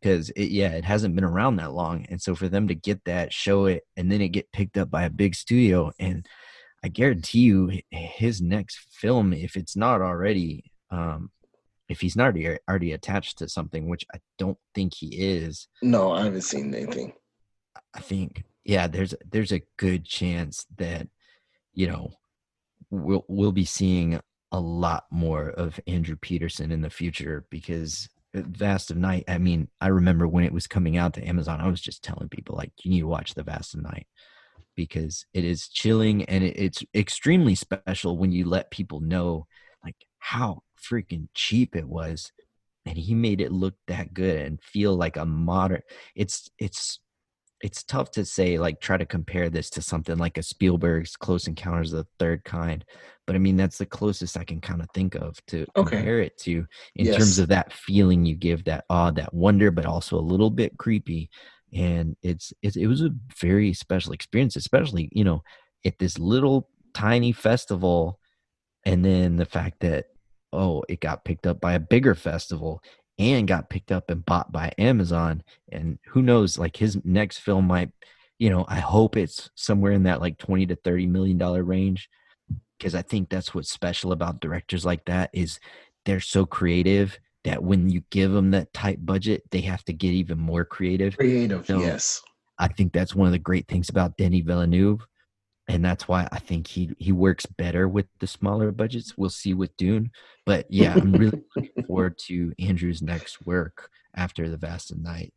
Because 0.00 0.30
it, 0.30 0.50
yeah, 0.50 0.70
it 0.70 0.84
hasn't 0.84 1.14
been 1.14 1.24
around 1.24 1.56
that 1.56 1.72
long. 1.72 2.06
And 2.08 2.20
so 2.20 2.34
for 2.34 2.48
them 2.48 2.68
to 2.68 2.74
get 2.74 3.04
that, 3.04 3.32
show 3.34 3.66
it, 3.66 3.84
and 3.96 4.10
then 4.10 4.22
it 4.22 4.28
get 4.30 4.50
picked 4.50 4.78
up 4.78 4.90
by 4.90 5.04
a 5.04 5.10
big 5.10 5.34
studio 5.34 5.92
and 5.98 6.26
I 6.82 6.88
guarantee 6.88 7.40
you, 7.40 7.80
his 7.90 8.40
next 8.40 8.78
film, 8.90 9.34
if 9.34 9.56
it's 9.56 9.76
not 9.76 10.00
already, 10.00 10.64
um, 10.90 11.30
if 11.90 12.00
he's 12.00 12.14
not 12.14 12.22
already, 12.22 12.56
already 12.68 12.92
attached 12.92 13.38
to 13.38 13.48
something, 13.48 13.88
which 13.88 14.06
I 14.14 14.18
don't 14.38 14.56
think 14.74 14.94
he 14.94 15.08
is, 15.08 15.66
No, 15.82 16.12
I 16.12 16.22
haven't 16.24 16.42
seen 16.42 16.72
anything. 16.72 17.12
I 17.92 18.00
think, 18.00 18.44
yeah, 18.64 18.86
there's 18.86 19.12
there's 19.28 19.52
a 19.52 19.62
good 19.76 20.04
chance 20.04 20.66
that, 20.76 21.08
you 21.74 21.88
know, 21.88 22.12
we'll 22.90 23.24
we'll 23.28 23.52
be 23.52 23.64
seeing 23.64 24.20
a 24.52 24.60
lot 24.60 25.04
more 25.10 25.50
of 25.50 25.80
Andrew 25.88 26.16
Patterson 26.16 26.70
in 26.70 26.80
the 26.80 26.90
future 26.90 27.44
because 27.50 28.08
uh, 28.36 28.42
Vast 28.46 28.92
of 28.92 28.96
Night. 28.96 29.24
I 29.26 29.38
mean, 29.38 29.68
I 29.80 29.88
remember 29.88 30.28
when 30.28 30.44
it 30.44 30.52
was 30.52 30.68
coming 30.68 30.96
out 30.96 31.14
to 31.14 31.26
Amazon, 31.26 31.60
I 31.60 31.68
was 31.68 31.80
just 31.80 32.04
telling 32.04 32.28
people 32.28 32.56
like, 32.56 32.72
you 32.84 32.90
need 32.92 33.00
to 33.00 33.08
watch 33.08 33.34
The 33.34 33.42
Vast 33.42 33.74
of 33.74 33.82
Night 33.82 34.06
because 34.76 35.26
it 35.34 35.44
is 35.44 35.68
chilling 35.68 36.24
and 36.26 36.44
it, 36.44 36.56
it's 36.56 36.84
extremely 36.94 37.56
special 37.56 38.16
when 38.16 38.30
you 38.30 38.44
let 38.48 38.70
people 38.70 39.00
know 39.00 39.46
like 39.84 39.96
how 40.18 40.62
freaking 40.80 41.28
cheap 41.34 41.76
it 41.76 41.88
was 41.88 42.32
and 42.86 42.96
he 42.96 43.14
made 43.14 43.40
it 43.40 43.52
look 43.52 43.74
that 43.86 44.14
good 44.14 44.38
and 44.38 44.62
feel 44.62 44.94
like 44.96 45.16
a 45.16 45.24
modern 45.24 45.82
it's 46.14 46.48
it's 46.58 47.00
it's 47.62 47.82
tough 47.82 48.10
to 48.10 48.24
say 48.24 48.58
like 48.58 48.80
try 48.80 48.96
to 48.96 49.04
compare 49.04 49.50
this 49.50 49.68
to 49.68 49.82
something 49.82 50.16
like 50.16 50.38
a 50.38 50.42
Spielberg's 50.42 51.14
Close 51.14 51.46
Encounters 51.46 51.92
of 51.92 52.04
the 52.06 52.10
Third 52.18 52.44
Kind 52.44 52.84
but 53.26 53.36
I 53.36 53.38
mean 53.38 53.56
that's 53.56 53.78
the 53.78 53.86
closest 53.86 54.36
I 54.36 54.44
can 54.44 54.60
kind 54.60 54.80
of 54.80 54.88
think 54.94 55.14
of 55.14 55.36
to 55.48 55.66
Okay. 55.76 55.96
compare 55.96 56.20
it 56.20 56.38
to 56.38 56.66
in 56.96 57.06
Yes. 57.06 57.16
terms 57.16 57.38
of 57.38 57.48
that 57.48 57.72
feeling 57.72 58.24
you 58.24 58.34
give 58.34 58.64
that 58.64 58.84
awe 58.88 59.10
that 59.12 59.34
wonder 59.34 59.70
but 59.70 59.86
also 59.86 60.18
a 60.18 60.20
little 60.20 60.50
bit 60.50 60.78
creepy 60.78 61.28
and 61.72 62.16
it's, 62.22 62.52
it's 62.62 62.76
it 62.76 62.86
was 62.86 63.02
a 63.02 63.14
very 63.38 63.72
special 63.72 64.12
experience 64.12 64.56
especially 64.56 65.08
you 65.12 65.22
know 65.22 65.42
at 65.84 65.98
this 65.98 66.18
little 66.18 66.68
tiny 66.94 67.30
festival 67.32 68.18
and 68.84 69.04
then 69.04 69.36
the 69.36 69.44
fact 69.44 69.80
that 69.80 70.06
oh 70.52 70.82
it 70.88 71.00
got 71.00 71.24
picked 71.24 71.46
up 71.46 71.60
by 71.60 71.74
a 71.74 71.80
bigger 71.80 72.14
festival 72.14 72.82
and 73.18 73.46
got 73.46 73.70
picked 73.70 73.92
up 73.92 74.10
and 74.10 74.24
bought 74.24 74.50
by 74.50 74.72
amazon 74.78 75.42
and 75.70 75.98
who 76.06 76.22
knows 76.22 76.58
like 76.58 76.76
his 76.76 76.98
next 77.04 77.38
film 77.38 77.66
might 77.66 77.90
you 78.40 78.48
know, 78.48 78.64
I 78.66 78.80
hope 78.80 79.16
it's 79.16 79.50
somewhere 79.54 79.92
in 79.92 80.04
that 80.04 80.22
like 80.22 80.38
20 80.38 80.66
to 80.68 80.76
30 80.76 81.06
million 81.06 81.38
dollar 81.38 81.62
range 81.62 82.08
because 82.78 82.94
I 82.94 83.02
think 83.02 83.28
that's 83.28 83.54
what's 83.54 83.70
special 83.70 84.12
about 84.12 84.40
directors 84.40 84.84
like 84.84 85.04
that 85.04 85.28
is 85.34 85.60
they're 86.06 86.20
so 86.20 86.46
creative 86.46 87.20
that 87.44 87.62
when 87.62 87.90
you 87.90 88.02
give 88.10 88.32
them 88.32 88.50
that 88.52 88.72
tight 88.72 89.04
budget, 89.04 89.42
they 89.50 89.60
have 89.60 89.84
to 89.84 89.92
get 89.92 90.12
even 90.12 90.38
more 90.38 90.64
creative. 90.64 91.18
Creative, 91.18 91.66
so 91.66 91.80
yes. 91.80 92.22
I 92.58 92.68
think 92.68 92.94
that's 92.94 93.14
one 93.14 93.26
of 93.26 93.32
the 93.32 93.38
great 93.38 93.68
things 93.68 93.90
about 93.90 94.16
Denis 94.16 94.42
Villeneuve. 94.44 95.06
And 95.70 95.84
that's 95.84 96.08
why 96.08 96.26
I 96.32 96.40
think 96.40 96.66
he 96.66 96.90
he 96.98 97.12
works 97.12 97.46
better 97.46 97.86
with 97.86 98.06
the 98.18 98.26
smaller 98.26 98.72
budgets. 98.72 99.16
We'll 99.16 99.30
see 99.30 99.54
with 99.54 99.76
Dune. 99.76 100.10
But 100.44 100.66
yeah, 100.68 100.94
I'm 100.94 101.12
really 101.12 101.42
looking 101.54 101.84
forward 101.86 102.18
to 102.26 102.52
Andrew's 102.58 103.02
next 103.02 103.46
work 103.46 103.88
after 104.16 104.48
The 104.48 104.56
Vast 104.56 104.90
of 104.90 105.00
Night. 105.00 105.32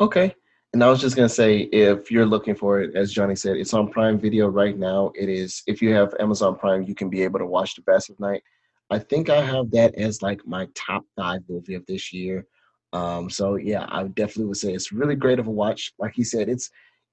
Okay. 0.00 0.34
And 0.72 0.82
I 0.82 0.88
was 0.88 1.00
just 1.00 1.14
gonna 1.14 1.28
say, 1.28 1.60
if 1.60 2.10
you're 2.10 2.26
looking 2.26 2.56
for 2.56 2.80
it, 2.80 2.96
as 2.96 3.12
Johnny 3.12 3.36
said, 3.36 3.56
it's 3.56 3.72
on 3.72 3.88
Prime 3.88 4.18
Video 4.18 4.48
right 4.48 4.76
now. 4.76 5.12
It 5.14 5.28
is. 5.28 5.62
If 5.68 5.80
you 5.80 5.94
have 5.94 6.12
Amazon 6.18 6.56
Prime, 6.56 6.82
you 6.82 6.96
can 6.96 7.08
be 7.08 7.22
able 7.22 7.38
to 7.38 7.46
watch 7.46 7.76
The 7.76 7.82
Vast 7.86 8.10
of 8.10 8.18
Night. 8.18 8.42
I 8.90 8.98
think 8.98 9.30
I 9.30 9.40
have 9.40 9.70
that 9.70 9.94
as 9.94 10.22
like 10.22 10.44
my 10.44 10.66
top 10.74 11.04
five 11.16 11.42
movie 11.48 11.74
of 11.74 11.86
this 11.86 12.12
year. 12.12 12.46
Um, 12.92 13.30
so 13.30 13.54
yeah, 13.54 13.86
I 13.90 14.02
definitely 14.08 14.46
would 14.46 14.56
say 14.56 14.72
it's 14.72 14.90
really 14.90 15.14
great 15.14 15.38
of 15.38 15.46
a 15.46 15.52
watch. 15.52 15.92
Like 16.00 16.14
he 16.14 16.24
said, 16.24 16.48
it's 16.48 16.68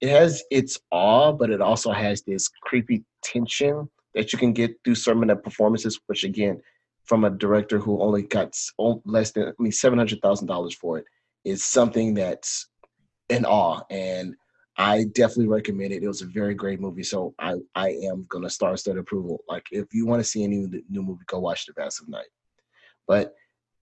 it 0.05 0.11
has 0.11 0.43
its 0.51 0.79
awe, 0.91 1.31
but 1.31 1.49
it 1.49 1.61
also 1.61 1.91
has 1.91 2.21
this 2.21 2.47
creepy 2.61 3.03
tension 3.23 3.89
that 4.13 4.31
you 4.31 4.37
can 4.37 4.53
get 4.53 4.77
through 4.83 4.95
some 4.95 5.23
of 5.23 5.29
the 5.29 5.35
performances. 5.35 5.99
Which 6.05 6.23
again, 6.23 6.61
from 7.05 7.23
a 7.23 7.31
director 7.31 7.79
who 7.79 7.99
only 8.01 8.21
got 8.21 8.55
less 9.05 9.31
than 9.31 9.47
I 9.47 9.51
mean 9.57 9.71
seven 9.71 9.97
hundred 9.97 10.21
thousand 10.21 10.47
dollars 10.47 10.75
for 10.75 10.99
it, 10.99 11.05
is 11.43 11.63
something 11.63 12.13
that's 12.13 12.67
in 13.29 13.45
awe. 13.45 13.81
And 13.89 14.35
I 14.77 15.05
definitely 15.05 15.47
recommend 15.47 15.91
it. 15.91 16.03
It 16.03 16.07
was 16.07 16.21
a 16.21 16.27
very 16.27 16.53
great 16.53 16.79
movie. 16.79 17.03
So 17.03 17.33
I, 17.39 17.55
I 17.73 17.89
am 17.89 18.27
gonna 18.29 18.49
start 18.49 18.77
state 18.77 18.97
approval. 18.97 19.39
Like 19.49 19.65
if 19.71 19.87
you 19.91 20.05
want 20.05 20.19
to 20.19 20.29
see 20.29 20.43
any 20.43 20.67
new 20.87 21.01
movie, 21.01 21.23
go 21.25 21.39
watch 21.39 21.65
The 21.65 21.73
Vast 21.73 22.01
of 22.01 22.09
Night. 22.09 22.29
But 23.07 23.33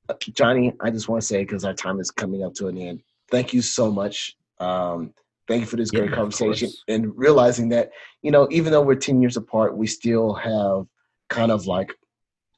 uh, 0.08 0.14
Johnny, 0.22 0.72
I 0.80 0.90
just 0.90 1.10
want 1.10 1.22
to 1.22 1.28
say 1.28 1.44
because 1.44 1.66
our 1.66 1.74
time 1.74 2.00
is 2.00 2.12
coming 2.12 2.46
up 2.46 2.54
to 2.56 2.68
an 2.68 2.78
end. 2.78 3.02
Thank 3.30 3.54
you 3.54 3.62
so 3.62 3.92
much. 3.92 4.38
Um, 4.60 5.14
thank 5.48 5.62
you 5.62 5.68
for 5.68 5.76
this 5.76 5.92
great 5.92 6.12
conversation 6.12 6.70
and 6.88 7.16
realizing 7.18 7.70
that 7.70 7.92
you 8.22 8.32
know 8.32 8.48
even 8.52 8.72
though 8.72 8.82
we're 8.82 8.96
ten 8.96 9.22
years 9.22 9.38
apart, 9.38 9.78
we 9.78 9.88
still 9.88 10.34
have 10.34 10.86
kind 11.30 11.52
of 11.52 11.66
like 11.68 11.94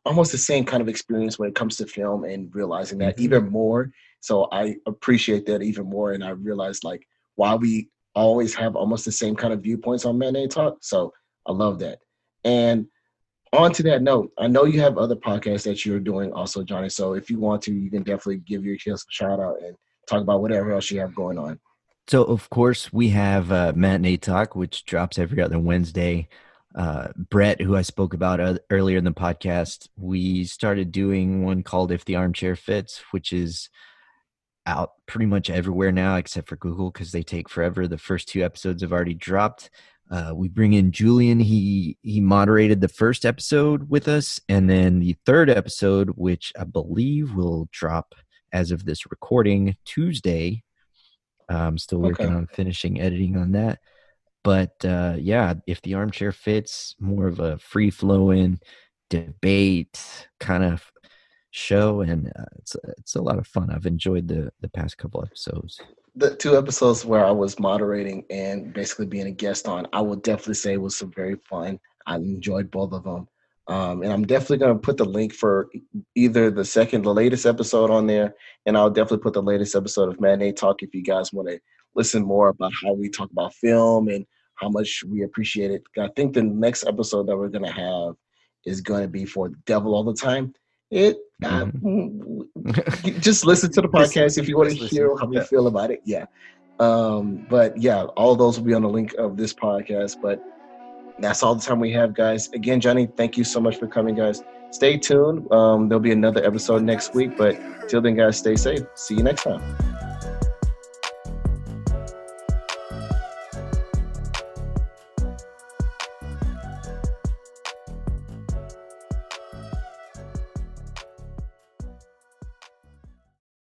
almost 0.05 0.31
the 0.31 0.37
same 0.37 0.65
kind 0.65 0.81
of 0.81 0.89
experience 0.89 1.39
when 1.39 1.49
it 1.49 1.55
comes 1.55 1.77
to 1.77 1.87
film 1.87 2.23
and 2.23 2.53
realizing 2.53 2.99
that 2.99 3.15
mm-hmm. 3.15 3.25
even 3.25 3.49
more. 3.49 3.91
So 4.19 4.47
I 4.51 4.75
appreciate 4.85 5.45
that 5.47 5.61
even 5.61 5.89
more, 5.89 6.13
and 6.13 6.23
I 6.23 6.29
realized 6.29 6.83
like 6.83 7.05
why 7.35 7.55
we 7.55 7.89
always 8.15 8.55
have 8.55 8.75
almost 8.75 9.05
the 9.05 9.11
same 9.11 9.35
kind 9.35 9.53
of 9.53 9.61
viewpoints 9.61 10.05
on 10.05 10.17
Matinee 10.17 10.47
Talk. 10.47 10.77
So 10.81 11.13
I 11.45 11.51
love 11.51 11.79
that. 11.79 11.99
And 12.43 12.87
on 13.53 13.71
to 13.73 13.83
that 13.83 14.01
note, 14.01 14.31
I 14.37 14.47
know 14.47 14.65
you 14.65 14.79
have 14.81 14.97
other 14.97 15.15
podcasts 15.15 15.63
that 15.63 15.85
you're 15.85 15.99
doing 15.99 16.31
also, 16.33 16.63
Johnny. 16.63 16.89
So 16.89 17.13
if 17.13 17.29
you 17.29 17.39
want 17.39 17.61
to, 17.63 17.73
you 17.73 17.89
can 17.89 18.03
definitely 18.03 18.37
give 18.37 18.65
your 18.65 18.77
kids 18.77 19.05
a 19.09 19.11
shout 19.11 19.39
out 19.39 19.61
and 19.61 19.75
talk 20.07 20.21
about 20.21 20.41
whatever 20.41 20.71
else 20.71 20.91
you 20.91 20.99
have 20.99 21.15
going 21.15 21.37
on. 21.37 21.59
So 22.07 22.23
of 22.23 22.49
course 22.49 22.93
we 22.93 23.09
have 23.09 23.51
uh, 23.51 23.73
Matinee 23.75 24.17
Talk, 24.17 24.55
which 24.55 24.85
drops 24.85 25.17
every 25.17 25.41
other 25.41 25.59
Wednesday. 25.59 26.27
Uh, 26.75 27.07
Brett, 27.15 27.61
who 27.61 27.75
I 27.75 27.83
spoke 27.83 28.13
about 28.13 28.39
uh, 28.39 28.57
earlier 28.69 28.97
in 28.97 29.05
the 29.05 29.11
podcast, 29.11 29.87
we 29.97 30.43
started 30.43 30.91
doing 30.91 31.43
one 31.43 31.63
called 31.63 31.91
"If 31.91 32.05
the 32.05 32.17
Armchair 32.17 32.55
Fits," 32.55 33.01
which 33.11 33.31
is 33.33 33.69
out 34.67 34.91
pretty 35.07 35.25
much 35.25 35.49
everywhere 35.49 35.91
now 35.91 36.15
except 36.15 36.49
for 36.49 36.57
Google 36.57 36.91
because 36.91 37.11
they 37.11 37.23
take 37.23 37.49
forever. 37.49 37.87
The 37.87 37.97
first 37.97 38.27
two 38.27 38.43
episodes 38.43 38.81
have 38.81 38.91
already 38.91 39.13
dropped. 39.13 39.69
Uh, 40.11 40.33
we 40.35 40.49
bring 40.49 40.73
in 40.73 40.91
Julien. 40.91 41.39
He 41.39 41.97
he 42.01 42.21
moderated 42.21 42.81
the 42.81 42.87
first 42.87 43.25
episode 43.25 43.89
with 43.89 44.07
us, 44.07 44.39
and 44.49 44.69
then 44.69 44.99
the 44.99 45.15
third 45.25 45.49
episode, 45.49 46.09
which 46.15 46.53
I 46.59 46.65
believe 46.65 47.33
will 47.33 47.67
drop 47.71 48.13
as 48.53 48.71
of 48.71 48.85
this 48.85 49.09
recording 49.09 49.75
Tuesday. 49.85 50.63
I'm 51.49 51.77
still 51.77 51.99
working 51.99 52.27
okay. 52.27 52.35
on 52.35 52.47
finishing 52.47 52.99
editing 52.99 53.37
on 53.37 53.51
that. 53.53 53.79
But 54.43 54.73
uh, 54.85 55.15
yeah, 55.17 55.55
if 55.65 55.81
the 55.81 55.95
armchair 55.95 56.31
fits, 56.31 56.95
more 56.99 57.27
of 57.27 57.39
a 57.39 57.57
free 57.57 57.89
flowing 57.89 58.59
debate 59.09 60.27
kind 60.39 60.63
of 60.63 60.83
show, 61.51 62.01
and 62.01 62.27
uh, 62.27 62.45
it's 62.59 62.75
it's 62.97 63.15
a 63.15 63.21
lot 63.21 63.39
of 63.39 63.47
fun. 63.47 63.71
I've 63.71 63.85
enjoyed 63.87 64.27
the 64.27 64.51
the 64.61 64.69
past 64.69 64.97
couple 64.97 65.23
episodes. 65.23 65.79
The 66.15 66.35
two 66.35 66.57
episodes 66.57 67.03
where 67.05 67.25
I 67.25 67.31
was 67.31 67.59
moderating 67.59 68.23
and 68.29 68.71
basically 68.71 69.07
being 69.07 69.27
a 69.27 69.31
guest 69.31 69.67
on, 69.67 69.87
I 69.91 70.01
would 70.01 70.21
definitely 70.21 70.53
say 70.53 70.77
was 70.77 70.95
some 70.95 71.11
very 71.11 71.37
fun. 71.49 71.79
I 72.05 72.17
enjoyed 72.17 72.71
both 72.71 72.93
of 72.93 73.03
them. 73.03 73.27
Um, 73.67 74.03
and 74.03 74.13
I'm 74.13 74.25
definitely 74.25 74.57
going 74.57 74.73
to 74.73 74.79
put 74.79 74.97
the 74.97 75.05
link 75.05 75.33
for 75.33 75.69
either 76.13 76.51
the 76.51 76.65
second, 76.65 77.03
the 77.03 77.13
latest 77.13 77.45
episode 77.45 77.89
on 77.89 78.05
there, 78.05 78.35
and 78.65 78.77
I'll 78.77 78.91
definitely 78.91 79.23
put 79.23 79.33
the 79.33 79.41
latest 79.41 79.75
episode 79.75 80.09
of 80.09 80.21
Matinee 80.21 80.51
Talk 80.51 80.83
if 80.83 80.93
you 80.93 81.01
guys 81.01 81.33
want 81.33 81.49
to 81.49 81.59
listen 81.95 82.23
more 82.23 82.49
about 82.49 82.73
how 82.83 82.93
we 82.93 83.09
talk 83.09 83.31
about 83.31 83.55
film 83.55 84.09
and 84.09 84.25
how 84.55 84.69
much 84.69 85.03
we 85.09 85.23
appreciate 85.23 85.71
it. 85.71 85.83
I 85.97 86.09
think 86.15 86.33
the 86.33 86.43
next 86.43 86.85
episode 86.85 87.27
that 87.27 87.37
we're 87.37 87.49
going 87.49 87.65
to 87.65 87.71
have 87.71 88.15
is 88.65 88.81
going 88.81 89.01
to 89.01 89.07
be 89.07 89.25
for 89.25 89.49
Devil 89.65 89.95
All 89.95 90.03
the 90.03 90.13
Time. 90.13 90.53
It 90.91 91.17
mm-hmm. 91.43 93.19
just 93.19 93.45
listen 93.45 93.71
to 93.71 93.81
the 93.81 93.87
podcast 93.87 94.37
if 94.37 94.47
you 94.47 94.57
want 94.57 94.69
to 94.71 94.75
hear 94.75 95.15
how 95.17 95.25
we 95.25 95.41
feel 95.41 95.67
about 95.67 95.91
it. 95.91 96.01
Yeah. 96.05 96.25
Um, 96.79 97.47
but 97.49 97.75
yeah, 97.77 98.03
all 98.03 98.35
those 98.35 98.59
will 98.59 98.65
be 98.65 98.73
on 98.73 98.83
the 98.83 98.89
link 98.89 99.13
of 99.17 99.37
this 99.37 99.53
podcast. 99.53 100.21
But 100.21 100.43
that's 101.19 101.43
all 101.43 101.55
the 101.55 101.61
time 101.61 101.79
we 101.79 101.91
have, 101.93 102.13
guys. 102.13 102.49
Again, 102.53 102.79
Johnny, 102.79 103.07
thank 103.07 103.37
you 103.37 103.43
so 103.43 103.59
much 103.59 103.77
for 103.77 103.87
coming, 103.87 104.15
guys. 104.15 104.43
Stay 104.71 104.97
tuned. 104.97 105.49
Um, 105.51 105.87
there'll 105.87 106.01
be 106.01 106.11
another 106.11 106.45
episode 106.45 106.83
next 106.83 107.13
week. 107.13 107.37
But 107.37 107.57
till 107.87 108.01
then, 108.01 108.15
guys, 108.15 108.37
stay 108.37 108.55
safe. 108.55 108.81
See 108.95 109.15
you 109.15 109.23
next 109.23 109.43
time. 109.43 110.04